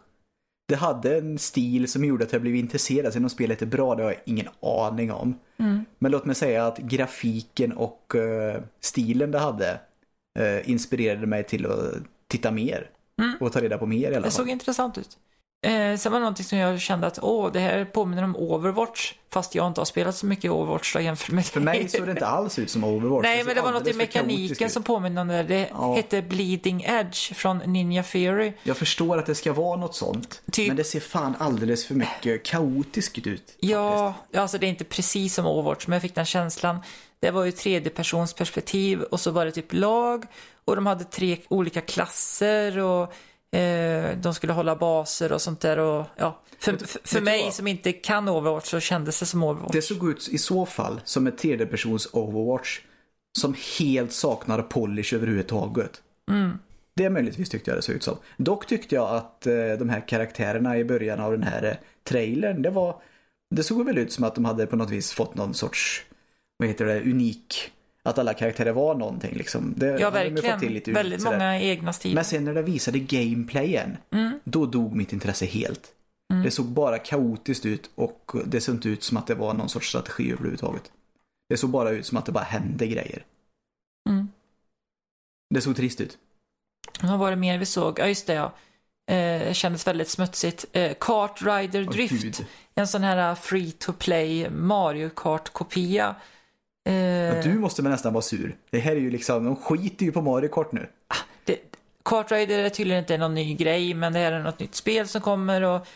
[0.67, 3.13] det hade en stil som gjorde att jag blev intresserad.
[3.13, 5.39] Sen om spelet är bra, det har jag ingen aning om.
[5.57, 5.85] Mm.
[5.99, 9.79] Men låt mig säga att grafiken och uh, stilen det hade
[10.39, 11.93] eh, inspirerade mig till att
[12.37, 12.89] titta mer.
[13.21, 13.35] Mm.
[13.39, 14.51] Och ta reda på mer i alla Det såg fall.
[14.51, 15.17] intressant ut.
[15.65, 19.13] Eh, sen var det någonting som jag kände att åh, det här påminner om Overwatch.
[19.33, 22.11] Fast jag inte har spelat så mycket Overwatch då jämfört med För mig såg det
[22.11, 23.23] inte alls ut som Overwatch.
[23.23, 25.43] Nej, såg men det var något i mekaniken som påminner om det.
[25.43, 25.95] Det Ja.
[25.95, 28.53] hette Bleeding Edge från Ninja Theory.
[28.63, 30.41] Jag förstår att det ska vara något sånt.
[30.51, 33.55] Typ- Men det ser fan alldeles för mycket kaotiskt ut.
[33.59, 36.79] Ja, alltså det är inte precis som Overwatch, men jag fick den känslan.
[37.19, 40.25] Det var ju tredje persons perspektiv och så var det typ lag
[40.65, 43.13] och de hade tre olika klasser och
[43.57, 46.39] eh, de skulle hålla baser och sånt där och ja.
[46.59, 49.71] För, Vet- för, vet mig som inte kan Overwatch så kändes det som Overwatch.
[49.71, 52.79] Det såg ut i så fall som ett tredjepersons Overwatch
[53.37, 56.01] som helt saknar polish överhuvudtaget.
[56.31, 56.57] Mm.
[56.95, 58.17] Det möjligtvis tyckte jag det såg ut som.
[58.37, 62.61] Dock tyckte jag att eh, de här karaktärerna i början av den här eh, trailern,
[62.61, 63.01] det var...
[63.55, 66.05] Det såg väl ut som att de hade på något vis fått någon sorts,
[66.57, 67.71] vad heter det, unik...
[68.05, 69.73] Att alla karaktärer var någonting liksom.
[69.77, 70.59] Det Ja, ju fått verkligen.
[70.59, 71.37] till lite Väldigt sådär.
[71.37, 72.15] många egna stilar.
[72.15, 74.39] Men sen när det visade gameplayen, Mm.
[74.43, 75.91] då dog mitt intresse helt.
[76.43, 79.69] Det såg bara kaotiskt ut och det såg inte ut som att det var någon
[79.69, 80.91] sorts strategi överhuvudtaget.
[81.49, 83.25] Det såg bara ut som att det bara hände grejer.
[84.09, 84.27] Mm.
[85.53, 86.17] Det såg trist ut.
[87.01, 87.99] Vad var det mer vi såg?
[87.99, 88.53] Ja, just det ja.
[89.15, 90.65] Eh, kändes väldigt smutsigt.
[90.71, 92.21] Eh, Kart Rider Drift.
[92.23, 92.45] gud.
[92.75, 96.15] en sån här free to play Mario Kart-kopia.
[96.85, 98.55] Eh, du måste väl nästan vara sur.
[98.69, 100.87] Det här är ju liksom, de skiter ju på Mario Kart nu.
[101.45, 101.57] det,
[102.05, 105.07] Kart Rider är tydligen inte någon ny grej, men det här är något nytt spel
[105.07, 105.87] som kommer och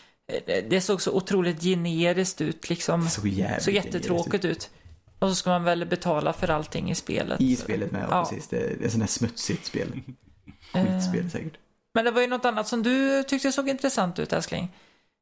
[0.46, 3.04] eh, det såg så otroligt generiskt ut liksom.
[3.04, 4.70] Det såg jävligt Så jättetråkigt ut.
[5.18, 7.40] Och så ska man väl betala för allting i spelet.
[7.40, 8.24] I spelet med, ja, Ja.
[8.24, 8.48] precis.
[8.48, 9.88] Det är ett sånt här smutsigt spel.
[10.72, 11.52] Skitspel säkert.
[11.94, 14.68] Men det var ju något annat som du tyckte såg intressant ut, älskling.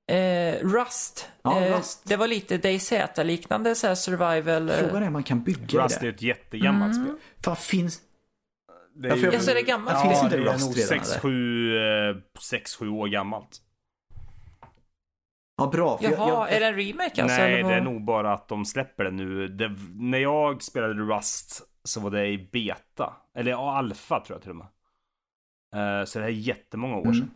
[0.08, 1.28] Eh, Rust.
[1.42, 2.02] Ja, eh, Rust.
[2.04, 4.68] Det var lite DayZ-liknande så här survival.
[4.70, 6.08] eh, Frågan är om man kan bygga Rust är det.
[6.08, 7.06] ett jättegammalt Mm.
[7.06, 7.16] spel.
[7.44, 8.00] Fan, finns...
[8.94, 10.02] Det för jag- Ja, så är det gammalt.
[10.02, 13.62] Finns Ja, inte det är Rust redan, 6-7 år gammalt.
[15.58, 15.98] Ja, bra.
[15.98, 17.38] För jag- Jaha, jag, är det en remake alltså?
[17.38, 19.48] Nej, det är nog bara att de släpper det nu.
[19.48, 23.16] Det, när jag spelade Rust så var det i beta.
[23.34, 24.66] Eller ja, alfa tror jag till och med.
[26.00, 27.14] Eh, så det här är jättemånga år Mm.
[27.14, 27.30] sedan.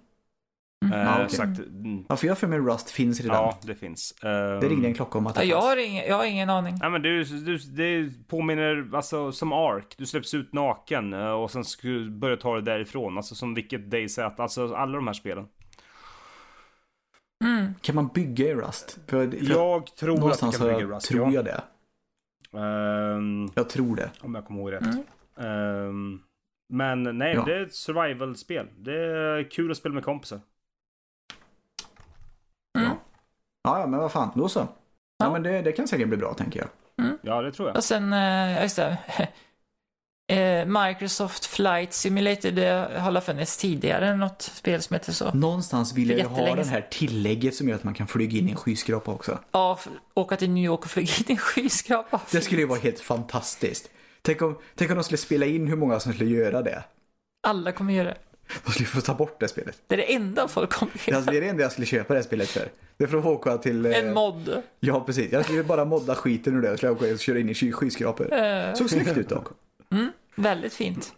[0.84, 0.92] Mm.
[0.98, 1.28] Eh, Ja, okej.
[1.36, 3.36] sagt, mm, Ja, för jag för mig Rust finns redan.
[3.36, 4.14] ja, det finns.
[4.20, 6.74] Det ringde en klocka om att det Ja, jag, har ingen, jag har ingen aning.
[6.80, 9.94] Nej men du, du, det påminner alltså som Ark.
[9.98, 13.16] Du släpps ut naken eh, och sen ska du börja ta det därifrån.
[13.16, 15.46] Alltså som vilket DayZ, alltså alla de här spelen.
[17.44, 17.74] Mm.
[17.80, 18.98] Kan man bygga i Rust?
[19.06, 21.32] För, för Jag tror att någonstans kan bygga jag, Rust, tror ja.
[21.32, 21.62] jag det.
[22.58, 24.10] Ehm, Jag tror det.
[24.20, 24.82] om jag kommer ihåg rätt.
[24.82, 25.04] Mm.
[25.38, 26.20] Ehm,
[26.72, 27.44] men nej, Ja.
[27.44, 28.66] det är ett survival-spel.
[28.78, 30.40] Det är kul att spela med kompisar.
[32.78, 32.90] Mm.
[33.62, 34.58] Ja, ja, men vad fan, då så.
[34.58, 34.66] Ja,
[35.18, 35.32] Ja.
[35.32, 36.68] men det, det kan säkert bli bra, tänker jag.
[37.22, 37.76] Ja, det tror jag.
[37.76, 38.18] Och sen, eh,
[38.52, 38.96] ja, just det.
[40.32, 42.66] Eh, Microsoft Flight Simulator, det
[42.98, 45.30] har alla funnits tidigare, något spel som heter så.
[45.32, 48.48] Någonstans vill jag ju ha det här tillägget som gör att man kan flyga in
[48.48, 49.38] i en skyskrapa också.
[49.52, 49.78] Ja,
[50.14, 52.20] åka till New York och flyga in i en skyskrapa.
[52.30, 53.90] Det skulle ju vara helt fantastiskt.
[54.22, 56.84] Tänk om, tänk om de skulle spela in hur många som skulle göra det.
[57.46, 58.18] Alla kommer göra det.
[58.64, 59.82] De skulle få ta bort det spelet.
[59.86, 60.92] Det är det enda folk kommer.
[61.14, 62.68] Alltså, det är det enda jag skulle köpa det här spelet för.
[62.96, 63.86] Det är få åka till...
[63.86, 64.62] eh, En mod.
[64.80, 65.32] Ja, precis.
[65.32, 66.76] Jag skulle bara modda skiten ur det.
[66.76, 68.32] Skulle åka och köra in i sky- skyskrapor.
[68.34, 69.48] Eh, Såg snyggt ut dock.
[70.36, 71.12] väldigt fint.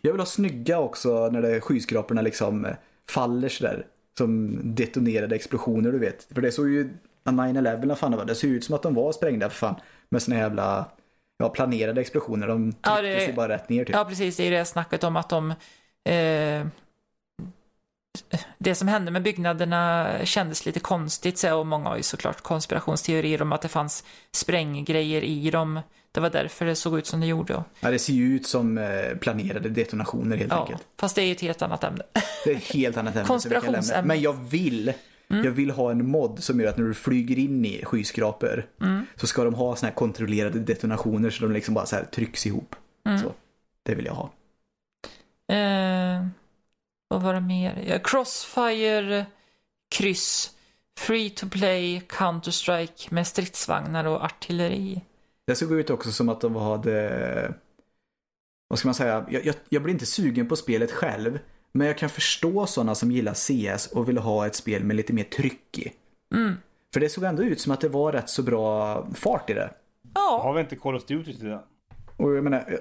[0.00, 2.72] Jag vill ha snygga också när det skyskraporna liksom eh,
[3.10, 3.86] faller sådär.
[4.18, 6.28] Som detonerade explosioner du vet.
[6.34, 6.90] För det såg ju,
[7.24, 9.74] 9-11 vad fan det var, det såg ut som att de var sprängda för fan.
[10.08, 10.86] Med såna jävla,
[11.38, 12.46] ja planerade explosioner.
[12.48, 13.94] De tryckte Ja, det- sig bara rätt ner typ.
[13.96, 14.36] Ja, precis.
[14.36, 15.54] Det är det snacket om att de...
[16.04, 16.66] Eh,
[18.58, 23.42] det som hände med byggnaderna kändes lite konstigt så, och många har ju såklart konspirationsteorier
[23.42, 25.80] om att det fanns spränggrejer i dem.
[26.12, 27.64] Det var därför det såg ut som det gjorde.
[27.80, 30.82] Ja, det ser ju ut som eh, planerade detonationer helt Ja, enkelt.
[30.96, 32.02] fast det är ju ett helt annat ämne.
[32.44, 33.26] Det är ett helt annat ämne.
[33.26, 34.08] Konspirationsämne.
[34.08, 34.92] Men jag vill,
[35.28, 38.66] jag vill ha en mod som gör att när du flyger in i skyskrapor
[39.16, 42.46] så ska de ha såna här kontrollerade detonationer så de liksom bara så här trycks
[42.46, 42.76] ihop.
[43.22, 43.32] Så,
[43.82, 44.30] det vill jag ha.
[45.48, 46.26] Eh,
[47.08, 48.00] vad var det mer?
[48.04, 49.26] Crossfire,
[49.90, 50.54] kryss,
[50.98, 55.00] Free to play, Counter-Strike med stridsvagnar och artilleri.
[55.46, 57.54] Det såg ut också som att de hade,
[58.68, 61.38] vad ska man säga, jag, jag, jag blir inte sugen på spelet själv.
[61.72, 65.12] Men jag kan förstå sådana som gillar CS och vill ha ett spel med lite
[65.12, 65.92] mer tryck i.
[66.34, 66.54] Mm.
[66.92, 69.70] För det såg ändå ut som att det var rätt så bra fart i det.
[70.14, 71.60] Ja, Har vi inte Call of Duty till det?
[72.16, 72.80] Och jag menar,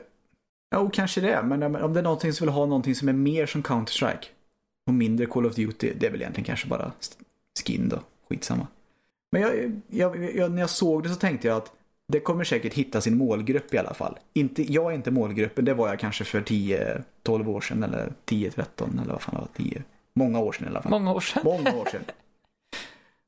[0.69, 1.43] ja, och kanske det.
[1.43, 4.25] Men om det är någonting som vill ha någonting som är mer som Counter-Strike
[4.87, 6.91] och mindre Call of Duty, det är väl egentligen kanske bara
[7.65, 7.99] skin då.
[8.29, 8.67] Skitsamma.
[9.31, 11.71] Men jag, jag, jag, när jag såg det så tänkte jag att
[12.07, 14.19] det kommer säkert hitta sin målgrupp i alla fall.
[14.33, 19.01] Inte, jag är inte målgruppen, det var jag kanske för 10-12 år sedan eller 10-13
[19.01, 19.83] eller vad fan det var, 10.
[20.13, 20.91] Många år sedan i alla fall.
[20.91, 21.41] Många år sedan.
[21.45, 22.03] Många år sedan.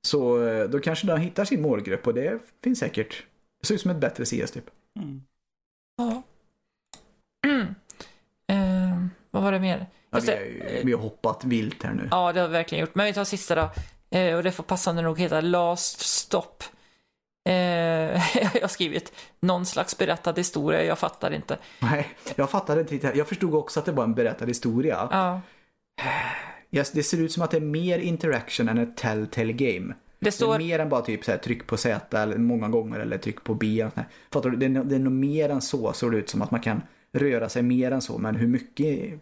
[0.02, 3.24] Så eh, då kanske de hittar sin målgrupp och det finns säkert.
[3.62, 4.70] Det ser ut som ett bättre CS typ.
[5.00, 5.22] Mm.
[5.98, 6.24] Ja.
[7.48, 7.76] Mm.
[8.48, 9.06] Eh,
[9.42, 9.86] vad var det mer?
[10.12, 12.08] Ja, vi, har, ju- eh, vi har hoppat vilt här nu.
[12.12, 12.96] Ja, det har vi verkligen gjort.
[12.96, 13.70] Men vi tar sista då.
[14.18, 16.64] Eh, och det får passande nog heta Last Stop.
[17.50, 17.54] Eh,
[18.54, 21.58] jag har skrivit någon slags berättad historia, jag fattar inte.
[21.80, 23.16] Nej, jag fattade inte riktigt.
[23.16, 25.08] Jag förstod också att det var en berättad historia.
[25.12, 25.42] Ja.
[26.72, 29.88] Yes, det ser ut som att det är mer interaction än ett telltale game.
[29.88, 32.68] Det Det är står, mer än bara typ så här, tryck på Z eller många
[32.70, 33.84] gånger eller tryck på B.
[33.86, 33.92] och.
[34.34, 34.58] Fattar du?
[34.58, 36.82] Det är, det är nog mer än så, såg det ut som att man kan
[37.12, 38.18] röra sig mer än så.
[38.18, 39.20] Men hur mycket?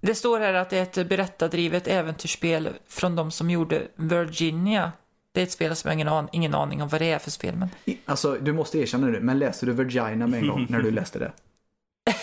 [0.00, 4.92] Det står här att det är ett berättardrivet äventyrsspel från de som gjorde Virginia.
[5.32, 7.18] Det är ett spel som jag har ingen, an- ingen aning om vad det är
[7.18, 7.56] för spel.
[7.56, 7.68] Men...
[8.04, 11.18] Alltså, du måste erkänna nu, men läste du Virginia med en gång när du läste
[11.18, 11.32] det?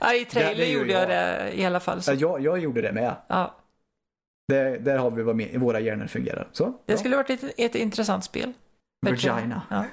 [0.00, 1.08] Ja, I trailer det gör gjorde jag jag.
[1.08, 1.96] det i alla fall.
[1.98, 2.12] Ja, Så.
[2.12, 3.16] jag, jag gjorde det med.
[3.28, 3.56] Ja,
[4.48, 6.48] Det, där har vi vad med, våra hjärnor fungerar.
[6.52, 6.96] Så, det ja.
[6.98, 8.52] skulle varit ett, ett intressant spel.
[9.06, 9.84] Virginia, Ja.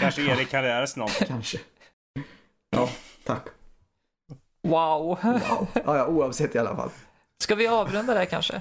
[0.00, 1.08] Kanske Erik Karriärs någon.
[1.26, 1.58] kanske.
[2.70, 2.88] Ja,
[3.24, 3.46] tack.
[4.64, 5.18] Wow.
[5.22, 5.66] Wow.
[5.74, 6.90] Ja, ja, oavsett i alla fall.
[7.42, 8.60] Ska vi avrunda där kanske?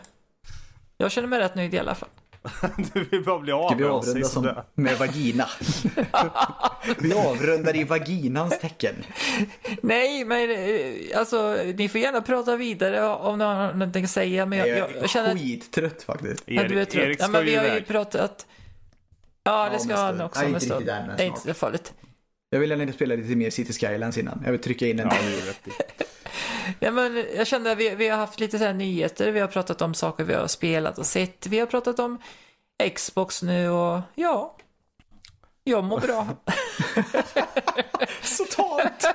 [0.97, 2.09] Jag känner mig rätt nöjd i alla fall.
[2.93, 4.63] Du vill bara bli av Ska vi avrunda som där.
[4.73, 5.47] med vagina?
[6.99, 8.95] vi avrundar i vaginans tecken.
[9.81, 14.45] Nej, men eh, alltså ni får gärna prata vidare om ni har någonting att säga.
[14.45, 16.43] Men jag, jag, jag känner skittrött faktiskt.
[16.45, 17.03] ja, du är Erik, trött.
[17.03, 18.45] Erik Ja, ska men vi har ju pratat...
[19.43, 20.79] Ja, det Ja, ska men han också om en inte stund.
[20.79, 21.93] riktigt än, men Det är inte så farligt.
[22.53, 24.41] Jag vill gärna spela lite mer City Skylines innan.
[24.45, 25.17] Jag vill trycka in en Ja,
[25.65, 25.73] det i.
[26.79, 29.31] Ja, men jag kände att vi, vi har haft lite så här nyheter.
[29.31, 31.47] Vi har pratat om saker vi har spelat och sett.
[31.47, 32.21] Vi har pratat om
[32.95, 34.57] Xbox nu och ja.
[35.63, 36.27] Jag mår bra.
[38.21, 39.05] så tamt.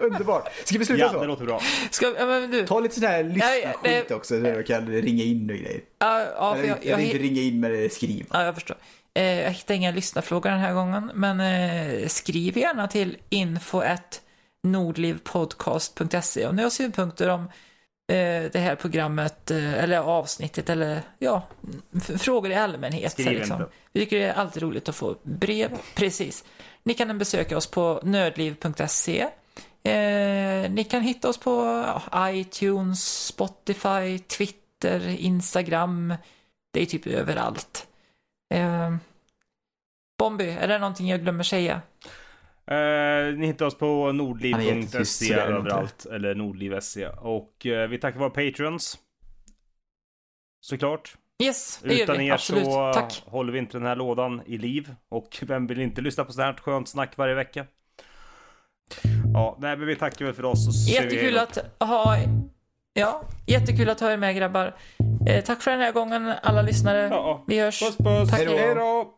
[0.00, 0.48] Underbart.
[0.64, 1.24] Ska vi sluta Ja, det så?
[1.24, 1.60] låter bra.
[1.90, 2.66] Ska, ja, men du.
[2.66, 4.40] Ta lite sån här Ja, ja, lyssna-skit det- också.
[4.40, 5.80] Så jag kan ringa in och grejer.
[5.98, 8.26] Ja, ja, Eller, jag, jag, eller inte jag, ringa in men skriva.
[8.32, 8.76] ja, jag förstår.
[9.16, 11.10] Eh, jag hittar inga lyssnarfrågor den här gången.
[11.14, 13.82] Men eh, skriv gärna till info
[14.62, 17.40] nordlivpodcast.se om ni har synpunkter om
[18.12, 21.42] eh, det här programmet eh, eller avsnittet eller ja,
[22.18, 23.12] frågor i allmänhet.
[23.12, 23.66] Skriv liksom.
[23.92, 25.78] Vi tycker det är alltid roligt att få brev.
[25.94, 26.44] Precis.
[26.82, 29.20] Ni kan besöka oss på nördliv.se.
[29.82, 36.14] Eh, ni kan hitta oss på ja, iTunes, Spotify, Twitter, Instagram.
[36.72, 37.86] Det är typ överallt.
[38.54, 38.94] Eh,
[40.18, 41.80] Bombi, är det någonting jag glömmer säga?
[42.66, 46.06] Eh, ni hittar oss på nordliv.se överallt.
[46.06, 47.06] Eller nordliv.se.
[47.08, 48.98] Och eh, vi tackar våra patrons.
[50.60, 51.14] Såklart.
[51.42, 52.26] Yes, det gör Utan vi.
[52.26, 52.64] er Absolut.
[52.64, 53.22] så Tack.
[53.26, 54.94] håller vi inte den här lådan i liv.
[55.08, 57.66] Och vem vill inte lyssna på sånt här skönt snack varje vecka?
[59.34, 60.68] Ja, nej men vi tackar väl för oss.
[60.68, 62.16] Och så Jättekul att ha...
[62.94, 64.74] Ja, jättekul att ha er med grabbar.
[65.26, 67.08] Eh, tack för den här gången alla lyssare.
[67.10, 67.44] Ja.
[67.46, 67.80] Vi hörs.
[67.80, 68.30] Puss puss.
[68.30, 68.40] Tack.
[68.40, 69.12] Hej då.